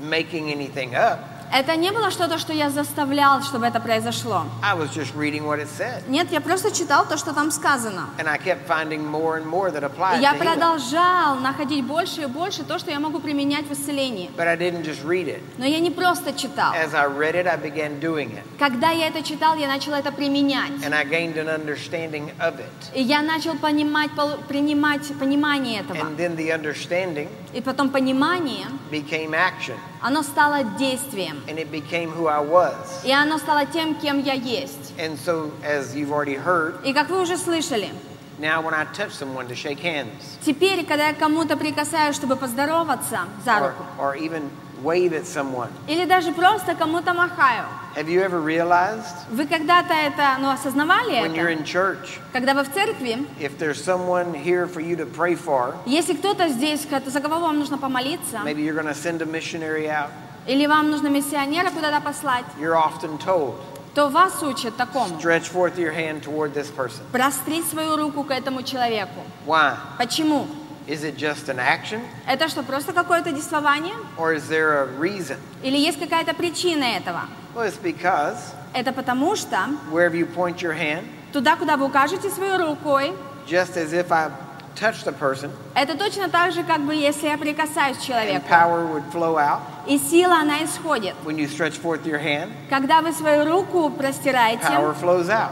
making 0.00 0.50
anything 0.50 0.94
up, 0.94 1.18
Это 1.52 1.76
не 1.76 1.92
было 1.92 2.10
что-то, 2.10 2.38
что 2.38 2.54
я 2.54 2.70
заставлял, 2.70 3.42
чтобы 3.42 3.66
это 3.66 3.78
произошло. 3.78 4.46
I 4.62 4.74
was 4.74 4.88
just 4.94 5.14
reading 5.14 5.44
what 5.44 5.60
it 5.60 5.68
said. 5.68 6.02
Нет, 6.08 6.32
я 6.32 6.40
просто 6.40 6.74
читал 6.74 7.06
то, 7.06 7.18
что 7.18 7.34
там 7.34 7.50
сказано. 7.50 8.08
And 8.16 8.26
I 8.26 8.38
kept 8.38 8.66
finding 8.66 9.04
more 9.04 9.36
and 9.36 9.44
more 9.44 9.70
that 9.70 9.82
applied 9.82 10.22
я 10.22 10.32
продолжал 10.32 11.36
находить 11.36 11.84
больше 11.84 12.22
и 12.22 12.26
больше 12.26 12.64
то, 12.64 12.78
что 12.78 12.90
я 12.90 13.00
могу 13.00 13.18
применять 13.18 13.66
в 13.66 13.72
исцелении. 13.72 14.30
But 14.34 14.46
I 14.46 14.56
didn't 14.56 14.82
just 14.82 15.04
read 15.04 15.26
it. 15.26 15.40
Но 15.58 15.66
я 15.66 15.78
не 15.78 15.90
просто 15.90 16.32
читал. 16.32 16.72
As 16.72 16.94
I 16.94 17.06
read 17.06 17.34
it, 17.34 17.46
I 17.46 17.58
began 17.58 18.00
doing 18.00 18.30
it. 18.30 18.42
Когда 18.58 18.90
я 18.90 19.08
это 19.08 19.22
читал, 19.22 19.54
я 19.56 19.68
начал 19.68 19.92
это 19.92 20.10
применять. 20.10 20.70
And 20.82 20.94
I 20.94 21.04
gained 21.04 21.36
an 21.36 21.48
understanding 21.48 22.32
of 22.40 22.54
it. 22.60 22.94
И 22.94 23.02
я 23.02 23.20
начал 23.20 23.58
понимать, 23.58 24.10
принимать 24.48 25.06
понимание 25.18 25.80
этого. 25.80 25.98
And 25.98 26.16
then 26.16 26.34
the 26.34 26.50
understanding 26.50 27.28
И 27.52 27.60
потом 27.60 27.90
понимание, 27.90 28.66
became 28.90 29.32
action. 29.34 29.76
оно 30.00 30.22
стало 30.22 30.64
действием. 30.78 31.42
And 31.46 31.58
it 31.58 31.70
became 31.70 32.10
who 32.10 32.26
I 32.26 32.40
was. 32.40 33.04
И 33.04 33.12
оно 33.12 33.38
стало 33.38 33.66
тем, 33.66 33.94
кем 33.96 34.22
я 34.22 34.32
есть. 34.34 34.92
And 34.98 35.18
so, 35.18 35.50
as 35.62 35.94
you've 35.94 36.10
already 36.10 36.36
heard, 36.36 36.82
И 36.84 36.92
как 36.92 37.10
вы 37.10 37.20
уже 37.20 37.36
слышали, 37.36 37.90
now 38.40 38.62
when 38.62 38.74
I 38.74 38.86
touch 38.86 39.12
someone 39.12 39.46
to 39.48 39.54
shake 39.54 39.80
hands 39.80 40.38
теперь, 40.44 40.84
когда 40.86 41.08
я 41.08 41.14
кому-то 41.14 41.56
прикасаюсь, 41.56 42.16
чтобы 42.16 42.36
поздороваться 42.36 43.20
за 43.44 43.50
or, 43.50 43.68
руку, 43.68 43.84
or 43.98 44.16
even 44.16 44.48
wave 44.82 45.12
at 45.12 45.24
someone, 45.26 45.68
или 45.88 46.04
даже 46.04 46.32
просто 46.32 46.74
кому-то 46.74 47.12
махаю, 47.14 47.64
have 47.94 48.08
you 48.08 48.20
ever 48.22 48.40
realized 48.40 49.14
вы 49.30 49.46
когда-то 49.46 49.92
это, 49.94 50.36
ну, 50.40 50.50
осознавали 50.50 51.20
when 51.22 51.34
you're 51.34 51.48
это? 51.50 51.62
in 51.62 51.64
church, 51.64 52.18
Когда 52.32 52.54
вы 52.54 52.64
в 52.64 52.72
церкви, 52.72 53.26
if 53.40 53.58
there's 53.58 53.82
someone 53.82 54.34
here 54.34 54.66
for 54.66 54.80
you 54.80 54.96
to 54.96 55.06
pray 55.06 55.34
for, 55.34 55.74
если 55.86 56.14
кто-то 56.14 56.48
здесь, 56.48 56.86
за 57.06 57.20
кого 57.20 57.38
вам 57.38 57.58
нужно 57.58 57.78
помолиться, 57.78 58.38
maybe 58.44 58.62
you're 58.62 58.74
going 58.74 58.86
to 58.86 58.94
send 58.94 59.22
a 59.22 59.26
missionary 59.26 59.86
out, 59.88 60.10
или 60.46 60.66
вам 60.66 60.90
нужно 60.90 61.08
миссионера 61.08 61.70
куда-то 61.70 62.00
послать, 62.00 62.44
you're 62.58 62.76
often 62.76 63.18
told, 63.18 63.54
то 63.94 64.08
вас 64.08 64.42
учат 64.42 64.74
такому. 64.76 65.20
stretch 65.20 65.48
forth 65.50 65.76
your 65.78 65.92
hand 65.92 66.22
toward 66.22 66.54
this 66.54 66.70
person. 66.70 67.02
Простри 67.12 67.62
свою 67.62 67.96
руку 67.96 68.24
к 68.24 68.30
этому 68.30 68.62
человеку. 68.62 69.20
Why? 69.46 69.76
Почему? 69.98 70.46
Is 70.88 71.04
it 71.04 71.16
just 71.16 71.48
an 71.48 71.58
action 71.60 72.00
Это 72.26 72.48
что, 72.48 72.62
просто 72.62 72.92
какое-то 72.92 73.30
действование? 73.32 73.94
or 74.18 74.34
is 74.34 74.48
there 74.48 74.82
a 74.82 74.86
reason? 74.98 75.36
Или 75.62 75.76
есть 75.76 75.98
какая-то 75.98 76.34
причина 76.34 76.84
этого? 76.84 77.22
Well, 77.54 77.66
it's 77.68 77.76
because 77.80 78.36
Это 78.74 78.92
потому 78.92 79.36
что 79.36 79.58
wherever 79.92 80.14
you 80.16 80.26
point 80.26 80.60
your 80.62 80.72
hand, 80.74 81.04
туда, 81.32 81.56
куда 81.56 81.76
вы 81.76 81.86
укажете 81.86 82.30
свою 82.30 82.58
рукой, 82.58 83.12
just 83.46 83.76
as 83.76 83.92
if 83.92 84.10
I 84.10 84.30
touch 84.74 85.04
the 85.04 85.12
person, 85.12 85.50
Это 85.74 85.96
точно 85.96 86.28
так 86.28 86.52
же, 86.52 86.64
как 86.64 86.80
бы 86.80 86.94
если 86.94 87.28
я 87.28 87.36
прикасаюсь 87.38 87.98
к 87.98 88.00
and 88.00 88.06
человеку, 88.06 88.46
power 88.48 88.86
would 88.92 89.04
flow 89.12 89.36
out. 89.36 89.60
и 89.86 89.98
сила, 89.98 90.36
она 90.40 90.64
исходит. 90.64 91.14
When 91.24 91.36
you 91.36 91.46
stretch 91.48 91.78
forth 91.80 92.04
your 92.06 92.18
hand, 92.20 92.50
Когда 92.70 93.02
вы 93.02 93.12
свою 93.12 93.44
руку 93.44 93.90
простираете, 93.90 94.64
power 94.64 94.94
flows 95.00 95.28
out. 95.28 95.50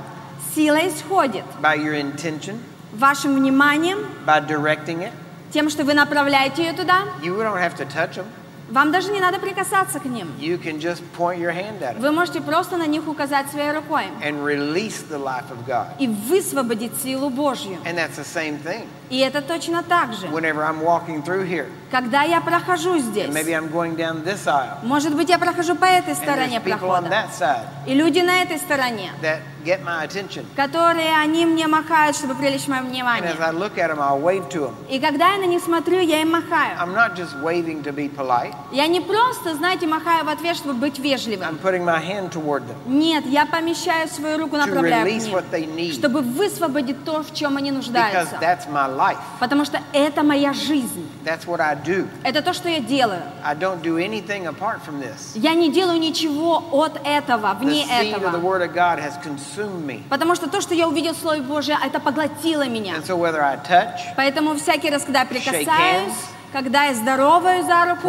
сила 0.54 0.78
исходит. 0.88 1.44
By 1.62 1.76
your 1.76 1.94
intention, 1.94 2.58
Вашим 2.92 3.34
вниманием, 3.36 3.98
by 4.26 4.40
directing 4.46 4.98
it, 5.02 5.12
тем, 5.52 5.70
что 5.70 5.84
вы 5.84 5.94
направляете 5.94 6.64
ее 6.64 6.72
туда, 6.72 7.02
you 7.22 7.36
don't 7.38 7.56
have 7.60 7.76
to 7.76 7.86
touch 7.86 8.16
them. 8.16 8.24
вам 8.70 8.92
даже 8.92 9.10
не 9.10 9.20
надо 9.20 9.38
прикасаться 9.38 9.98
к 10.00 10.04
ним. 10.04 10.28
You 10.38 10.56
can 10.62 10.80
just 10.80 11.02
point 11.16 11.38
your 11.38 11.52
hand 11.52 11.80
at 11.82 11.96
them 11.96 12.00
Вы 12.00 12.12
можете 12.12 12.40
просто 12.40 12.76
на 12.76 12.86
них 12.86 13.06
указать 13.08 13.50
своей 13.50 13.72
рукой 13.72 14.04
and 14.22 14.44
release 14.44 15.02
the 15.08 15.18
life 15.18 15.50
of 15.50 15.66
God. 15.66 15.86
и 15.98 16.06
высвободить 16.06 16.92
силу 17.02 17.30
Божью. 17.30 17.78
And 17.84 17.96
that's 17.96 18.16
the 18.16 18.24
same 18.24 18.58
thing. 18.62 18.86
И 19.10 19.18
это 19.18 19.42
точно 19.42 19.82
так 19.82 20.12
же. 20.14 20.28
Whenever 20.28 20.62
I'm 20.64 20.80
walking 20.82 21.22
through 21.24 21.44
here, 21.46 21.66
Когда 21.90 22.22
я 22.22 22.40
прохожу 22.40 22.98
здесь, 22.98 23.28
maybe 23.34 23.52
I'm 23.52 23.68
going 23.72 23.96
down 23.96 24.22
this 24.24 24.46
aisle, 24.46 24.78
может 24.84 25.14
быть, 25.16 25.28
я 25.28 25.38
прохожу 25.38 25.74
по 25.74 25.84
этой 25.84 26.14
стороне 26.14 26.58
on 26.58 26.62
прохода, 26.62 27.08
that 27.08 27.30
side 27.36 27.66
и 27.86 27.94
люди 27.94 28.20
на 28.20 28.42
этой 28.42 28.58
стороне, 28.58 29.10
that 29.20 29.40
get 29.64 29.82
my 29.84 30.06
attention. 30.06 30.44
которые 30.54 31.16
они 31.20 31.44
мне 31.44 31.66
махают, 31.66 32.14
чтобы 32.16 32.36
привлечь 32.36 32.68
мое 32.68 32.82
And 32.82 32.90
внимание. 32.90 33.32
as 33.32 33.40
I 33.40 33.50
look 33.50 33.76
at 33.78 33.88
them, 33.90 33.98
I'll 33.98 34.20
wave 34.22 34.48
to 34.50 34.60
them. 34.68 34.74
И 34.88 35.00
когда 35.00 35.32
я 35.32 35.38
на 35.38 35.46
них 35.46 35.60
смотрю, 35.64 35.98
я 35.98 36.22
им 36.22 36.30
махаю. 36.30 36.78
I'm 36.78 36.94
not 36.94 37.16
just 37.16 37.34
waving 37.42 37.82
to 37.82 37.92
be 37.92 38.08
polite. 38.08 38.54
Я 38.70 38.86
не 38.86 39.00
просто, 39.00 39.56
знаете, 39.56 39.88
махаю 39.88 40.24
в 40.24 40.28
ответ, 40.28 40.56
чтобы 40.56 40.74
быть 40.74 41.00
вежливым. 41.00 41.48
I'm 41.48 41.58
putting 41.60 41.84
my 41.84 41.98
hand 42.00 42.30
toward 42.30 42.62
them 42.68 42.76
Нет, 42.86 43.26
я 43.26 43.44
помещаю 43.44 44.06
свою 44.08 44.38
руку, 44.38 44.54
to 44.54 44.64
направляю 44.66 45.04
к 45.04 45.08
release 45.08 45.24
ним, 45.26 45.34
what 45.34 45.50
they 45.50 45.66
need 45.66 45.94
чтобы 45.94 46.20
высвободить 46.20 47.04
то, 47.04 47.24
в 47.24 47.34
чем 47.34 47.56
они 47.56 47.70
because 47.70 47.74
нуждаются. 47.74 48.38
that's 48.40 48.68
my 48.70 48.86
life. 48.86 48.99
Потому 49.38 49.64
что 49.64 49.80
это 49.92 50.22
моя 50.22 50.52
жизнь. 50.52 51.08
That's 51.24 51.46
what 51.46 51.60
I 51.60 51.74
do. 51.76 52.08
Это 52.22 52.42
то, 52.42 52.52
что 52.52 52.68
я 52.68 52.80
делаю. 52.80 53.22
I 53.44 53.54
don't 53.54 53.82
do 53.82 53.96
anything 53.96 54.46
apart 54.46 54.80
from 54.86 55.00
this. 55.00 55.32
Я 55.34 55.54
не 55.54 55.70
делаю 55.70 55.98
ничего 55.98 56.62
от 56.72 57.00
этого, 57.04 57.54
The 57.54 57.58
вне 57.60 57.84
seed 57.84 58.14
of 58.14 58.20
the 58.20 58.28
этого. 58.28 58.40
Word 58.40 58.62
of 58.62 58.74
God 58.74 58.98
has 58.98 59.16
consumed 59.22 59.84
me. 59.84 60.02
Потому 60.08 60.34
что 60.34 60.48
то, 60.48 60.60
что 60.60 60.74
я 60.74 60.88
увидел 60.88 61.14
в 61.14 61.18
Слове 61.18 61.42
Божьем, 61.42 61.78
это 61.82 62.00
поглотило 62.00 62.66
меня. 62.68 62.96
And 62.96 63.04
so 63.04 63.16
whether 63.16 63.40
I 63.40 63.56
touch, 63.56 64.00
Поэтому 64.16 64.56
всякий 64.56 64.90
раз, 64.90 65.04
когда 65.04 65.20
я 65.20 65.26
hands. 65.26 66.12
Когда 66.52 66.84
я 66.84 66.94
здороваю 66.94 67.64
за 67.64 67.84
руку, 67.84 68.08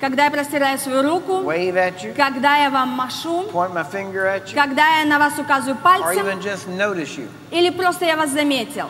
когда 0.00 0.24
я 0.24 0.30
простираю 0.30 0.78
свою 0.78 1.02
руку, 1.02 1.42
когда 2.16 2.56
я 2.56 2.70
вам 2.70 2.88
машу, 2.90 3.44
когда 4.54 5.00
я 5.00 5.04
на 5.06 5.18
вас 5.18 5.38
указываю 5.38 5.76
пальцем, 5.82 6.26
или 7.50 7.70
просто 7.70 8.04
я 8.04 8.16
вас 8.16 8.30
заметил, 8.30 8.86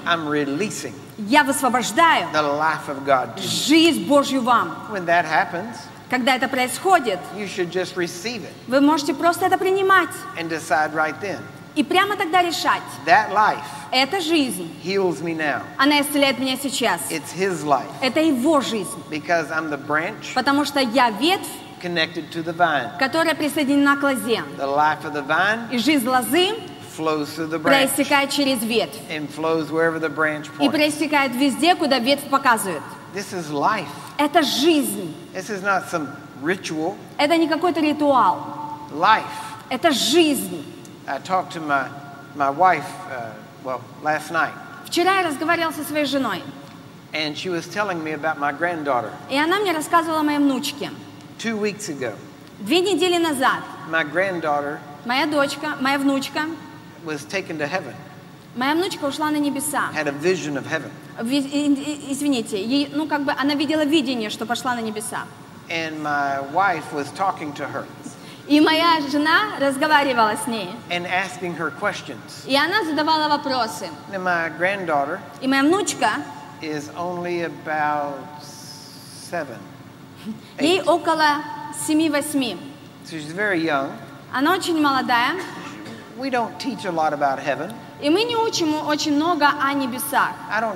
я 1.19 1.45
высвобождаю 1.45 2.29
жизнь 3.41 4.07
Божью 4.07 4.43
вам. 4.43 4.75
Когда 6.11 6.37
это 6.37 6.49
происходит, 6.49 7.19
вы 8.67 8.81
можете 8.81 9.13
просто 9.15 9.45
это 9.47 9.59
принимать 9.59 10.09
и 11.79 11.85
прямо 11.85 12.16
тогда 12.16 12.43
решать, 12.43 12.83
That 13.07 13.31
life 13.33 13.62
это 13.93 14.20
жизнь, 14.20 14.68
heals 14.85 15.22
me 15.22 15.35
now. 15.37 15.62
она 15.79 16.01
исцеляет 16.01 16.39
меня 16.41 16.57
сейчас. 16.61 17.01
It's 17.11 17.33
His 17.35 17.62
life 17.64 17.87
Это 18.01 18.20
его 18.20 18.61
жизнь, 18.61 19.01
because 19.11 19.51
I'm 19.51 19.70
the 19.70 19.79
branch 19.79 20.35
потому 20.35 20.64
что 20.64 20.81
я 20.81 21.11
ветвь, 21.11 21.47
connected 21.81 22.31
to 22.33 22.43
the 22.43 22.53
vine. 22.53 22.99
которая 22.99 23.35
присоединена 23.37 23.97
к 23.97 24.03
лозе. 24.03 24.43
The 24.59 24.66
life 24.66 25.05
of 25.05 25.12
the 25.14 25.24
vine 25.24 25.70
И 25.72 25.79
жизнь 25.79 26.07
лозы 26.07 26.49
flows 26.97 27.29
through 27.37 27.49
the 27.49 27.59
branch 27.61 27.62
проистекает 27.62 28.31
через 28.31 28.61
ветвь 28.62 28.97
and 29.09 29.29
flows 29.33 29.70
wherever 29.70 30.01
the 30.01 30.09
branch 30.12 30.49
и 30.59 30.64
points. 30.66 30.70
проистекает 30.72 31.33
везде, 31.37 31.76
куда 31.76 32.01
ветвь 32.01 32.29
показывает. 32.29 32.83
This 33.14 33.33
is 33.33 33.51
life. 33.53 33.87
Это 34.18 34.43
жизнь, 34.43 35.14
This 35.33 35.49
is 35.49 35.62
not 35.62 35.85
some 35.91 36.09
ritual. 36.43 36.97
это 37.16 37.37
не 37.37 37.47
какой-то 37.49 37.81
ритуал, 37.81 38.45
Life. 38.93 39.22
это 39.70 39.93
жизнь. 39.93 40.64
I 41.09 41.19
talked 41.21 41.53
to 41.55 41.61
my, 41.61 41.89
my 42.37 42.51
wife, 42.51 42.87
uh, 43.11 43.33
well, 43.65 43.81
last 44.03 44.31
night, 44.31 44.53
Вчера 44.87 45.21
я 45.21 45.27
разговаривала 45.29 45.73
со 45.73 45.83
своей 45.85 46.05
женой, 46.05 46.43
and 47.13 47.37
she 47.37 47.49
was 47.49 47.67
telling 47.67 48.03
me 48.05 48.13
about 48.13 48.39
my 48.39 48.53
granddaughter. 48.53 49.11
и 49.31 49.37
она 49.39 49.59
мне 49.59 49.73
рассказывала 49.73 50.21
о 50.21 50.23
моей 50.23 50.39
внучке. 50.39 50.91
Two 51.39 51.57
weeks 51.59 51.89
ago, 51.89 52.13
Две 52.61 52.81
недели 52.81 53.17
назад 53.19 53.63
my 53.91 54.05
granddaughter 54.05 54.79
моя 55.07 55.27
дочка, 55.27 55.77
моя 55.81 55.99
внучка, 55.99 56.47
was 57.05 57.25
taken 57.25 57.57
to 57.59 57.67
heaven, 57.67 57.95
моя 58.57 58.75
внучка 58.75 59.05
ушла 59.07 59.31
на 59.31 59.39
небеса. 59.39 59.91
had 59.95 60.09
a 60.09 60.13
vision 60.13 60.57
of 60.59 60.67
heaven. 60.67 60.91
Извините, 62.11 62.63
ей, 62.63 62.91
ну 62.93 63.07
как 63.07 63.25
бы 63.25 63.33
она 63.33 63.55
видела 63.55 63.85
видение, 63.85 64.31
что 64.31 64.47
пошла 64.47 64.75
на 64.75 64.81
небеса. 64.81 65.25
And 65.71 66.03
my 66.03 66.41
wife 66.53 66.93
was 66.93 67.11
talking 67.13 67.53
to 67.55 67.67
her 67.67 67.85
И 68.49 68.61
моя 68.62 68.99
жена 69.11 69.59
разговаривала 69.61 70.34
с 70.42 70.46
ней, 70.46 70.70
and 70.88 71.07
asking 71.07 71.55
her 71.59 71.70
questions. 71.70 72.46
и 72.46 72.57
она 72.57 72.82
задавала 72.84 73.28
вопросы. 73.28 73.88
And 74.11 74.22
my 74.24 74.49
granddaughter 74.59 75.20
И 75.42 75.46
моя 75.46 75.62
внучка, 75.62 76.22
is 76.62 76.88
only 76.96 77.42
about 77.44 78.16
seven. 78.42 79.59
ей 80.59 80.80
около 80.80 81.42
7-8. 81.86 82.57
So 83.05 83.16
she's 83.16 83.32
very 83.32 83.61
young. 83.61 83.92
Она 84.32 84.55
очень 84.55 84.80
молодая, 84.80 85.34
We 86.16 86.30
don't 86.30 86.59
teach 86.59 86.86
a 86.86 86.90
lot 86.90 87.12
about 87.12 87.38
heaven. 87.38 87.72
и 88.01 88.09
мы 88.11 88.22
не 88.24 88.36
учим 88.36 88.74
очень 88.86 89.14
много 89.14 89.49
о 89.61 89.72
небесах. 89.74 90.32
Я 90.51 90.70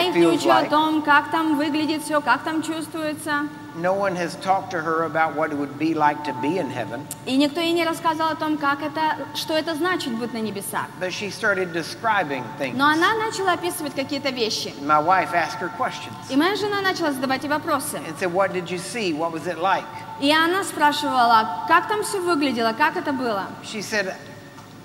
их 0.00 0.14
не 0.14 0.26
учу 0.26 0.50
о 0.50 0.64
том, 0.64 1.02
как 1.02 1.30
там 1.30 1.56
выглядит 1.56 2.02
все, 2.04 2.20
как 2.20 2.42
там 2.44 2.62
чувствуется. 2.62 3.48
No 3.80 3.94
one 3.94 4.14
has 4.16 4.36
talked 4.36 4.70
to 4.72 4.80
her 4.80 5.04
about 5.04 5.34
what 5.34 5.50
it 5.52 5.56
would 5.56 5.78
be 5.78 5.94
like 5.94 6.22
to 6.24 6.32
be 6.42 6.58
in 6.58 6.68
heaven. 6.70 7.06
И 7.26 7.36
никто 7.36 7.60
ей 7.60 7.72
не 7.72 7.84
рассказал 7.84 8.30
о 8.32 8.34
том, 8.36 8.58
как 8.58 8.82
это, 8.82 9.26
что 9.34 9.54
это 9.54 9.74
значит 9.74 10.12
быть 10.18 10.32
на 10.34 10.38
небесах. 10.38 10.86
But 11.00 11.12
she 11.12 11.30
started 11.30 11.72
describing 11.72 12.44
things. 12.58 12.76
Но 12.76 12.86
она 12.88 13.14
начала 13.14 13.52
описывать 13.52 13.94
какие-то 13.94 14.30
вещи. 14.30 14.74
My 14.82 15.00
wife 15.02 15.32
asked 15.32 15.60
her 15.60 15.70
questions 15.78 16.14
И 16.28 16.36
моя 16.36 16.56
жена 16.56 16.82
начала 16.82 17.12
задавать 17.12 17.42
ей 17.42 17.48
вопросы. 17.48 17.96
and 18.06 18.16
said, 18.18 18.32
What 18.32 18.52
did 18.52 18.70
you 18.70 18.78
see? 18.78 19.12
What 19.12 19.32
was 19.32 19.46
it 19.46 19.58
like? 19.58 19.84
И 20.20 20.30
она 20.30 20.62
спрашивала, 20.64 21.64
как 21.66 21.88
там 21.88 22.02
все 22.02 22.20
выглядело, 22.20 22.74
как 22.74 22.96
это 22.96 23.12
было. 23.12 23.46
She 23.64 23.80
said, 23.80 24.14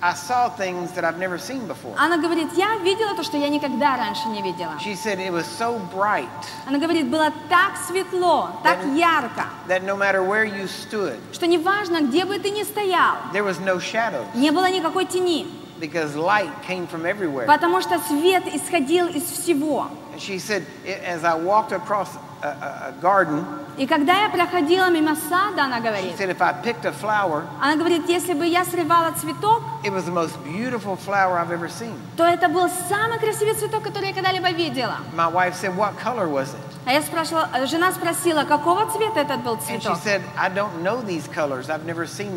I 0.02 0.14
saw 0.14 0.50
things 0.50 0.92
that 0.92 1.06
I've 1.06 1.18
never 1.18 1.38
seen 1.38 1.66
before. 1.68 1.96
Она 1.98 2.18
говорит, 2.18 2.50
я 2.56 2.78
видела 2.80 3.16
то, 3.16 3.24
что 3.24 3.38
я 3.38 3.48
никогда 3.50 3.98
раньше 3.98 4.28
не 4.28 4.42
видела. 4.42 4.78
She 4.80 4.94
said 4.94 5.20
it 5.20 5.32
was 5.32 5.46
so 5.46 5.80
bright 5.94 6.28
Она 6.68 6.78
говорит, 6.80 7.10
было 7.10 7.32
так 7.50 7.78
светло, 7.88 8.50
так 8.64 8.80
That- 8.80 8.96
ярко, 8.98 9.46
that 9.68 9.84
no 9.84 9.96
matter 9.96 10.22
where 10.22 10.44
you 10.46 10.68
stood, 10.68 11.18
что 11.32 11.48
неважно, 11.48 12.02
где 12.02 12.26
бы 12.26 12.38
ты 12.40 12.50
ни 12.50 12.64
стоял, 12.64 13.16
there 13.34 13.44
was 13.44 13.60
no 13.60 13.80
shadows 13.80 14.26
не 14.36 14.52
было 14.52 14.70
никакой 14.70 15.06
тени, 15.06 15.48
because 15.81 16.15
light 16.15 16.51
came 16.67 16.87
from 16.87 17.05
everywhere. 17.07 17.47
потому 17.47 17.81
что 17.81 17.99
свет 18.01 18.45
исходил 18.55 19.07
из 19.09 19.23
всего. 19.25 19.89
And 20.15 20.21
she 20.21 20.39
said, 20.39 20.63
"I- 20.87 21.15
as 21.15 21.25
I 21.25 21.35
walked 21.39 21.73
across 21.73 22.09
a, 22.43 22.49
a, 22.49 22.89
a 22.89 22.93
garden, 23.01 23.45
И 23.79 23.87
когда 23.87 24.25
я 24.25 24.29
проходила 24.29 24.91
мимо 24.91 25.15
сада, 25.17 25.65
она 25.65 25.79
she 25.79 25.83
говорит, 25.83 26.19
said, 26.19 26.29
if 26.29 26.43
I 26.43 26.53
picked 26.53 26.85
a 26.85 26.93
flower, 26.93 27.45
она 27.63 27.77
говорит, 27.77 28.07
если 28.09 28.35
бы 28.35 28.45
я 28.47 28.65
срывала 28.65 29.13
цветок, 29.13 29.63
it 29.85 29.91
was 29.93 30.05
the 30.05 30.13
most 30.13 30.37
beautiful 30.45 30.97
flower 30.97 31.39
I've 31.39 31.51
ever 31.53 31.69
seen. 31.71 31.95
то 32.17 32.25
это 32.27 32.49
был 32.49 32.69
самый 32.91 33.19
красивый 33.19 33.55
цветок, 33.55 33.83
который 33.85 34.09
я 34.09 34.13
когда-либо 34.15 34.51
видела. 34.51 34.97
My 35.15 35.29
wife 35.33 35.55
said, 35.55 35.75
What 35.77 35.95
color 35.99 36.29
was 36.29 36.49
it? 36.53 36.74
А 36.88 36.92
я 36.94 37.02
спрашивала, 37.02 37.50
э, 37.54 37.66
жена 37.66 37.92
спросила, 37.92 38.44
какого 38.44 38.86
цвета 38.92 39.22
этот 39.22 39.42
был 39.42 39.58
цветок? 39.58 39.98
said. 39.98 40.22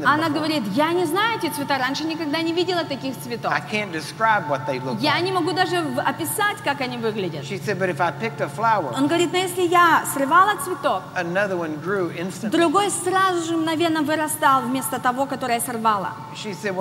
Она 0.05 0.29
говорит, 0.31 0.63
я 0.75 0.93
не 0.93 1.05
знаю 1.05 1.39
эти 1.39 1.51
цвета, 1.53 1.77
раньше 1.79 2.05
никогда 2.05 2.41
не 2.41 2.55
видела 2.55 2.85
таких 2.85 3.15
цветов. 3.21 3.53
I 3.53 3.61
can't 3.61 3.93
describe 3.93 4.49
what 4.49 4.67
they 4.67 4.81
look 4.81 4.99
Я 5.01 5.19
like. 5.19 5.23
не 5.23 5.33
могу 5.33 5.53
даже 5.53 5.77
описать, 6.05 6.57
как 6.65 6.81
они 6.81 6.97
выглядят. 6.97 7.45
She 7.45 7.59
said, 7.63 7.79
But 7.79 7.91
if 7.91 8.01
I 8.01 8.11
picked 8.11 8.41
a 8.41 8.49
flower, 8.49 8.95
Он 8.97 9.07
говорит, 9.07 9.33
но 9.33 9.39
если 9.39 9.63
я 9.67 10.05
срывала 10.15 10.57
цветок, 10.65 11.03
another 11.15 11.59
one 11.59 11.79
grew 11.85 12.11
instantly. 12.17 12.51
другой 12.51 12.91
сразу 12.91 13.45
же 13.45 13.57
мгновенно 13.57 14.01
вырастал 14.03 14.63
вместо 14.63 14.99
того, 14.99 15.27
который 15.27 15.57
я 15.57 15.61
сорвала. 15.61 16.13
Said, 16.35 16.75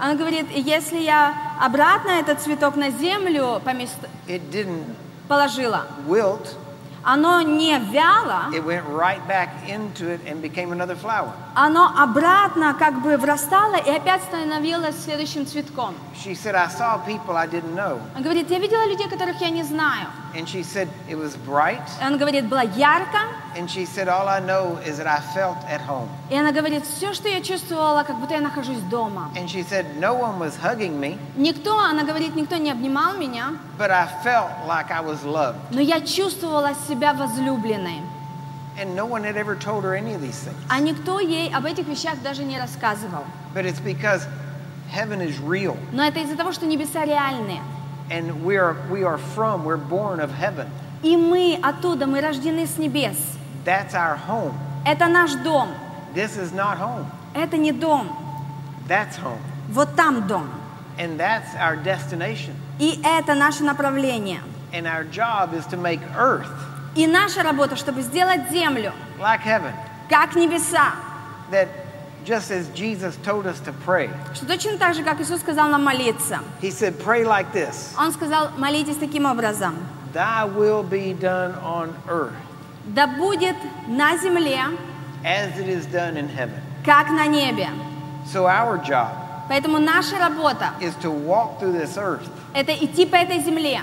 Она 0.00 0.14
говорит, 0.14 0.46
«И 0.54 0.60
если 0.60 0.98
я 0.98 1.34
обратно 1.60 2.10
этот 2.12 2.40
цветок 2.40 2.76
на 2.76 2.90
землю 2.90 3.60
помест- 3.64 4.08
it 4.26 4.40
didn't 4.50 4.84
положила, 5.28 5.86
wilt, 6.06 6.56
оно 7.04 7.40
не 7.42 7.78
вяло, 7.78 8.50
It 8.52 8.64
went 8.64 8.84
right 8.88 9.20
back 9.26 9.48
into 9.68 10.08
it 10.08 10.20
and 10.26 10.40
became 10.42 10.72
another 10.72 10.96
flower. 10.96 11.32
оно 11.54 11.90
обратно 11.98 12.74
как 12.78 13.02
бы 13.02 13.16
врастало 13.16 13.76
и 13.76 13.90
опять 13.90 14.22
становилось 14.22 15.02
следующим 15.04 15.46
цветком. 15.46 15.94
She 16.14 16.34
said, 16.34 16.54
I 16.54 16.68
saw 16.68 16.98
people 17.04 17.36
I 17.36 17.46
didn't 17.46 17.74
know. 17.74 17.98
Он 18.16 18.22
говорит, 18.22 18.50
я 18.50 18.58
видела 18.58 18.86
людей, 18.86 19.08
которых 19.08 19.40
я 19.40 19.50
не 19.50 19.62
знаю. 19.64 20.06
And 20.34 20.46
she 20.48 20.62
said, 20.62 20.88
it 21.10 21.16
was 21.18 21.36
bright. 21.46 21.82
Он 22.02 22.16
говорит, 22.16 22.48
было 22.48 22.62
ярко. 22.64 23.18
And 23.54 23.68
she 23.68 23.84
said, 23.84 24.08
all 24.08 24.28
I 24.28 24.40
know 24.40 24.78
is 24.86 24.96
that 24.96 25.06
I 25.06 25.20
felt 25.34 25.58
at 25.68 25.80
home. 25.82 26.08
И 26.30 26.36
она 26.38 26.52
говорит, 26.52 26.84
все, 26.86 27.12
что 27.12 27.28
я 27.28 27.42
чувствовала, 27.42 28.02
как 28.04 28.16
будто 28.18 28.34
я 28.34 28.40
нахожусь 28.40 28.78
дома. 28.88 29.30
And 29.36 29.46
she 29.48 29.62
said, 29.62 29.84
no 30.00 30.14
one 30.14 30.38
was 30.38 30.56
hugging 30.56 30.98
me, 30.98 31.18
Никто, 31.36 31.78
она 31.78 32.04
говорит, 32.04 32.34
никто 32.34 32.56
не 32.56 32.70
обнимал 32.70 33.14
меня, 33.14 33.56
but 33.78 33.90
I 33.90 34.06
felt 34.24 34.48
like 34.66 34.90
I 34.90 35.02
was 35.02 35.22
loved. 35.24 35.56
но 35.70 35.80
я 35.80 36.00
чувствовала 36.00 36.70
себя 36.88 36.91
возлюбленной. 36.94 38.00
And 38.78 38.96
no 38.96 39.04
one 39.04 39.22
had 39.22 39.36
ever 39.36 39.54
told 39.54 39.84
her 39.84 39.94
any 39.94 40.14
of 40.14 40.22
these 40.22 40.38
things. 40.38 40.56
А 40.68 40.80
никто 40.80 41.20
ей 41.20 41.52
об 41.52 41.66
этих 41.66 41.86
вещах 41.86 42.22
даже 42.22 42.42
не 42.44 42.58
рассказывал. 42.58 43.24
But 43.54 43.66
it's 43.66 43.80
because 43.80 44.26
heaven 44.90 45.20
is 45.20 45.38
real. 45.38 45.76
Но 45.92 46.04
это 46.04 46.20
из-за 46.20 46.36
того, 46.36 46.52
что 46.52 46.66
небеса 46.66 47.04
реальные. 47.04 47.60
And 48.10 48.44
we 48.44 48.56
are, 48.56 48.76
we 48.90 49.04
are 49.04 49.18
from, 49.18 49.64
we're 49.64 49.76
born 49.76 50.20
of 50.20 50.30
heaven. 50.32 50.68
И 51.02 51.16
мы 51.16 51.58
оттуда, 51.62 52.06
мы 52.06 52.20
рождены 52.20 52.66
с 52.66 52.78
небес. 52.78 53.16
That's 53.64 53.94
our 53.94 54.16
home. 54.16 54.54
Это 54.86 55.06
наш 55.08 55.34
дом. 55.34 55.68
This 56.14 56.36
is 56.36 56.52
not 56.52 56.78
home. 56.78 57.06
Это 57.34 57.56
не 57.56 57.72
дом. 57.72 58.08
That's 58.88 59.16
home. 59.16 59.40
Вот 59.68 59.94
там 59.96 60.26
дом. 60.26 60.48
And 60.98 61.18
that's 61.18 61.54
our 61.58 61.76
destination. 61.76 62.54
И 62.78 63.00
это 63.04 63.34
наше 63.34 63.64
направление. 63.64 64.40
And 64.72 64.86
our 64.86 65.04
job 65.04 65.54
is 65.54 65.66
to 65.66 65.76
make 65.76 66.00
earth 66.16 66.48
И 66.94 67.06
наша 67.06 67.42
работа, 67.42 67.76
чтобы 67.76 68.02
сделать 68.02 68.50
землю, 68.50 68.92
like 69.18 69.42
heaven. 69.44 69.72
как 70.08 70.34
небеса. 70.36 70.92
That 71.50 71.68
just 72.24 72.50
as 72.50 72.68
Jesus 72.74 73.16
told 73.24 73.46
us 73.46 73.60
to 73.60 73.72
pray, 73.84 74.10
Что 74.34 74.46
точно 74.46 74.78
так 74.78 74.94
же, 74.94 75.02
как 75.02 75.20
Иисус 75.20 75.40
сказал 75.40 75.68
нам 75.68 75.84
молиться. 75.84 76.40
He 76.60 76.70
said, 76.70 76.98
Pray 77.02 77.24
like 77.24 77.52
this 77.52 77.94
Он 77.98 78.12
сказал, 78.12 78.50
молитесь 78.58 78.96
таким 78.96 79.24
образом. 79.26 79.74
Thy 80.12 80.44
will 80.44 80.82
be 80.82 81.14
done 81.18 81.54
on 81.64 81.94
earth 82.08 82.32
Да 82.84 83.06
будет 83.06 83.56
на 83.88 84.16
земле, 84.18 84.60
as 85.24 85.56
it 85.58 85.68
is 85.68 85.86
done 85.86 86.16
in 86.16 86.28
heaven. 86.28 86.60
как 86.84 87.08
на 87.10 87.26
небе. 87.26 87.68
So 88.26 88.46
our 88.46 88.78
job 88.78 89.08
Поэтому 89.48 89.78
наша 89.78 90.18
работа 90.18 90.70
is 90.80 90.94
to 91.02 91.10
walk 91.10 91.58
through 91.58 91.72
this 91.72 91.96
earth– 91.96 92.28
это 92.54 92.72
идти 92.72 93.06
по 93.06 93.16
этой 93.16 93.40
земле. 93.40 93.80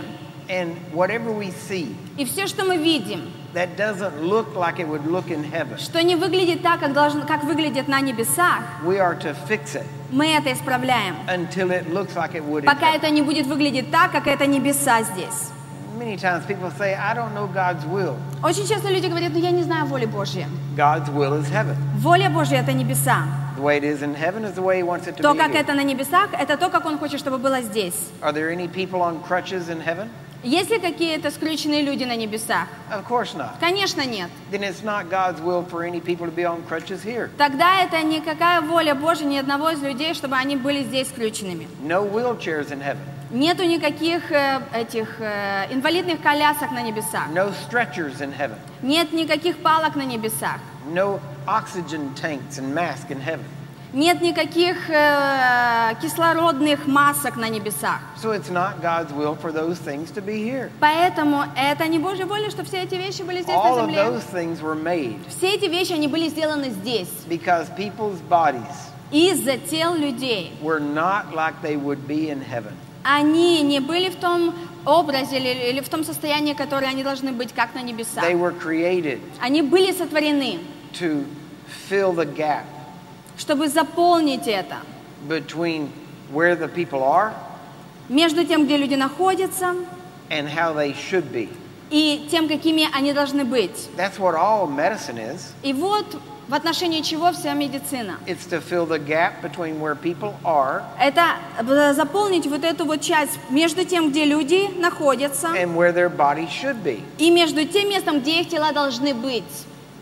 And 0.49 0.75
whatever 0.93 1.31
we 1.31 1.51
see 1.51 1.95
И 2.17 2.25
все, 2.25 2.47
что 2.47 2.65
мы 2.65 2.77
видим, 2.77 3.31
that 3.53 3.77
doesn't 3.77 4.21
look 4.21 4.55
like 4.55 4.79
it 4.79 4.87
would 4.87 5.05
look 5.05 5.29
in 5.29 5.43
heaven, 5.43 5.77
что 5.77 6.01
не 6.03 6.15
выглядит 6.15 6.61
так, 6.61 6.79
как, 6.79 6.93
должен, 6.93 7.25
как 7.25 7.43
выглядит 7.43 7.87
на 7.87 8.01
небесах, 8.01 8.63
we 8.83 8.97
are 8.99 9.15
to 9.17 9.35
fix 9.47 9.75
it 9.75 9.85
мы 10.11 10.27
это 10.33 10.51
исправляем. 10.51 11.15
until 11.27 11.71
it 11.71 11.91
looks 11.93 12.15
like 12.15 12.33
it 12.33 12.43
would 12.43 12.65
Пока 12.65 12.95
это 12.95 13.09
не 13.09 13.21
будет 13.21 13.45
выглядеть 13.45 13.91
так, 13.91 14.11
как 14.11 14.27
это 14.27 14.45
небеса 14.45 15.03
здесь. 15.03 15.51
Many 15.97 16.15
times 16.15 16.45
people 16.45 16.71
say, 16.71 16.95
I 16.95 17.13
don't 17.13 17.33
know 17.35 17.47
God's 17.47 17.85
will. 17.85 18.15
Очень 18.41 18.65
часто 18.65 18.89
люди 18.89 19.07
говорят, 19.07 19.33
ну 19.33 19.39
я 19.39 19.51
не 19.51 19.63
знаю 19.63 19.85
воли 19.85 20.05
Божьей. 20.05 20.45
God's 20.75 21.09
will 21.09 21.33
is 21.33 21.49
heaven. 21.51 21.75
Воля 21.97 22.29
Божья– 22.29 22.57
это 22.61 22.71
небеса. 22.71 23.23
The 23.57 23.61
way 23.61 23.77
it 23.77 23.83
is 23.83 24.01
in 24.01 24.15
heaven 24.15 24.45
is 24.45 24.53
the 24.53 24.61
way 24.61 24.77
He 24.77 24.83
wants 24.83 25.05
it 25.07 25.17
to 25.17 25.21
То, 25.21 25.33
be. 25.33 25.37
как 25.37 25.51
here. 25.51 25.59
это 25.59 25.73
на 25.73 25.83
небесах, 25.83 26.29
это 26.31 26.55
то, 26.55 26.69
как 26.69 26.85
Он 26.85 26.97
хочет, 26.97 27.19
чтобы 27.19 27.37
было 27.37 27.61
здесь. 27.61 27.95
Are 28.21 28.31
there 28.31 28.49
any 28.49 28.69
people 28.69 29.01
on 29.01 29.21
crutches 29.21 29.67
in 29.67 29.81
heaven? 29.81 30.09
Есть 30.43 30.69
ли 30.69 30.79
какие-то 30.79 31.31
скрюченные 31.31 31.81
люди 31.81 32.05
на 32.05 32.15
небесах? 32.15 32.67
Of 32.91 33.05
course 33.07 33.35
not. 33.35 33.59
Конечно, 33.59 34.05
нет. 34.05 34.29
Then 34.51 34.63
it's 34.63 34.83
not 34.83 35.09
God's 35.09 35.41
will 35.41 35.65
for 35.69 35.83
any 35.83 35.99
people 35.99 36.25
to 36.25 36.31
be 36.31 36.45
on 36.45 36.63
crutches 36.67 37.03
here. 37.03 37.29
Тогда 37.37 37.81
это 37.81 38.01
никакая 38.03 38.61
воля 38.61 38.95
Божья 38.95 39.25
ни 39.25 39.37
одного 39.37 39.71
из 39.71 39.81
людей, 39.81 40.13
чтобы 40.13 40.37
они 40.37 40.55
были 40.55 40.83
здесь 40.83 41.09
скрюченными. 41.09 41.67
No 41.83 42.09
wheelchairs 42.09 42.71
in 42.71 42.81
heaven. 42.81 42.99
Нету 43.31 43.63
никаких 43.63 44.31
э, 44.31 44.61
этих 44.73 45.19
э, 45.19 45.67
инвалидных 45.71 46.21
колясок 46.21 46.71
на 46.71 46.81
небесах. 46.81 47.27
No 47.31 47.53
stretchers 47.69 48.21
in 48.21 48.33
heaven. 48.35 48.57
Нет 48.81 49.11
никаких 49.11 49.57
палок 49.57 49.95
на 49.95 50.03
небесах. 50.03 50.59
No 50.87 51.19
oxygen 51.45 52.15
tanks 52.15 52.57
and 52.57 52.73
masks 52.73 53.11
in 53.11 53.19
heaven. 53.19 53.45
Нет 53.91 54.21
никаких 54.21 54.87
э, 54.89 55.95
кислородных 55.99 56.85
масок 56.85 57.37
на 57.37 57.49
небесах. 57.49 57.99
So 58.21 58.31
it's 58.33 58.51
not 58.51 58.81
God's 58.83 59.11
will 59.11 59.35
for 59.35 59.51
those 59.51 59.79
things 59.79 60.11
to 60.11 60.21
be 60.21 60.43
here. 60.43 60.69
Поэтому 60.79 61.43
это 61.57 61.87
не 61.87 61.97
Божья 61.97 62.27
воля, 62.27 62.51
что 62.51 62.63
все 62.63 62.83
эти 62.83 62.93
вещи 62.95 63.23
были 63.23 63.41
здесь 63.41 63.55
All 63.55 63.77
на 63.77 63.81
of 63.81 63.85
земле. 63.87 64.03
those 64.03 64.23
things 64.31 64.61
were 64.61 64.75
made 64.75 65.17
Все 65.29 65.55
эти 65.55 65.65
вещи, 65.65 65.93
они 65.93 66.07
были 66.07 66.27
сделаны 66.29 66.69
здесь. 66.69 67.09
because 67.27 67.67
people's 67.75 68.19
bodies 68.29 68.61
Из-за 69.11 69.57
тел 69.57 69.95
людей. 69.95 70.51
were 70.61 70.79
not 70.79 71.33
like 71.33 71.55
they 71.63 71.75
would 71.75 72.05
be 72.07 72.29
in 72.29 72.41
heaven. 72.41 72.73
Они 73.03 73.63
не 73.63 73.79
были 73.79 74.09
в 74.09 74.17
том 74.17 74.53
образе 74.85 75.37
или, 75.39 75.69
или 75.71 75.79
в 75.79 75.89
том 75.89 76.03
состоянии, 76.03 76.53
которое 76.53 76.87
они 76.87 77.01
должны 77.03 77.31
быть, 77.31 77.53
как 77.53 77.73
на 77.73 77.81
небесах. 77.81 78.23
They 78.23 78.35
were 78.39 78.53
created 78.55 79.19
Они 79.41 79.63
были 79.63 79.91
сотворены, 79.93 80.59
to 80.93 81.25
fill 81.89 82.13
the 82.13 82.25
gap 82.25 82.65
чтобы 83.39 83.67
заполнить 83.69 84.47
это. 84.47 84.77
between 85.27 85.89
where 86.31 86.55
the 86.55 86.67
people 86.67 87.01
are 87.01 87.33
Между 88.09 88.43
тем, 88.45 88.65
где 88.65 88.77
люди 88.77 88.95
находятся, 88.95 89.75
and 90.29 90.47
how 90.47 90.73
they 90.75 90.93
should 90.93 91.31
be. 91.31 91.49
и 91.89 92.27
тем, 92.29 92.47
какими 92.47 92.87
они 92.93 93.13
должны 93.13 93.45
быть. 93.45 93.89
That's 93.97 94.19
what 94.19 94.35
all 94.35 94.67
medicine 94.67 95.17
is. 95.17 95.53
И 95.63 95.73
вот 95.73 96.05
в 96.47 96.53
отношении 96.55 97.01
чего 97.01 97.31
вся 97.31 97.53
медицина. 97.53 98.17
It's 98.25 98.47
to 98.49 98.59
fill 98.61 98.85
the 98.87 98.97
gap 98.99 99.41
between 99.43 99.79
where 99.79 99.95
people 99.95 100.33
are 100.43 100.81
Это 100.99 101.93
заполнить 101.93 102.47
вот 102.47 102.63
эту 102.63 102.85
вот 102.85 103.01
часть 103.01 103.39
между 103.51 103.85
тем, 103.85 104.09
где 104.09 104.25
люди 104.25 104.69
находятся, 104.79 105.47
and 105.49 105.75
where 105.75 105.93
their 105.93 106.09
bodies 106.09 106.49
should 106.49 106.83
be. 106.83 107.01
и 107.19 107.29
между 107.31 107.63
тем 107.65 107.89
местом, 107.89 108.19
где 108.21 108.41
их 108.41 108.49
тела 108.49 108.71
должны 108.71 109.13
быть. 109.13 109.43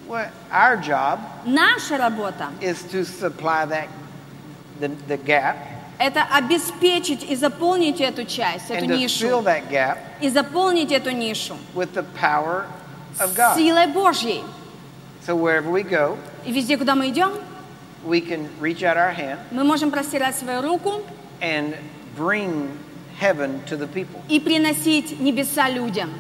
Well, 0.08 0.30
our 0.52 0.78
job 0.78 1.20
Наша 1.46 1.98
работа 1.98 2.50
is 2.62 2.84
to 2.92 3.04
supply 3.04 3.66
that 3.66 3.88
the, 4.80 4.90
the 5.08 5.18
gap– 5.18 5.58
это 6.00 6.24
обеспечить 6.32 7.24
и 7.24 7.36
заполнить 7.36 8.00
эту 8.00 8.24
часть, 8.24 8.70
эту 8.70 8.86
and 8.86 8.90
to 8.90 9.08
fill 9.08 9.42
нишу, 9.42 9.44
that 9.44 9.70
gap 9.70 9.98
и 10.22 10.30
заполнить 10.30 10.92
эту 10.92 11.12
нишу 11.12 11.58
with 11.74 11.94
the 11.94 12.06
power 12.20 12.66
of 13.20 13.36
God. 13.36 13.58
силой 13.58 13.88
Божьей. 13.88 14.44
So 15.26 15.36
wherever 15.36 15.70
we 15.70 15.84
go, 15.84 16.18
И 16.46 16.52
везде, 16.52 16.78
куда 16.78 16.96
мы 16.96 17.10
идем, 17.10 17.34
we 18.06 18.22
can 18.22 18.48
reach 18.62 18.84
out 18.84 18.96
our 18.96 19.12
hand 19.14 19.40
мы 19.52 19.64
можем 19.66 19.92
простирать 19.92 20.36
свою 20.36 20.62
руку 20.62 21.02
and 21.42 21.76
bring 22.16 22.70
heaven 23.20 23.60
to 23.66 23.76
the 23.76 23.88
people. 23.88 24.22
и 24.30 24.40
приносить 24.40 25.20
небеса 25.20 25.68
людям. 25.70 26.12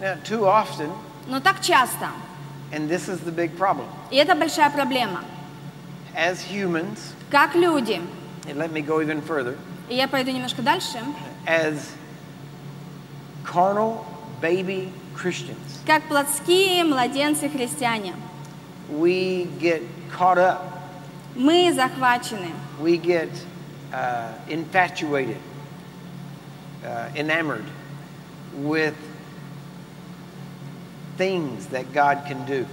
Now, 0.00 0.18
too 0.24 0.42
often, 0.44 0.90
Но 1.28 1.40
так 1.40 1.60
часто, 1.62 2.08
and 2.73 2.89
this 2.89 3.07
is 3.09 3.19
the 3.21 3.31
big 3.31 3.55
problem, 3.57 3.87
и 4.11 4.15
это 4.17 4.35
большая 4.35 4.69
проблема, 4.69 5.23
as 6.15 6.41
humans, 6.41 7.13
как 7.31 7.55
люди, 7.55 8.01
and 8.47 8.57
let 8.57 8.71
me 8.71 8.81
go 8.81 9.01
even 9.01 9.21
further, 9.21 9.55
и 9.89 9.95
я 9.95 10.07
пойду 10.07 10.31
немножко 10.31 10.61
дальше, 10.61 10.99
as 11.45 11.91
carnal 13.43 14.05
baby 14.41 14.91
Christians, 15.15 15.79
как 15.85 16.03
плотские 16.03 16.83
младенцы-христиане. 16.83 18.13
we 18.89 19.47
get 19.59 19.83
caught 20.11 20.37
up, 20.37 20.65
Мы 21.35 21.71
захвачены, 21.73 22.51
we 22.79 22.97
get 22.97 23.29
uh, 23.93 24.33
infatuated, 24.49 25.37
uh, 26.83 27.09
enamored 27.15 27.65
with 28.55 28.95
things 31.16 31.66
that 31.68 31.92
God 31.92 32.26
can 32.26 32.44
do. 32.46 32.66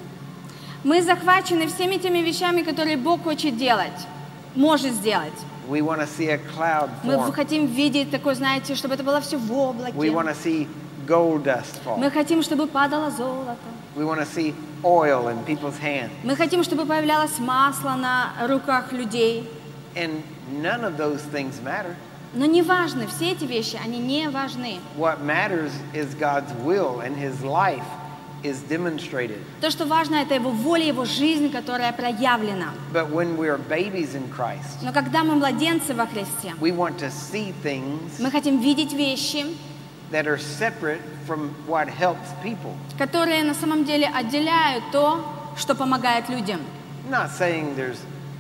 мы 0.84 1.02
захвачены 1.02 1.68
всеми 1.68 1.98
теми 1.98 2.20
вещами, 2.20 2.64
которые 2.64 2.98
Бог 2.98 3.24
хочет 3.24 3.58
делать, 3.58 4.08
может 4.56 4.94
сделать. 4.94 5.34
We 5.70 5.82
want 5.82 6.00
to 6.02 6.08
see 6.08 6.30
a 6.30 6.38
cloud 6.40 6.90
Мы 7.04 7.14
form. 7.14 7.32
хотим 7.34 7.66
видеть 7.68 8.10
такое, 8.12 8.34
знаете, 8.36 8.76
чтобы 8.76 8.96
это 8.96 9.04
было 9.04 9.22
все 9.22 9.38
в 9.38 9.50
We 9.52 9.56
облаке. 9.56 9.98
want 10.12 10.28
to 10.28 10.36
see 10.36 10.68
gold 11.08 11.44
dust 11.44 11.80
fall. 11.86 11.98
Мы 11.98 12.10
хотим, 12.10 12.42
чтобы 12.42 12.68
падало 12.68 13.12
золото. 13.12 13.58
We 13.96 14.04
want 14.06 14.20
to 14.20 14.26
see 14.26 14.56
oil 14.84 15.28
in 15.28 15.38
people's 15.46 15.78
hands. 15.80 16.10
Мы 16.24 16.36
хотим, 16.36 16.64
чтобы 16.64 16.86
появлялось 16.86 17.38
масло 17.40 17.92
на 17.96 18.34
руках 18.48 18.92
людей. 18.92 19.48
And 19.96 20.24
none 20.62 20.84
of 20.84 20.98
those 20.98 21.22
things 21.32 21.62
matter. 21.62 21.96
Но 22.34 22.46
не 22.46 22.62
важны, 22.64 23.08
все 23.08 23.32
эти 23.34 23.44
вещи, 23.44 23.78
они 23.84 24.00
не 24.00 24.30
важны. 24.30 24.80
What 24.98 25.22
matters 25.22 25.72
is 25.94 26.16
God's 26.16 26.52
will 26.64 27.02
and 27.02 27.16
His 27.16 27.44
life 27.44 27.84
is 28.44 28.62
demonstrated. 28.68 29.38
То, 29.62 29.70
что 29.72 29.86
важно, 29.86 30.16
это 30.16 30.34
Его 30.34 30.50
воля, 30.52 30.86
Его 30.86 31.06
жизнь, 31.06 31.52
которая 31.52 31.92
проявлена. 31.94 32.74
But 32.94 33.10
when 33.12 33.38
we 33.38 33.48
are 33.48 33.58
babies 33.70 34.16
in 34.16 34.30
Christ, 34.30 34.82
Но 34.82 34.92
когда 34.92 35.24
мы 35.24 35.36
младенцы 35.36 35.94
во 35.94 36.06
Христе, 36.08 36.54
we 36.60 36.72
want 36.72 36.98
to 37.00 37.10
see 37.12 37.54
things 37.64 38.20
мы 38.20 38.32
хотим 38.32 38.60
видеть 38.60 38.94
вещи 38.94 39.46
that 40.12 40.28
are 40.28 40.38
separate 40.38 41.00
from 41.28 41.52
what 41.68 41.88
helps 41.88 42.30
people. 42.44 42.74
которые 42.98 43.44
на 43.44 43.54
самом 43.54 43.86
деле 43.86 44.08
отделяют 44.08 44.84
то, 44.92 45.24
что 45.58 45.76
помогает 45.76 46.30
людям. 46.30 46.60
I'm 47.08 47.12
not 47.12 47.30
saying 47.32 47.76
there's 47.76 47.98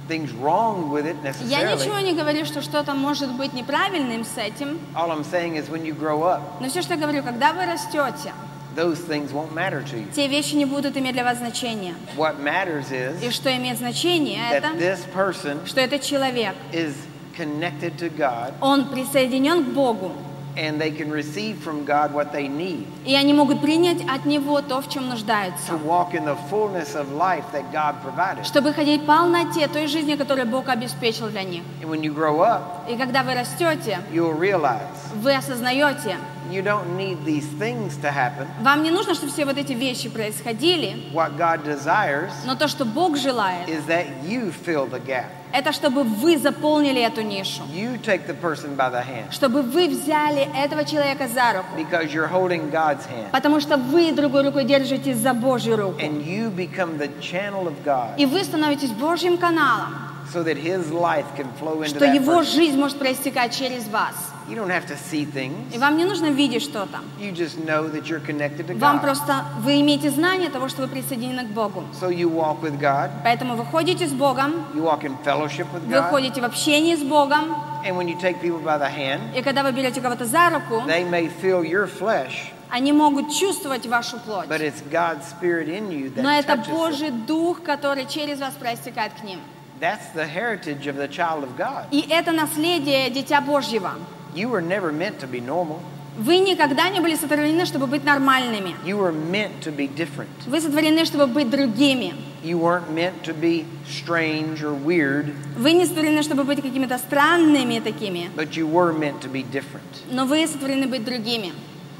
things 0.08 0.32
wrong 0.34 0.90
with 0.90 1.06
it 1.06 1.16
Я 1.48 1.64
ничего 1.74 1.96
necessarily. 1.96 2.04
не 2.04 2.14
говорю, 2.14 2.46
что 2.46 2.62
что-то 2.62 2.94
может 2.94 3.32
быть 3.38 3.54
неправильным 3.54 4.26
с 4.26 4.38
этим, 4.38 4.80
All 4.96 5.10
I'm 5.12 5.24
saying 5.24 5.56
is 5.56 5.70
when 5.70 5.84
you 5.86 5.94
grow 5.98 6.24
up, 6.24 6.42
но 6.60 6.68
все, 6.68 6.82
что 6.82 6.96
я 6.96 7.00
говорю, 7.00 7.24
когда 7.24 7.54
вы 7.54 7.66
растете, 7.66 8.34
those 8.76 9.00
things 9.00 9.32
won't 9.34 9.54
matter 9.54 9.82
to 9.82 9.98
you. 9.98 10.08
те 10.14 10.28
вещи 10.28 10.56
не 10.56 10.66
будут 10.66 10.98
иметь 10.98 11.14
для 11.14 11.24
вас 11.24 11.38
значения. 11.38 11.96
What 12.16 12.40
matters 12.40 12.92
И 12.92 13.28
is 13.28 13.32
что 13.32 13.56
имеет 13.56 13.78
значение, 13.78 14.40
это, 14.52 14.68
that 14.68 14.80
this 14.80 15.06
person 15.14 15.66
что 15.66 15.82
этот 15.82 16.02
человек, 16.02 16.56
is 16.72 16.94
connected 17.38 17.98
to 17.98 18.10
God 18.10 18.54
он 18.62 18.90
присоединен 18.90 19.64
к 19.66 19.68
Богу, 19.70 20.12
and 20.58 20.80
they 20.80 20.92
can 20.92 21.10
receive 21.10 21.58
from 21.64 21.86
God 21.86 22.14
what 22.14 22.32
they 22.32 22.48
need 22.48 22.86
и 23.06 23.16
они 23.16 23.34
могут 23.34 23.62
принять 23.62 24.02
от 24.08 24.26
Него 24.26 24.62
то, 24.62 24.82
в 24.82 24.90
чем 24.90 25.04
to 25.04 25.10
нуждаются, 25.10 25.74
walk 25.86 26.14
in 26.14 26.26
the 26.26 26.38
fullness 26.50 26.96
of 26.96 27.12
life 27.14 27.46
that 27.54 27.72
God 27.72 27.96
provided. 28.04 28.46
чтобы 28.46 28.74
ходить 28.74 29.02
в 29.04 29.06
полноте 29.06 29.68
той 29.68 29.88
жизни, 29.88 30.16
которую 30.16 30.48
Бог 30.48 30.68
обеспечил 30.70 31.28
для 31.30 31.44
них. 31.44 31.64
And 31.82 31.90
when 31.90 32.02
you 32.02 32.14
grow 32.14 32.42
up, 32.42 32.90
И 32.90 32.96
когда 32.98 33.24
вы 33.24 33.34
растете, 33.34 34.00
you'll 34.12 34.38
realize 34.38 34.82
вы 35.16 35.34
осознаете, 35.36 36.18
you 36.50 36.62
don't 36.62 36.98
need 36.98 37.24
these 37.26 37.46
things 37.60 37.96
to 38.02 38.12
happen. 38.12 38.46
вам 38.62 38.84
не 38.84 38.92
нужно, 38.92 39.14
чтобы 39.16 39.32
все 39.32 39.46
вот 39.46 39.58
эти 39.58 39.74
вещи 39.74 40.10
происходили, 40.10 41.12
What 41.14 41.38
God 41.38 41.64
desires 41.66 42.32
но 42.46 42.56
то, 42.56 42.68
что 42.68 42.86
Бог 42.86 43.18
желает, 43.18 43.68
is 43.70 43.86
that 43.88 44.06
you 44.24 44.52
fill 44.52 44.86
the 44.90 45.00
gap. 45.00 45.26
Это 45.54 45.72
чтобы 45.72 46.04
вы 46.04 46.38
заполнили 46.38 47.02
эту 47.02 47.22
нишу, 47.22 47.64
You 47.74 48.00
take 48.02 48.26
the 48.28 48.36
person 48.40 48.76
by 48.76 48.90
the 48.92 49.02
hand 49.04 49.32
чтобы 49.32 49.62
вы 49.62 49.88
взяли 49.88 50.48
этого 50.58 50.84
человека 50.86 51.28
за 51.28 51.54
руку, 51.54 51.68
because 51.78 52.12
you're 52.14 52.30
holding 52.32 52.72
God's 52.72 53.06
hand. 53.08 53.32
потому 53.32 53.60
что 53.60 53.78
вы 53.78 54.12
другой 54.12 54.44
рукой 54.44 54.64
держитесь 54.66 55.18
за 55.18 55.34
Божью 55.34 55.78
руку. 55.78 56.00
And 56.00 56.24
you 56.26 56.50
become 56.50 56.98
the 56.98 57.10
channel 57.22 57.68
of 57.68 57.74
God 57.86 58.16
И 58.18 58.26
вы 58.26 58.44
становитесь 58.44 58.92
Божьим 58.92 59.38
каналом, 59.38 59.94
so 60.34 60.44
that 60.44 60.58
His 60.58 60.92
life 60.92 61.26
can 61.36 61.48
flow 61.60 61.82
into 61.84 61.90
что 61.98 62.06
Его 62.06 62.40
person. 62.42 62.46
жизнь 62.46 62.78
может 62.80 62.98
проистекать 62.98 63.54
через 63.54 63.88
вас. 63.88 64.16
You 64.52 64.58
don't 64.58 64.70
have 64.70 64.86
to 64.88 64.98
see 64.98 65.22
И 65.22 65.26
things. 65.26 65.78
вам 65.80 65.96
не 65.98 66.04
нужно 66.04 66.26
видеть 66.30 66.62
что-то. 66.64 67.00
You 67.18 67.32
just 67.32 67.58
know 67.66 67.88
that 67.90 68.08
you're 68.10 68.20
connected 68.20 68.68
to 68.68 68.78
Вам 68.78 68.98
God. 68.98 69.02
просто, 69.02 69.46
вы 69.60 69.80
имеете 69.80 70.10
знание 70.10 70.50
того, 70.50 70.68
что 70.68 70.82
вы 70.82 70.90
присоединены 70.90 71.46
к 71.46 71.52
Богу. 71.52 71.86
So 72.02 72.10
you 72.10 72.28
walk 72.30 72.62
with 72.62 72.78
God. 72.78 73.10
Поэтому 73.24 73.56
вы 73.56 73.64
ходите 73.66 74.06
с 74.08 74.12
Богом, 74.12 74.54
You 74.76 74.84
walk 74.84 75.04
in 75.04 75.16
fellowship 75.24 75.68
with 75.74 75.86
вы 75.88 75.94
God. 75.96 76.10
ходите 76.10 76.42
в 76.42 76.44
общении 76.44 76.96
с 76.96 77.02
Богом, 77.04 77.56
And 77.86 77.96
when 77.96 78.10
you 78.10 78.20
take 78.20 78.42
people 78.42 78.60
by 78.62 78.78
the 78.78 78.90
hand, 78.94 79.22
и 79.36 79.42
когда 79.42 79.64
вы 79.64 79.72
берете 79.72 80.02
кого-то 80.02 80.26
за 80.26 80.50
руку, 80.50 80.84
they 80.86 81.10
may 81.10 81.32
feel 81.42 81.64
your 81.64 81.88
flesh, 81.88 82.52
они 82.70 82.92
могут 82.92 83.34
чувствовать 83.34 83.86
вашу 83.88 84.20
плоть. 84.20 84.48
but 84.50 84.60
it's 84.60 84.82
God's 84.92 85.24
Spirit 85.30 85.70
in 85.70 85.90
you 85.92 86.12
Но 86.18 86.30
that 86.30 86.40
это 86.44 86.54
touches 86.58 86.68
them. 86.68 86.72
Божий 86.76 87.12
Дух, 87.12 87.64
который 87.64 88.06
через 88.06 88.40
вас 88.42 88.54
проистекает 88.56 89.14
к 89.14 89.24
ним. 89.24 89.40
That's 89.80 90.14
the 90.14 90.28
heritage 90.28 90.86
of 90.88 90.98
the 90.98 91.08
child 91.08 91.44
of 91.44 91.56
God. 91.58 91.86
И 91.92 92.02
это 92.10 92.32
наследие 92.34 93.10
Дитя 93.10 93.40
Божьего. 93.42 93.94
You 94.34 94.50
were 94.50 94.62
never 94.62 94.92
meant 94.92 95.20
to 95.20 95.28
be 95.28 95.42
normal. 95.42 95.80
Вы 96.18 96.40
никогда 96.40 96.90
не 96.90 97.00
были 97.00 97.16
сотворены, 97.16 97.66
чтобы 97.66 97.88
быть 97.88 98.04
нормальными. 98.04 98.76
You 98.86 98.98
were 98.98 99.14
meant 99.14 99.62
to 99.64 99.72
be 99.72 99.88
different. 99.88 100.30
Вы 100.46 100.60
сотворены, 100.60 101.06
чтобы 101.06 101.28
быть 101.28 101.50
другими. 101.50 102.14
You 102.44 102.58
weren't 102.60 102.90
meant 102.92 103.24
to 103.24 103.34
be 103.34 103.66
strange 103.88 104.62
or 104.64 104.74
weird, 104.74 105.34
Вы 105.58 105.74
не 105.74 105.86
сотворены, 105.86 106.22
чтобы 106.24 106.44
быть 106.44 106.62
какими-то 106.62 106.98
странными 106.98 107.80
такими, 107.80 108.30
but 108.36 108.56
you 108.58 108.68
were 108.68 108.92
meant 108.92 109.22
to 109.22 109.30
be 109.30 109.44
different. 109.44 110.04
но 110.12 110.26
вы 110.26 110.46
сотворены 110.48 110.88
быть 110.88 111.06
другими. 111.06 111.54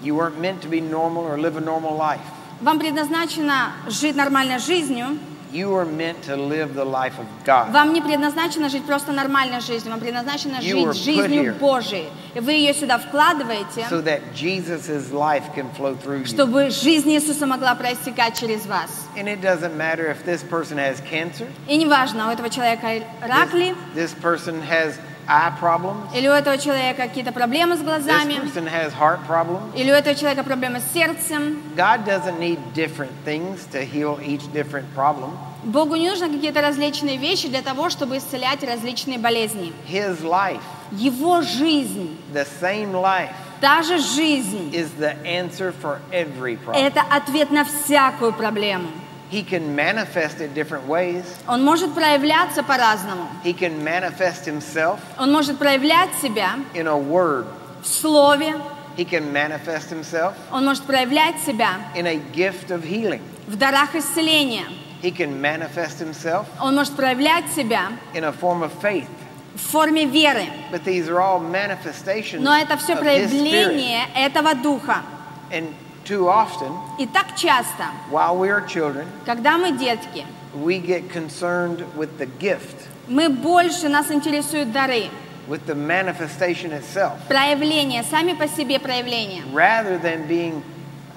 You 0.04 0.16
weren't 0.16 0.40
meant 0.40 0.62
to 0.64 0.68
be 0.70 0.82
normal 0.82 1.24
or 1.24 1.38
live 1.38 1.56
a 1.58 1.62
normal 1.62 1.96
life. 1.96 2.20
Вам 2.60 2.80
предназначено 2.80 3.72
жить 3.88 4.16
нормальной 4.16 4.60
жизнью. 4.60 5.18
You 5.52 5.70
were 5.70 5.86
meant 5.86 6.24
to 6.24 6.36
live 6.38 6.76
the 6.76 6.86
life 6.86 7.20
of 7.20 7.26
God. 7.46 7.72
Вам 7.74 7.94
не 7.94 8.02
предназначено 8.02 8.70
жить 8.70 8.86
просто 8.86 9.12
нормальной 9.12 9.60
жизнью. 9.60 9.92
Вам 9.92 10.00
предназначено 10.00 10.60
You 10.62 10.86
were 10.86 10.94
жить 10.94 11.18
put 11.18 11.28
жизнью 11.28 11.44
here. 11.44 11.60
Божией. 11.60 12.10
И 12.34 12.40
вы 12.40 12.54
ее 12.54 12.74
сюда 12.74 12.98
вкладываете, 12.98 13.86
So 13.90 14.02
that 14.02 14.22
Jesus' 14.34 15.12
life 15.12 15.44
can 15.54 15.70
flow 15.74 15.96
through 15.96 16.22
you. 16.22 16.26
чтобы 16.26 16.70
жизнь 16.70 17.12
Иисуса 17.12 17.46
могла 17.46 17.76
проистекать 17.76 18.40
через 18.40 18.66
вас. 18.66 18.90
And 19.18 19.28
it 19.28 19.42
doesn't 19.42 19.76
matter 19.76 20.10
if 20.10 20.24
this 20.26 20.42
person 20.42 20.78
has 20.78 21.02
cancer, 21.02 21.48
И 21.68 21.76
неважно, 21.76 22.30
у 22.30 22.32
этого 22.32 22.50
человека 22.50 23.06
рак 23.22 23.54
ли, 23.54 23.76
this, 23.94 24.14
this 24.14 24.22
person 24.22 24.62
has 24.62 24.98
eye 25.32 25.52
problems, 25.60 26.14
или 26.14 26.28
у 26.28 26.32
этого 26.32 26.58
человека 26.58 27.04
какие-то 27.08 27.32
проблемы 27.32 27.76
с 27.78 27.80
this 27.80 27.84
глазами, 27.86 28.34
person 28.34 28.68
has 28.68 28.92
heart 28.94 29.20
problems. 29.28 29.74
или 29.76 29.90
у 29.90 29.94
этого 29.96 30.14
человека 30.16 30.44
проблемы 30.44 30.80
с 30.82 30.94
сердцем. 30.94 31.62
God 31.78 32.06
doesn't 32.06 32.38
need 32.40 32.60
different 32.74 33.12
things 33.26 33.66
to 33.72 33.82
heal 33.86 34.20
each 34.22 34.44
different 34.54 34.86
problem. 34.96 35.32
Богу 35.64 35.96
не 35.96 36.10
нужны 36.10 36.28
какие-то 36.28 36.62
различные 36.62 37.18
вещи 37.18 37.48
для 37.48 37.62
того, 37.62 37.90
чтобы 37.90 38.18
исцелять 38.18 38.64
различные 38.64 39.20
болезни. 39.20 39.72
His 39.88 40.22
life, 40.24 40.60
Его 40.92 41.42
жизнь, 41.42 42.18
the 42.34 42.46
same 42.62 42.92
life, 42.94 43.30
та 43.62 43.84
же 43.84 44.00
жизнь, 44.00 44.72
is 44.74 44.90
the 45.00 45.16
answer 45.24 45.72
for 45.82 46.00
every 46.12 46.58
problem. 46.58 46.76
это 46.84 47.02
ответ 47.10 47.52
на 47.52 47.64
всякую 47.64 48.34
проблему. 48.34 48.88
He 49.32 49.44
can 49.44 49.74
manifest 49.76 50.42
it 50.42 50.54
different 50.54 50.86
ways. 50.88 51.24
Он 51.48 51.64
может 51.64 51.94
проявляться 51.94 52.64
по-разному. 52.64 53.28
He 53.46 53.54
can 53.54 53.82
manifest 53.82 54.46
himself 54.46 55.00
Он 55.18 55.32
может 55.32 55.58
проявлять 55.58 56.14
себя 56.22 56.56
in 56.74 56.88
a 56.88 56.98
word. 56.98 57.46
в 57.82 57.88
слове, 57.88 58.56
He 58.98 59.06
can 59.06 59.32
manifest 59.32 59.90
himself 59.90 60.34
он 60.52 60.66
может 60.66 60.84
проявлять 60.84 61.40
себя 61.40 61.80
in 61.96 62.06
a 62.08 62.18
gift 62.34 62.72
of 62.72 62.84
healing. 62.84 63.22
в 63.48 63.56
дарах 63.56 63.96
исцеления, 63.96 64.66
He 65.02 65.12
can 65.12 65.40
manifest 65.42 66.00
himself 66.00 66.46
он 66.60 66.76
может 66.76 66.94
проявлять 66.98 67.46
себя 67.56 67.94
in 68.14 68.26
a 68.26 68.34
form 68.34 68.62
of 68.64 68.72
faith. 68.82 69.08
в 69.56 69.62
форме 69.62 70.06
веры. 70.06 70.46
But 70.72 70.84
these 70.84 71.08
are 71.08 71.22
all 71.22 71.40
manifestations 71.40 72.42
Но 72.44 72.54
это 72.56 72.76
все 72.78 72.96
проявление 72.98 74.08
этого 74.14 74.54
Духа. 74.56 75.04
And 75.52 75.74
too 76.05 76.29
often, 76.29 76.73
И 76.99 77.07
так 77.07 77.37
часто, 77.37 77.85
while 78.11 78.37
we 78.37 78.49
are 78.49 78.65
children, 78.67 79.07
когда 79.25 79.59
мы 79.59 79.73
детки, 79.77 80.25
we 80.55 80.79
get 80.79 81.11
concerned 81.11 81.85
with 81.97 82.19
the 82.19 82.27
gift, 82.39 82.87
мы 83.09 83.29
больше 83.29 83.89
нас 83.89 84.11
интересуют 84.11 84.73
дары, 84.73 85.11
with 85.49 85.67
the 85.67 85.75
manifestation 85.75 86.73
itself, 86.73 87.19
проявления, 87.29 88.03
сами 88.03 88.33
по 88.33 88.47
себе 88.49 88.79
проявления, 88.79 89.43
rather 89.53 89.99
than 89.99 90.27
being 90.27 90.63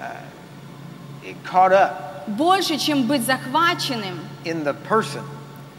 uh, 0.00 0.16
caught 1.44 1.72
up 1.72 2.10
больше, 2.26 2.78
чем 2.78 3.06
быть 3.06 3.22
захваченным 3.22 4.18
in 4.44 4.64
the 4.64 4.74
person, 4.88 5.22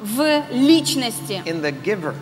в 0.02 0.44
личности, 0.52 1.42
in 1.46 1.62
the 1.62 1.72
giver, 1.72 2.16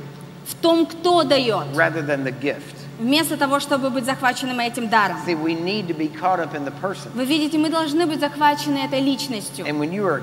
в 0.45 0.55
том, 0.55 0.85
кто 0.85 1.23
дает, 1.23 1.67
rather 1.75 2.01
than 2.01 2.23
the 2.23 2.31
gift. 2.31 2.75
Вместо 3.04 3.36
того, 3.36 3.60
чтобы 3.60 3.90
быть 3.90 4.04
захваченным 4.04 4.58
этим 4.60 4.88
даром. 4.88 5.18
See, 5.26 5.34
we 5.34 5.54
need 5.54 5.86
to 5.88 5.94
be 5.94 6.08
caught 6.08 6.40
up 6.40 6.54
in 6.54 6.64
the 6.64 6.72
person. 6.82 7.10
Вы 7.14 7.24
видите, 7.26 7.58
мы 7.58 7.68
должны 7.68 8.06
быть 8.06 8.20
захвачены 8.20 8.78
этой 8.78 9.00
личностью. 9.00 9.66
And 9.66 9.78
when 9.78 9.92
you 9.92 10.06
are 10.06 10.22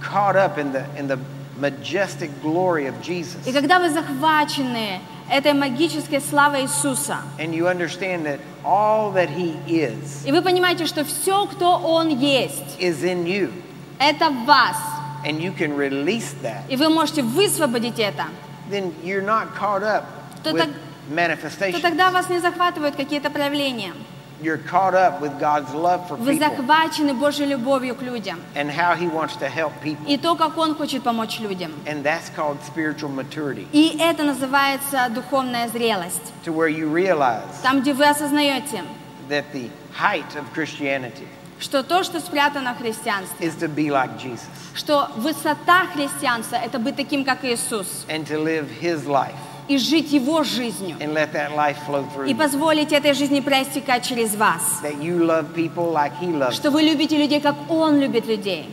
caught 0.00 0.36
up 0.36 0.58
in 0.58 0.72
the 0.72 0.84
in 0.98 1.06
the 1.08 1.18
majestic 1.60 2.30
glory 2.42 2.86
of 2.86 2.94
И 3.06 3.22
Jesus, 3.22 3.52
когда 3.52 3.78
вы 3.78 3.90
захвачены 3.90 5.00
этой 5.30 5.52
магической 5.52 6.20
славой 6.20 6.62
Иисуса, 6.62 7.18
and 7.38 7.54
you 7.54 7.66
understand 7.68 8.24
that 8.24 8.40
all 8.64 9.12
that 9.12 9.28
He 9.28 9.54
is 9.66 10.26
и 10.26 10.32
вы 10.32 10.40
понимаете, 10.42 10.86
что 10.86 11.04
все, 11.04 11.46
кто 11.46 11.78
Он 11.78 12.08
есть, 12.08 12.78
is 12.80 13.02
in 13.04 13.24
you, 13.26 13.52
это 13.98 14.30
в 14.30 14.46
вас, 14.46 14.76
and 15.24 15.38
you 15.38 15.52
can 15.56 15.76
release 15.76 16.34
that, 16.42 16.62
и 16.68 16.76
вы 16.76 16.88
можете 16.88 17.22
высвободить 17.22 17.98
это, 17.98 18.24
then 18.70 18.92
you're 19.04 19.22
not 19.24 19.54
caught 19.54 19.82
up 19.82 20.04
То 20.42 20.50
with 20.50 20.58
так- 20.62 20.70
то 21.08 21.80
тогда 21.80 22.10
вас 22.10 22.28
не 22.28 22.38
захватывают 22.38 22.96
какие-то 22.96 23.30
проявления. 23.30 23.92
You're 24.40 24.58
caught 24.58 24.94
up 24.94 25.20
with 25.20 25.38
God's 25.38 25.72
love 25.72 26.08
for 26.08 26.16
Вы 26.16 26.32
people 26.32 26.38
захвачены 26.40 27.14
Божьей 27.14 27.46
любовью 27.46 27.94
к 27.94 28.02
людям. 28.02 28.40
and 28.56 28.70
how 28.70 28.94
He 28.96 29.08
wants 29.08 29.36
to 29.36 29.48
help 29.48 29.72
people. 29.82 30.04
И 30.08 30.16
то, 30.16 30.34
как 30.34 30.58
Он 30.58 30.74
хочет 30.74 31.04
помочь 31.04 31.38
людям. 31.38 31.72
And 31.86 32.02
that's 32.02 32.28
called 32.36 32.58
spiritual 32.64 33.08
maturity, 33.08 33.66
И 33.72 33.96
это 34.00 34.24
называется 34.24 35.08
духовная 35.10 35.68
зрелость. 35.68 36.32
to 36.44 36.52
where 36.52 36.68
you 36.68 36.92
realize 36.92 37.44
Там, 37.62 37.82
где 37.82 37.94
вы 37.94 38.08
осознаете, 38.08 38.82
that 39.28 39.44
the 39.52 39.70
height 39.96 40.34
of 40.34 40.44
Christianity 40.54 41.26
что 41.60 41.84
то, 41.84 42.02
что 42.02 42.18
спрятано 42.18 42.74
в 42.74 42.78
христианстве, 42.78 43.46
is 43.46 43.54
to 43.56 43.68
be 43.68 43.90
like 43.90 44.18
Jesus 44.18 44.48
что 44.74 45.08
высота 45.16 45.86
христианства– 45.94 46.56
это 46.64 46.80
быть 46.80 46.96
таким, 46.96 47.24
как 47.24 47.44
Иисус, 47.44 48.04
and 48.08 48.26
to 48.26 48.38
live 48.42 48.66
His 48.80 49.06
life 49.06 49.36
и 49.72 49.78
жить 49.78 50.12
Его 50.12 50.42
жизнью, 50.42 50.96
and 51.00 51.14
let 51.14 51.32
that 51.32 51.54
life 51.56 51.76
flow 51.86 52.04
through 52.14 52.28
и 52.28 52.34
позволить 52.34 52.92
этой 52.92 53.14
жизни 53.14 53.40
проистекать 53.40 54.04
через 54.04 54.34
вас. 54.34 54.80
That 54.82 55.00
you 55.00 55.24
love 55.24 55.54
people 55.54 55.92
like 55.92 56.12
He 56.20 56.32
loves. 56.32 56.54
Что 56.54 56.70
вы 56.70 56.82
любите 56.82 57.16
людей, 57.16 57.40
как 57.40 57.56
Он 57.68 57.98
любит 57.98 58.26
людей. 58.26 58.68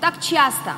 Так 0.00 0.20
часто 0.20 0.74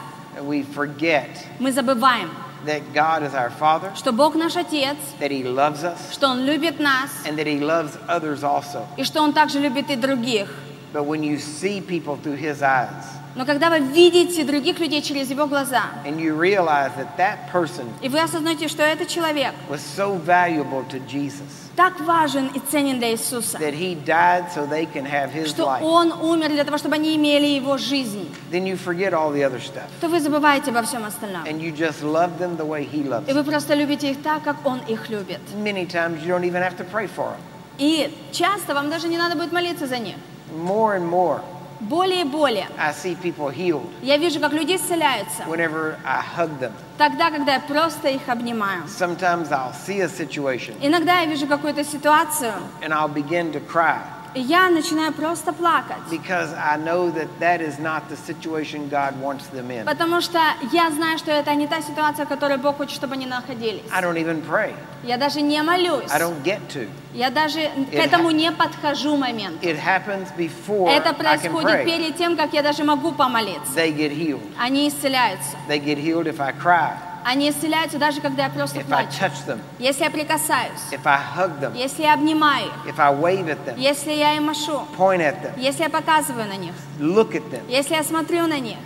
мы 1.58 1.72
забываем, 1.72 2.30
that 2.64 2.82
God 2.94 3.22
is 3.22 3.34
our 3.34 3.50
Father, 3.50 3.94
что 3.94 4.12
Бог 4.12 4.34
наш 4.34 4.56
Отец, 4.56 4.96
that 5.18 5.30
He 5.30 5.44
loves 5.44 5.84
us, 5.84 6.12
что 6.12 6.28
Он 6.28 6.44
любит 6.44 6.80
нас, 6.80 7.10
and 7.26 7.36
that 7.36 7.46
He 7.46 7.60
loves 7.60 7.96
others 8.08 8.42
also. 8.42 8.86
и 8.96 9.04
что 9.04 9.22
Он 9.22 9.32
также 9.32 9.60
любит 9.60 9.90
и 9.90 9.96
других. 9.96 10.48
But 10.92 11.04
when 11.04 11.22
you 11.22 11.38
see 11.38 11.80
people 11.80 12.16
through 12.16 12.36
His 12.36 12.62
eyes, 12.62 13.19
Но 13.36 13.46
когда 13.46 13.70
вы 13.70 13.78
видите 13.78 14.44
других 14.44 14.80
людей 14.80 15.02
через 15.02 15.30
Его 15.30 15.46
глаза, 15.46 15.84
and 16.04 16.18
you 16.18 16.36
realize 16.36 16.90
that 16.96 17.16
that 17.16 17.38
person 17.52 17.86
и 18.02 18.08
вы 18.08 18.20
осознаете, 18.20 18.66
что 18.66 18.82
этот 18.82 19.06
человек 19.08 19.54
was 19.68 19.80
so 19.80 20.16
valuable 20.24 20.84
to 20.90 20.98
Jesus, 21.06 21.46
так 21.76 22.00
важен 22.00 22.48
и 22.48 22.58
ценен 22.58 22.98
для 22.98 23.12
Иисуса, 23.12 23.56
that 23.58 23.72
He 23.72 23.94
died 24.04 24.46
so 24.52 24.66
they 24.68 24.84
can 24.84 25.04
have 25.06 25.32
His 25.32 25.46
что 25.46 25.64
life, 25.64 25.82
Он 25.82 26.12
умер 26.12 26.48
для 26.48 26.64
того, 26.64 26.76
чтобы 26.76 26.96
они 26.96 27.14
имели 27.14 27.46
Его 27.46 27.78
жизнь, 27.78 28.28
then 28.50 28.66
you 28.66 28.76
forget 28.76 29.12
all 29.14 29.30
the 29.32 29.44
other 29.44 29.60
stuff. 29.60 29.88
то 30.00 30.08
вы 30.08 30.20
забываете 30.20 30.72
обо 30.72 30.82
всем 30.82 31.04
остальном. 31.04 31.44
And 31.44 31.60
you 31.60 31.72
just 31.72 32.02
love 32.02 32.38
them 32.38 32.56
the 32.56 32.66
way 32.66 32.84
He 32.84 33.04
loves 33.04 33.30
И 33.30 33.32
вы 33.32 33.44
просто 33.44 33.74
любите 33.74 34.10
их 34.10 34.22
так, 34.22 34.42
как 34.42 34.56
Он 34.66 34.80
их 34.88 35.08
любит. 35.08 35.38
Many 35.54 35.86
times 35.86 36.20
you 36.24 36.30
don't 36.36 36.44
even 36.44 36.62
have 36.62 36.76
to 36.78 36.84
pray 36.84 37.06
for 37.06 37.28
them. 37.28 37.40
И 37.78 38.12
часто 38.32 38.74
вам 38.74 38.90
даже 38.90 39.06
не 39.08 39.16
надо 39.16 39.36
будет 39.36 39.52
молиться 39.52 39.86
за 39.86 39.98
них. 39.98 40.16
More 40.52 40.96
and 40.96 41.08
more, 41.08 41.40
Более 41.80 42.22
и 42.22 42.24
более. 42.24 42.68
I 42.78 42.92
see 42.92 43.16
people 43.16 43.50
healed 43.54 43.88
Я 44.02 44.16
вижу, 44.18 44.38
как 44.40 44.52
люди 44.52 44.76
исцеляются. 44.76 45.44
whenever 45.46 45.96
I 46.04 46.22
hug 46.36 46.50
them. 46.60 46.72
Тогда, 46.98 47.30
когда 47.30 47.54
я 47.54 47.60
просто 47.60 48.08
их 48.08 48.28
обнимаю. 48.28 48.82
Sometimes 48.86 49.48
I'll 49.50 49.72
see 49.86 50.00
a 50.02 50.08
situation 50.08 50.74
Иногда 50.82 51.20
я 51.20 51.26
вижу 51.26 51.46
какую-то 51.46 51.82
ситуацию, 51.84 52.52
and 52.82 52.92
I'll 52.92 53.08
begin 53.12 53.52
to 53.52 53.60
cry 53.66 53.98
и 54.34 54.40
я 54.40 54.68
начинаю 54.70 55.12
просто 55.12 55.52
плакать. 55.52 55.98
because 56.10 56.52
I 56.54 56.76
know 56.76 57.10
that 57.10 57.28
that 57.40 57.60
is 57.60 57.78
not 57.78 58.08
the 58.08 58.16
situation 58.16 58.88
God 58.88 59.20
wants 59.20 59.46
them 59.48 59.70
in. 59.70 59.84
Потому 59.84 60.20
что 60.20 60.38
я 60.72 60.90
знаю, 60.90 61.18
что 61.18 61.30
это 61.30 61.54
не 61.54 61.66
та 61.66 61.80
ситуация, 61.82 62.26
в 62.26 62.28
которой 62.28 62.58
Бог 62.58 62.76
хочет, 62.76 62.94
чтобы 62.94 63.14
они 63.14 63.26
находились. 63.26 63.82
I 63.92 64.02
don't 64.02 64.16
even 64.16 64.42
pray. 64.42 64.74
Я 65.02 65.16
даже 65.16 65.40
не 65.40 65.62
молюсь. 65.62 66.10
I 66.10 66.18
don't 66.20 66.42
get 66.42 66.60
to. 66.74 66.88
Я 67.14 67.30
даже 67.30 67.70
к 67.90 67.94
этому 67.94 68.30
не 68.30 68.52
подхожу 68.52 69.16
момент. 69.16 69.62
It 69.62 69.78
happens 69.78 70.28
before 70.36 70.88
Это 70.90 71.10
I 71.10 71.12
can 71.12 71.16
происходит 71.16 71.70
pray. 71.70 71.84
перед 71.84 72.16
тем, 72.16 72.36
как 72.36 72.52
я 72.52 72.62
даже 72.62 72.84
могу 72.84 73.12
помолиться. 73.12 73.72
They 73.74 73.92
get 73.96 74.12
healed. 74.12 74.42
Они 74.58 74.88
исцеляются. 74.88 75.56
They 75.68 75.78
get 75.82 75.98
healed 75.98 76.26
if 76.26 76.40
I 76.40 76.52
cry, 76.52 76.92
Они 77.24 77.50
исцеляются 77.50 77.98
даже 77.98 78.20
когда 78.20 78.44
я 78.44 78.50
просто 78.50 78.78
if 78.78 78.90
I 78.92 79.04
плачу. 79.04 79.10
touch 79.20 79.46
them, 79.46 79.58
Если 79.78 80.04
я 80.04 80.10
прикасаюсь, 80.10 80.80
if 80.90 81.00
I 81.04 81.18
hug 81.36 81.60
them, 81.60 81.76
если 81.76 82.02
я 82.02 82.14
обнимаю 82.14 82.66
их, 82.68 82.94
if 82.94 82.98
I 82.98 83.12
wave 83.14 83.46
at 83.48 83.58
them, 83.66 83.78
если 83.78 84.12
я 84.12 84.34
им 84.36 84.44
машу, 84.44 84.82
point 84.96 85.20
at 85.20 85.42
them, 85.42 85.52
если 85.58 85.82
я 85.82 85.90
показываю 85.90 86.46
на 86.48 86.56
них, 86.56 86.72
look 86.98 87.32
at 87.32 87.48
them. 87.50 87.62
если 87.68 87.94
я 87.94 88.02
смотрю 88.02 88.46
на 88.46 88.58
них, 88.58 88.76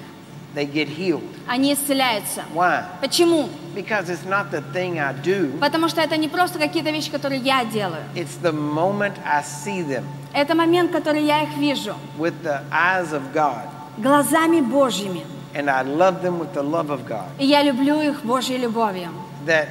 They 0.55 0.67
get 0.71 0.89
healed. 0.89 1.23
они 1.49 1.75
исцеляются. 1.75 2.45
Why? 2.55 2.85
Почему? 3.01 3.49
Because 3.75 4.09
it's 4.09 4.25
not 4.25 4.51
the 4.53 4.63
thing 4.73 4.99
I 5.01 5.13
do, 5.13 5.59
Потому 5.59 5.89
что 5.89 6.01
это 6.01 6.17
не 6.17 6.29
просто 6.29 6.59
какие-то 6.61 6.91
вещи, 6.91 7.11
которые 7.11 7.41
я 7.41 7.65
делаю. 7.65 8.03
it's 8.15 8.37
the 8.43 8.53
moment 8.53 9.15
I 9.25 9.43
see 9.43 9.83
them 9.87 10.05
Это 10.33 10.55
момент, 10.57 10.91
который 10.93 11.23
я 11.25 11.43
их 11.43 11.57
вижу 11.57 11.95
with 12.19 12.35
the 12.43 12.61
eyes 12.71 13.13
of 13.13 13.33
God. 13.33 13.63
глазами 13.99 14.61
Божьими. 14.61 15.25
And 15.55 15.71
I 15.71 15.83
love 15.83 16.23
them 16.23 16.39
with 16.39 16.53
the 16.53 16.63
love 16.63 16.91
of 16.91 17.07
God. 17.07 17.29
И 17.39 17.47
я 17.47 17.63
люблю 17.63 18.01
их 18.01 18.25
Божьей 18.25 18.59
любовью. 18.59 19.09
That 19.47 19.69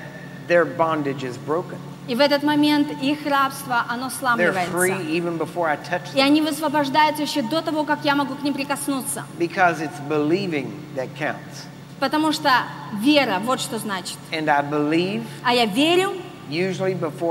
their 0.48 0.66
bondage 0.66 1.24
is 1.24 1.38
broken. 1.38 1.78
И 2.08 2.16
в 2.16 2.20
этот 2.20 2.44
момент 2.44 2.90
их 3.02 3.26
рабство, 3.26 3.86
оно 3.88 4.10
touch 5.90 6.10
И 6.16 6.22
они 6.22 6.42
высвобождаются 6.42 7.24
еще 7.24 7.42
до 7.42 7.62
того, 7.62 7.86
как 7.86 8.00
я 8.04 8.16
могу 8.16 8.36
к 8.36 8.44
ним 8.44 8.54
прикоснуться. 8.54 9.24
Because 9.40 9.82
it's 9.82 10.00
believing 10.10 10.72
that 10.96 11.10
counts. 11.18 11.66
Потому 12.00 12.34
что 12.34 12.50
вера, 13.00 13.40
вот 13.40 13.62
что 13.62 13.78
значит. 13.78 14.18
And 14.32 14.50
I 14.50 14.62
believe 14.64 15.24
А 15.44 15.54
я 15.54 15.66
верю 15.66 16.12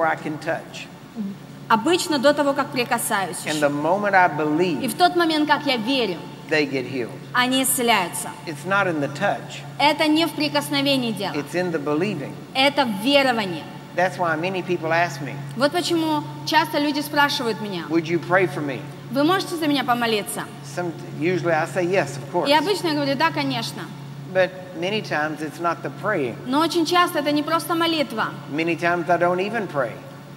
I 0.07 0.17
can 0.17 0.39
touch. 0.43 0.87
обычно 1.69 2.19
до 2.19 2.33
того, 2.33 2.55
как 2.55 2.69
прикасаюсь. 2.69 3.45
And 3.47 3.61
the 3.61 3.69
I 4.15 4.29
И 4.29 4.31
believe, 4.31 4.89
в 4.89 4.95
тот 4.95 5.17
момент, 5.17 5.49
как 5.49 5.67
я 5.67 5.77
верю, 5.77 6.17
they 6.49 6.65
get 6.67 6.85
healed. 6.87 7.11
они 7.33 7.63
исцеляются. 7.63 8.31
It's 8.47 8.65
not 8.67 8.87
in 8.87 9.01
the 9.01 9.09
touch, 9.09 9.61
Это 9.79 10.07
не 10.07 10.27
в 10.27 10.33
прикосновении 10.33 11.13
дело. 11.13 11.35
it's 11.35 11.55
in 11.55 11.73
the 11.73 11.79
believing. 11.83 12.33
Это 12.55 12.85
в 12.85 13.03
веровании. 13.05 13.63
That's 13.95 14.17
why 14.19 14.37
many 14.37 14.63
people 14.63 14.91
ask 14.93 15.21
me, 15.21 15.35
Вот 15.57 15.73
почему 15.73 16.23
часто 16.47 16.79
люди 16.79 17.01
спрашивают 17.01 17.61
меня, 17.61 17.85
Would 17.89 18.07
you 18.07 18.19
pray 18.19 18.47
for 18.47 18.61
me? 18.65 18.81
вы 19.11 19.25
можете 19.25 19.57
за 19.57 19.67
меня 19.67 19.85
помолиться? 19.85 20.45
Some, 20.75 20.93
usually 21.21 21.53
I 21.53 21.67
say 21.67 21.85
yes, 21.85 22.17
of 22.17 22.33
course. 22.33 22.49
И 22.49 22.53
обычно 22.55 22.89
я 22.89 22.95
говорю, 22.95 23.15
да, 23.17 23.31
конечно. 23.31 23.83
But 24.33 24.51
many 24.81 25.03
times 25.03 25.43
it's 25.43 25.61
not 25.61 25.83
the 25.83 25.91
praying. 26.03 26.37
Но 26.47 26.61
очень 26.61 26.87
часто 26.87 27.19
это 27.19 27.31
не 27.33 27.43
просто 27.43 27.75
молитва. 27.75 28.31
Many 28.51 28.77
times 28.77 29.11
I 29.11 29.19
don't 29.19 29.41
even 29.41 29.69
pray. 29.69 29.93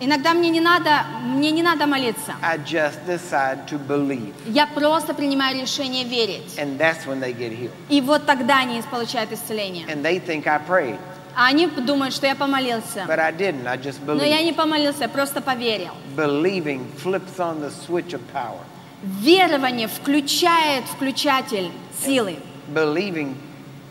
Иногда 0.05 0.35
мне 0.35 0.51
не 0.51 0.61
надо, 0.61 1.03
мне 1.23 1.49
не 1.49 1.63
надо 1.63 1.87
молиться. 1.87 2.35
I 2.43 2.59
just 2.59 2.99
decide 3.07 3.67
to 3.67 3.79
believe. 3.79 4.35
Я 4.45 4.67
просто 4.67 5.15
принимаю 5.15 5.59
решение 5.59 6.03
верить. 6.03 6.59
And 6.59 6.77
that's 6.77 7.07
when 7.07 7.19
they 7.19 7.33
get 7.33 7.51
healed. 7.51 7.71
И 7.89 8.01
вот 8.01 8.27
тогда 8.27 8.59
они 8.59 8.79
получают 8.83 9.31
исцеление. 9.31 9.87
And 9.87 10.03
they 10.03 10.19
think 10.23 10.45
I 10.45 10.59
prayed, 10.59 10.99
А 11.35 11.47
они 11.47 11.65
думают, 11.65 12.13
что 12.13 12.27
я 12.27 12.35
помолился. 12.35 13.05
but 13.07 13.17
I 13.17 13.31
didn't. 13.31 13.65
I 13.65 13.77
just 13.77 13.97
Но 14.05 14.13
я 14.13 14.37
believed. 14.41 14.45
не 14.45 14.53
помолился, 14.53 15.03
я 15.03 15.09
просто 15.09 15.41
поверил. 15.41 15.93
Believing 16.15 16.85
flips 17.03 17.39
on 17.39 17.61
the 17.61 17.71
switch 17.71 18.13
of 18.13 18.21
power. 18.31 18.59
Верование 19.01 19.87
включает 19.87 20.83
включатель 20.85 21.71
силы. 22.05 22.37
Believing 22.71 23.33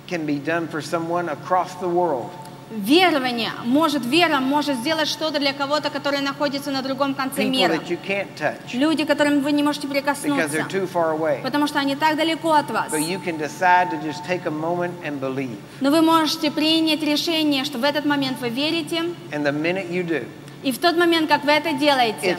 can 0.07 0.25
be 0.25 0.39
done 0.39 0.69
for 0.69 0.81
someone 0.81 1.29
across 1.29 1.75
the 1.81 1.89
world. 1.89 2.31
Верование 2.71 3.51
может, 3.65 4.07
вера 4.07 4.41
может 4.41 4.77
сделать 4.79 5.09
что-то 5.09 5.39
для 5.39 5.53
кого-то, 5.53 5.91
который 5.91 6.21
находится 6.21 6.71
на 6.71 6.83
другом 6.83 7.15
конце 7.15 7.45
мира. 7.45 7.79
Люди, 8.73 9.05
которым 9.05 9.41
вы 9.41 9.53
не 9.53 9.63
можете 9.63 9.87
прикоснуться, 9.87 10.67
потому 11.43 11.67
что 11.67 11.79
они 11.79 11.95
так 11.95 12.17
далеко 12.17 12.53
от 12.53 12.71
вас. 12.71 12.91
Но 15.81 15.91
вы 15.91 16.03
можете 16.03 16.51
принять 16.51 17.03
решение, 17.03 17.65
что 17.65 17.79
в 17.79 17.85
этот 17.85 18.07
момент 18.07 18.41
вы 18.41 18.49
верите, 18.49 19.03
do, 19.31 20.25
и 20.63 20.73
в 20.73 20.79
тот 20.79 20.97
момент, 20.97 21.29
как 21.29 21.45
вы 21.45 21.53
это 21.53 21.75
делаете, 21.75 22.39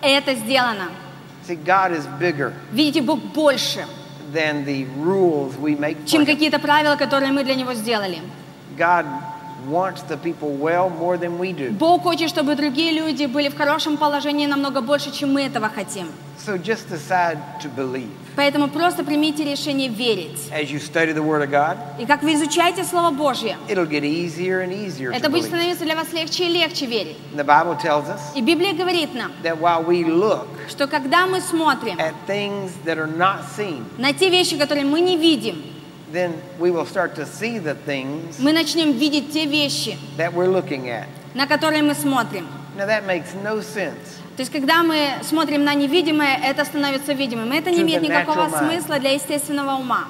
это 0.00 0.34
сделано. 0.34 0.88
See, 1.46 2.52
Видите, 2.72 3.02
Бог 3.02 3.18
больше, 3.18 3.86
чем 6.06 6.24
какие-то 6.24 6.58
правила, 6.58 6.96
которые 6.96 7.32
мы 7.32 7.44
для 7.44 7.54
Него 7.54 7.74
сделали. 7.74 8.22
God 8.76 9.04
wants 9.68 10.02
the 10.02 10.16
people 10.16 10.50
well 10.50 10.90
more 10.90 11.16
than 11.16 11.38
we 11.38 11.52
do. 11.52 11.70
Бог 11.72 12.02
хочет, 12.02 12.28
чтобы 12.28 12.54
другие 12.56 12.92
люди 12.92 13.26
были 13.26 13.48
в 13.48 13.56
хорошем 13.56 13.96
положении 13.96 14.46
намного 14.46 14.80
больше, 14.80 15.10
чем 15.12 15.32
мы 15.32 15.42
этого 15.42 15.68
хотим. 15.68 16.08
So 16.38 16.58
just 16.58 16.90
decide 16.90 17.38
to 17.62 17.68
believe. 17.74 18.10
Поэтому 18.36 18.68
просто 18.68 19.04
примите 19.04 19.44
решение 19.44 19.88
верить. 19.88 20.50
As 20.52 20.70
you 20.70 20.78
study 20.80 21.12
the 21.12 21.22
Word 21.22 21.42
of 21.42 21.50
God, 21.50 21.78
И 21.98 22.04
как 22.04 22.22
вы 22.22 22.34
изучаете 22.34 22.84
Слово 22.84 23.10
Божье, 23.10 23.56
it'll 23.68 23.88
get 23.88 24.02
easier 24.02 24.60
and 24.62 24.72
easier 24.72 25.12
это 25.12 25.30
будет 25.30 25.44
становиться 25.44 25.84
для 25.84 25.94
вас 25.94 26.12
легче 26.12 26.46
и 26.46 26.48
легче 26.52 26.86
верить. 26.86 27.16
The 27.34 27.44
Bible 27.44 27.80
tells 27.80 28.08
us 28.08 28.20
И 28.34 28.42
Библия 28.42 28.74
говорит 28.74 29.14
нам, 29.14 29.32
that 29.42 29.58
while 29.58 29.84
we 29.84 30.04
look 30.04 30.46
что 30.68 30.86
когда 30.86 31.26
мы 31.26 31.40
смотрим 31.40 31.98
at 31.98 32.14
things 32.26 32.72
that 32.84 32.98
are 32.98 33.06
not 33.06 33.44
seen, 33.56 33.84
на 33.98 34.12
те 34.12 34.28
вещи, 34.28 34.58
которые 34.58 34.84
мы 34.84 35.00
не 35.00 35.16
видим, 35.16 35.62
then 36.12 36.32
we 36.58 36.70
will 36.70 36.86
start 36.86 37.14
to 37.16 37.24
see 37.26 37.58
the 37.58 37.74
things 37.86 38.38
мы 38.38 38.52
начнем 38.52 38.92
видеть 38.92 39.32
те 39.32 39.46
вещи, 39.46 39.96
that 40.16 40.32
we're 40.32 40.48
looking 40.50 40.88
at. 40.88 41.06
на 41.34 41.46
которые 41.46 41.82
мы 41.82 41.94
смотрим. 41.94 42.46
Now 42.76 42.86
that 42.86 43.06
makes 43.06 43.34
no 43.42 43.60
sense 43.60 44.18
То 44.36 44.40
есть, 44.42 44.50
когда 44.50 44.82
мы 44.82 45.10
смотрим 45.22 45.62
на 45.64 45.74
невидимое, 45.74 46.36
это 46.42 46.64
становится 46.64 47.12
видимым. 47.12 47.52
Это 47.52 47.70
не 47.70 47.78
To 47.78 47.82
имеет 47.82 48.02
the 48.02 48.08
никакого 48.08 48.46
natural 48.46 48.52
mind. 48.52 48.58
смысла 48.72 48.98
для 48.98 49.10
естественного 49.12 49.76
ума. 49.76 50.06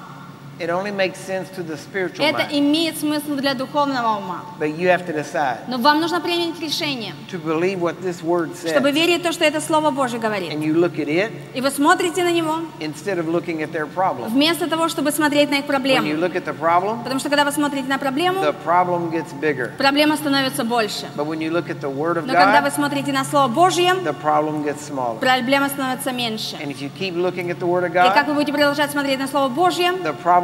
It 0.60 0.70
only 0.70 0.92
makes 0.92 1.18
sense 1.18 1.48
to 1.56 1.62
the 1.64 1.76
spiritual 1.76 2.24
Это 2.24 2.44
mind. 2.44 2.52
имеет 2.52 2.98
смысл 2.98 3.34
для 3.34 3.54
духовного 3.54 4.18
ума. 4.18 4.42
But 4.60 4.76
you 4.78 4.88
have 4.88 5.04
to 5.06 5.12
decide 5.12 5.58
Но 5.66 5.78
вам 5.78 6.00
нужно 6.00 6.20
принять 6.20 6.60
решение, 6.60 7.12
to 7.30 7.38
believe 7.42 7.80
what 7.80 8.00
this 8.02 8.22
word 8.22 8.50
чтобы 8.56 8.90
says. 8.90 8.92
верить 8.92 9.20
в 9.20 9.24
то, 9.24 9.32
что 9.32 9.44
это 9.44 9.60
Слово 9.60 9.90
Божье 9.90 10.18
говорит. 10.20 10.52
And 10.52 10.62
you 10.62 10.74
look 10.74 10.96
at 10.96 11.08
it 11.08 11.32
И 11.54 11.60
вы 11.60 11.70
смотрите 11.70 12.22
на 12.22 12.30
него, 12.30 12.58
instead 12.80 13.18
of 13.18 13.26
looking 13.26 13.62
at 13.62 13.72
their 13.72 13.86
problem. 13.92 14.28
вместо 14.28 14.68
того, 14.68 14.88
чтобы 14.88 15.10
смотреть 15.10 15.50
на 15.50 15.56
их 15.56 15.64
When 15.64 15.66
you 15.66 15.70
проблему. 15.70 16.08
look 16.20 16.34
at 16.36 16.44
the 16.44 16.56
problem, 16.56 17.02
Потому 17.02 17.18
что 17.18 17.28
когда 17.30 17.44
вы 17.44 17.50
смотрите 17.52 17.88
на 17.88 17.98
проблему, 17.98 18.40
the 18.40 18.54
problem 18.64 19.10
gets 19.10 19.32
bigger. 19.40 19.76
проблема 19.76 20.16
становится 20.16 20.62
больше. 20.64 21.06
But 21.16 21.26
when 21.26 21.40
you 21.40 21.50
look 21.50 21.68
at 21.68 21.80
the 21.80 21.90
Word 21.92 22.16
of 22.18 22.26
Но 22.26 22.32
когда 22.32 22.60
вы 22.60 22.68
God, 22.68 22.74
смотрите 22.74 23.12
на 23.12 23.24
Слово 23.24 23.48
Божье, 23.48 23.94
the 24.04 24.14
problem 24.22 24.62
gets 24.64 24.88
smaller. 24.88 25.18
проблема 25.18 25.68
становится 25.68 26.12
меньше. 26.12 26.56
And 26.62 26.70
if 26.70 26.80
you 26.80 26.90
keep 26.96 27.14
looking 27.16 27.50
at 27.50 27.58
the 27.58 27.66
Word 27.66 27.84
of 27.84 27.90
И 27.90 27.92
как 28.14 28.26
God, 28.26 28.28
вы 28.28 28.34
будете 28.34 28.52
продолжать 28.52 28.90
смотреть 28.92 29.18
на 29.18 29.26
Слово 29.26 29.48
Божье, 29.48 29.92
the 30.02 30.14
problem 30.22 30.43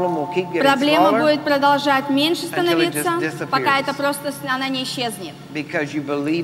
проблема 0.60 1.12
будет 1.12 1.42
продолжать 1.42 2.10
меньше 2.10 2.46
становиться, 2.46 3.46
пока 3.50 3.78
это 3.78 3.94
просто 3.94 4.32
она 4.48 4.68
не 4.68 4.82
исчезнет. 4.84 5.34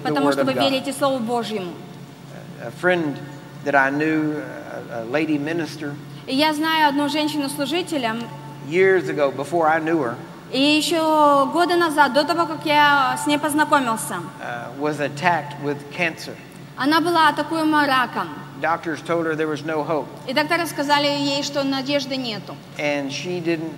Потому 0.03 0.33
что 0.33 0.45
вы 0.45 0.53
верите 0.53 0.93
Слову 0.93 1.19
Божьему. 1.19 1.73
Я 6.27 6.55
знаю 6.55 6.89
одну 6.89 7.09
женщину-служителя, 7.09 8.17
И 10.53 10.61
еще 10.61 11.47
годы 11.53 11.75
назад, 11.75 12.13
до 12.13 12.25
того, 12.25 12.47
как 12.47 12.65
я 12.65 13.19
с 13.23 13.27
ней 13.27 13.39
познакомился, 13.39 14.17
uh, 14.41 14.71
она 16.77 17.01
была 17.01 17.29
атакуема 17.29 17.87
раком. 17.87 18.29
Doctors 18.61 19.03
told 19.03 19.27
her 19.27 19.35
there 19.35 19.49
was 19.49 19.65
no 19.65 19.83
hope, 19.85 20.07
И 20.27 20.33
докторы 20.33 20.67
сказали 20.67 21.07
ей, 21.07 21.43
что 21.43 21.63
надежды 21.65 22.17
нету. 22.17 22.57
and 22.79 23.11
she 23.13 23.41
didn't. 23.41 23.73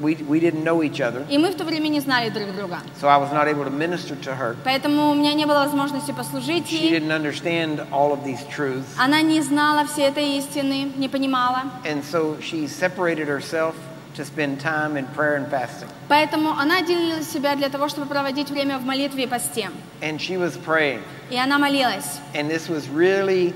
We, 0.00 0.14
we 0.26 0.40
didn't 0.40 0.64
know 0.64 0.82
each 0.82 1.00
other, 1.02 1.24
И 1.28 1.36
мы 1.38 1.50
в 1.50 1.54
то 1.54 1.64
время 1.64 1.88
не 1.88 2.00
знали 2.00 2.30
друг 2.30 2.54
друга. 2.56 2.78
so 3.00 3.08
I 3.08 3.18
was 3.18 3.30
not 3.32 3.46
able 3.46 3.64
to 3.64 3.70
minister 3.70 4.16
to 4.24 4.34
her. 4.34 4.56
Поэтому 4.64 5.10
у 5.10 5.14
меня 5.14 5.34
не 5.34 5.44
было 5.46 5.58
возможности 5.64 6.12
послужить 6.12 6.66
She 6.66 6.88
ей. 6.88 6.98
didn't 6.98 7.12
understand 7.12 7.86
all 7.92 8.12
of 8.12 8.24
these 8.24 8.40
truths, 8.48 8.86
Она 8.98 9.20
не 9.20 9.40
знала 9.42 9.86
всей 9.86 10.08
этой 10.08 10.38
истины, 10.38 10.90
не 10.96 11.08
понимала. 11.08 11.64
and 11.84 12.02
so 12.02 12.38
she 12.40 12.66
separated 12.66 13.28
herself 13.28 13.74
to 14.16 14.24
spend 14.24 14.60
time 14.60 14.96
in 14.96 15.06
prayer 15.14 15.36
and 15.36 15.48
fasting. 15.50 15.88
Поэтому 16.08 16.50
она 16.58 16.78
отделила 16.78 17.22
себя 17.22 17.54
для 17.56 17.68
того, 17.68 17.88
чтобы 17.88 18.06
проводить 18.06 18.50
время 18.50 18.78
в 18.78 18.84
молитве 18.84 19.24
и 19.24 19.26
посте. 19.26 19.70
And 20.00 20.18
she 20.18 20.36
was 20.38 20.56
praying, 20.56 21.00
И 21.30 21.36
она 21.36 21.58
молилась. 21.58 22.18
and 22.34 22.50
this 22.50 22.68
was 22.68 22.88
really 22.88 23.52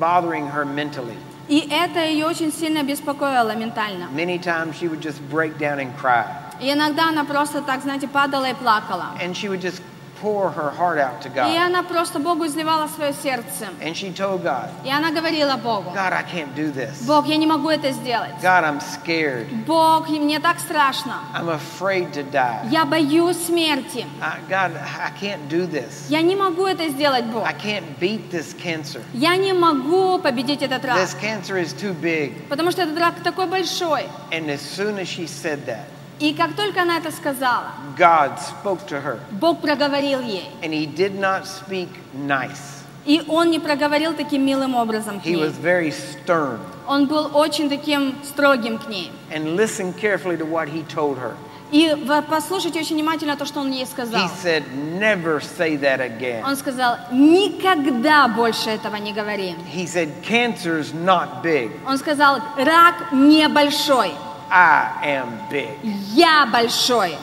bothering 0.00 0.48
her 0.50 0.64
mentally. 0.64 1.16
И 1.48 1.68
это 1.70 2.00
ее 2.04 2.26
очень 2.26 2.52
сильно 2.52 2.82
беспокоило 2.82 3.54
ментально. 3.54 4.08
Many 4.12 4.38
times 4.38 4.74
she 4.80 4.88
would 4.88 5.00
just 5.00 5.20
break 5.30 5.58
down 5.58 5.78
and 5.78 5.92
cry, 6.00 6.24
И 6.60 6.72
иногда 6.72 7.08
она 7.08 7.24
просто 7.24 7.60
так, 7.62 7.82
знаете, 7.82 8.08
падала 8.08 8.46
и 8.50 8.54
плакала. 8.54 9.16
and 9.22 9.34
she 9.36 9.48
would 9.48 9.60
just 9.60 9.82
pour 10.20 10.50
her 10.50 10.70
heart 10.70 10.98
out 10.98 11.20
to 11.22 11.28
И 11.28 11.34
God. 11.34 11.56
она 11.56 11.82
просто 11.82 12.18
Богу 12.18 12.46
изливала 12.46 12.88
свое 12.88 13.12
сердце. 13.12 13.68
And 13.80 13.94
she 13.94 14.12
told 14.12 14.42
God, 14.42 14.68
И 14.84 14.90
она 14.90 15.10
говорила 15.10 15.56
Богу, 15.56 15.90
God, 15.94 16.12
I 16.12 16.22
can't 16.22 16.54
do 16.54 16.70
this. 16.72 17.04
Бог, 17.06 17.26
я 17.26 17.36
не 17.36 17.46
могу 17.46 17.68
это 17.70 17.90
сделать. 17.92 18.32
God, 18.42 18.64
I'm 18.64 18.80
scared. 18.80 19.46
Бог, 19.66 20.08
и 20.10 20.18
мне 20.18 20.38
так 20.40 20.58
страшно. 20.60 21.20
I'm 21.34 21.48
afraid 21.48 22.12
to 22.12 22.22
die. 22.22 22.68
Я 22.70 22.84
боюсь 22.84 23.36
смерти. 23.46 24.06
I, 24.20 24.38
God, 24.48 24.72
I 24.76 25.10
can't 25.20 25.48
do 25.48 25.66
this. 25.66 26.08
Я 26.08 26.22
не 26.22 26.36
могу 26.36 26.66
это 26.66 26.88
сделать, 26.88 27.24
Бог. 27.26 27.46
I 27.46 27.52
can't 27.54 27.98
beat 27.98 28.30
this 28.30 28.54
cancer. 28.54 29.02
Я 29.14 29.36
не 29.36 29.52
могу 29.52 30.18
победить 30.18 30.62
этот 30.62 30.84
рак. 30.84 30.98
This 30.98 31.14
cancer 31.20 31.56
is 31.56 31.72
too 31.72 31.94
big. 31.94 32.48
Потому 32.48 32.70
что 32.70 32.82
этот 32.82 32.98
рак 32.98 33.14
такой 33.22 33.46
большой. 33.46 34.06
And 34.30 34.48
as 34.50 34.60
soon 34.60 34.98
as 34.98 35.08
she 35.08 35.26
said 35.26 35.64
that, 35.66 35.84
И 36.20 36.34
как 36.34 36.54
только 36.54 36.82
она 36.82 36.98
это 36.98 37.10
сказала, 37.10 37.72
God 37.96 38.38
spoke 38.38 38.86
to 38.88 39.00
her. 39.02 39.18
Бог 39.32 39.60
проговорил 39.60 40.20
ей. 40.20 40.48
And 40.62 40.72
he 40.72 40.86
did 40.86 41.18
not 41.18 41.46
speak 41.46 41.88
nice. 42.14 42.76
И 43.06 43.22
он 43.28 43.50
не 43.50 43.58
проговорил 43.58 44.12
таким 44.12 44.44
милым 44.44 44.74
образом 44.74 45.20
к 45.20 45.24
He 45.24 45.34
ней. 45.34 45.42
was 45.42 45.52
very 45.56 45.90
stern. 45.90 46.58
Он 46.86 47.06
был 47.06 47.30
очень 47.34 47.70
таким 47.70 48.14
строгим 48.22 48.78
к 48.78 48.88
ней. 48.88 49.10
And 49.32 49.56
listen 49.56 49.94
carefully 49.94 50.36
to 50.36 50.44
what 50.44 50.68
he 50.68 50.82
told 50.94 51.16
her. 51.18 51.34
И 51.72 51.96
послушайте 52.28 52.80
очень 52.80 52.96
внимательно 52.96 53.36
то, 53.36 53.46
что 53.46 53.60
он 53.60 53.70
ей 53.70 53.84
He 53.84 53.86
сказал. 53.86 54.28
said, 54.42 54.64
Never 54.98 55.40
say 55.40 55.76
that 55.78 56.00
again. 56.00 56.42
Он 56.44 56.56
сказал, 56.56 56.98
никогда 57.12 58.28
больше 58.28 58.70
этого 58.70 58.96
не 58.96 59.12
говори. 59.12 59.54
He 59.72 59.86
said, 59.86 60.10
Cancer's 60.22 60.92
not 60.92 61.42
big. 61.42 61.70
Он 61.86 61.96
сказал, 61.96 62.40
рак 62.58 63.12
небольшой, 63.12 64.10
I 64.49 64.89
am 65.03 65.39
big. 65.49 65.77
я 66.13 66.45
большой. 66.45 67.17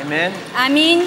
Amen. 0.00 0.32
Аминь. 0.56 1.06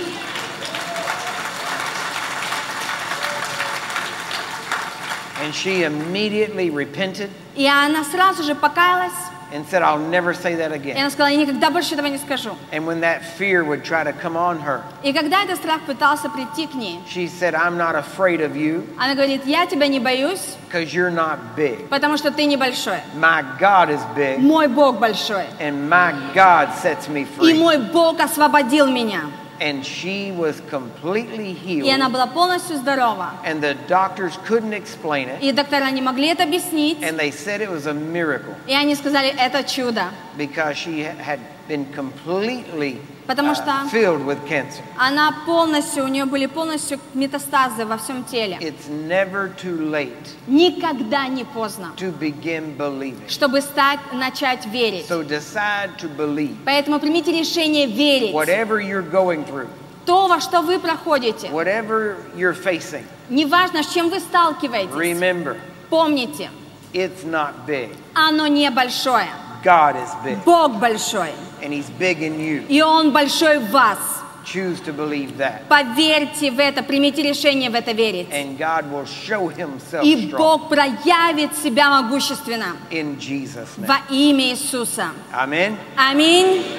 And 5.42 5.54
she 5.56 5.84
immediately 5.84 6.70
repented 6.70 7.30
И 7.56 7.68
она 7.68 8.04
сразу 8.04 8.44
же 8.44 8.54
покаялась. 8.56 9.12
And 9.53 9.65
said, 9.67 9.83
I'll 9.83 9.99
never 9.99 10.35
say 10.35 10.57
that 10.57 10.73
И 10.73 10.75
again. 10.75 10.97
она 10.97 11.11
сказала, 11.11 11.29
я 11.29 11.37
никогда 11.37 11.71
больше 11.71 11.95
этого 11.95 12.07
не 12.07 12.19
скажу. 12.19 12.57
And 12.73 12.85
when 12.87 13.01
that 13.01 13.23
fear 13.39 13.65
would 13.65 13.85
try 13.85 14.03
to 14.05 14.13
come 14.13 14.37
on 14.37 14.59
her, 14.61 14.83
И 15.03 15.13
когда 15.13 15.43
этот 15.45 15.57
страх 15.59 15.83
пытался 15.87 16.29
прийти 16.29 16.67
к 16.67 16.75
ней, 16.75 17.01
she 17.09 17.27
said, 17.29 17.55
I'm 17.55 17.77
not 17.77 17.95
afraid 17.95 18.41
of 18.41 18.57
you 18.57 18.85
она 18.99 19.15
говорит, 19.15 19.47
я 19.47 19.67
тебя 19.67 19.87
не 19.87 20.01
боюсь, 20.01 20.57
because 20.69 20.93
you're 20.95 21.11
not 21.11 21.39
big. 21.57 21.89
потому 21.89 22.17
что 22.17 22.31
ты 22.31 22.45
небольшой. 22.47 22.99
My 23.15 23.45
God 23.59 23.91
is 23.91 24.01
big, 24.17 24.39
Мой 24.39 24.67
Бог 24.69 24.99
большой. 24.99 25.45
and 25.61 25.89
my 25.89 26.13
God 26.35 26.71
sets 26.83 27.09
me 27.09 27.23
И 27.23 27.25
free. 27.25 27.59
мой 27.59 27.79
Бог 27.79 28.21
освободил 28.21 28.87
меня. 28.89 29.23
And 29.60 29.86
she 29.86 30.32
was 30.32 30.60
completely 30.72 31.52
И 31.54 31.90
она 31.92 32.08
healed, 32.08 32.12
была 32.14 32.26
полностью 32.28 32.78
здорова. 32.78 33.34
and 33.46 33.62
the 33.62 33.76
doctors 33.88 34.36
couldn't 34.48 34.74
explain 34.74 35.30
it. 35.30 35.40
И 35.42 35.52
доктора 35.52 35.92
не 35.92 36.02
могли 36.02 36.30
это 36.30 36.44
объяснить. 36.44 36.98
And 37.04 37.16
they 37.20 37.30
said 37.32 37.62
it 37.62 37.70
was 37.70 37.86
a 37.86 37.94
miracle 37.94 38.56
И 38.68 38.74
они 38.74 38.96
сказали, 38.96 39.30
это 39.38 39.64
чудо. 39.64 40.06
because 40.36 40.76
she 40.78 41.02
had 41.04 41.40
been 41.68 41.86
completely 41.94 43.00
Потому 43.27 43.51
uh, 43.51 43.55
что- 43.55 43.89
filled 43.91 44.25
with 44.25 44.39
cancer. 44.49 44.83
Она 44.99 45.35
полностью, 45.47 46.05
у 46.05 46.09
нее 46.09 46.25
были 46.27 46.47
полностью 46.47 47.01
метастазы 47.15 47.85
во 47.85 47.97
всем 47.97 48.25
теле. 48.25 48.57
It's 48.61 48.89
never 48.89 49.51
too 49.61 49.91
late 49.91 50.13
Никогда 50.47 51.27
не 51.29 51.45
поздно, 51.45 51.93
to 51.97 52.17
begin 52.19 52.77
believing. 52.77 53.29
чтобы 53.29 53.61
стать, 53.61 53.99
начать 54.13 54.67
верить. 54.67 55.07
So 55.09 55.23
decide 55.27 55.91
to 55.99 56.09
believe. 56.17 56.57
Поэтому 56.65 57.01
примите 57.01 57.33
решение 57.33 57.87
верить. 57.87 58.33
Whatever 58.33 58.79
you're 58.81 59.03
going 59.03 59.45
through, 59.45 59.69
То, 60.05 60.29
во 60.29 60.41
что 60.41 60.63
вы 60.63 60.79
проходите, 60.79 61.49
whatever 61.49 62.17
you're 62.37 62.55
facing, 62.55 63.03
неважно, 63.29 63.83
с 63.83 63.93
чем 63.93 64.09
вы 64.09 64.21
сталкиваетесь, 64.21 64.95
remember, 64.95 65.57
помните, 65.91 66.49
it's 66.93 67.25
not 67.25 67.55
big. 67.67 67.91
оно 68.15 68.47
небольшое. 68.47 69.29
God 69.63 69.97
is 69.97 70.11
big, 70.25 70.45
Бог 70.45 70.79
большой. 70.81 71.31
and 71.63 71.73
He's 71.73 71.91
big 71.99 72.23
in 72.23 72.39
you. 72.39 72.65
И 72.69 72.81
Он 72.83 73.13
большой 73.13 73.59
в 73.59 73.71
вас. 73.71 73.99
Choose 74.45 74.81
to 74.83 74.93
believe 74.93 75.39
that. 75.39 75.67
Поверьте 75.69 76.53
в 76.53 76.61
это, 76.61 76.81
примите 76.85 77.21
решение 77.21 77.69
в 77.69 77.75
это 77.75 77.91
верить. 77.91 78.29
And 78.31 78.57
God 78.57 78.85
will 78.93 79.05
show 79.05 79.49
Himself 79.49 80.05
И 80.05 80.31
Бог 80.31 80.69
проявит 80.69 81.57
себя 81.57 81.91
могущественно 82.01 82.77
in 82.93 83.19
Jesus' 83.19 83.77
name. 83.77 83.87
во 83.89 83.99
имя 84.09 84.51
Иисуса. 84.53 85.09
Аминь. 85.33 85.77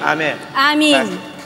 Amen. 0.02 0.38
Аминь. 0.56 0.94
Pastor. 0.94 1.37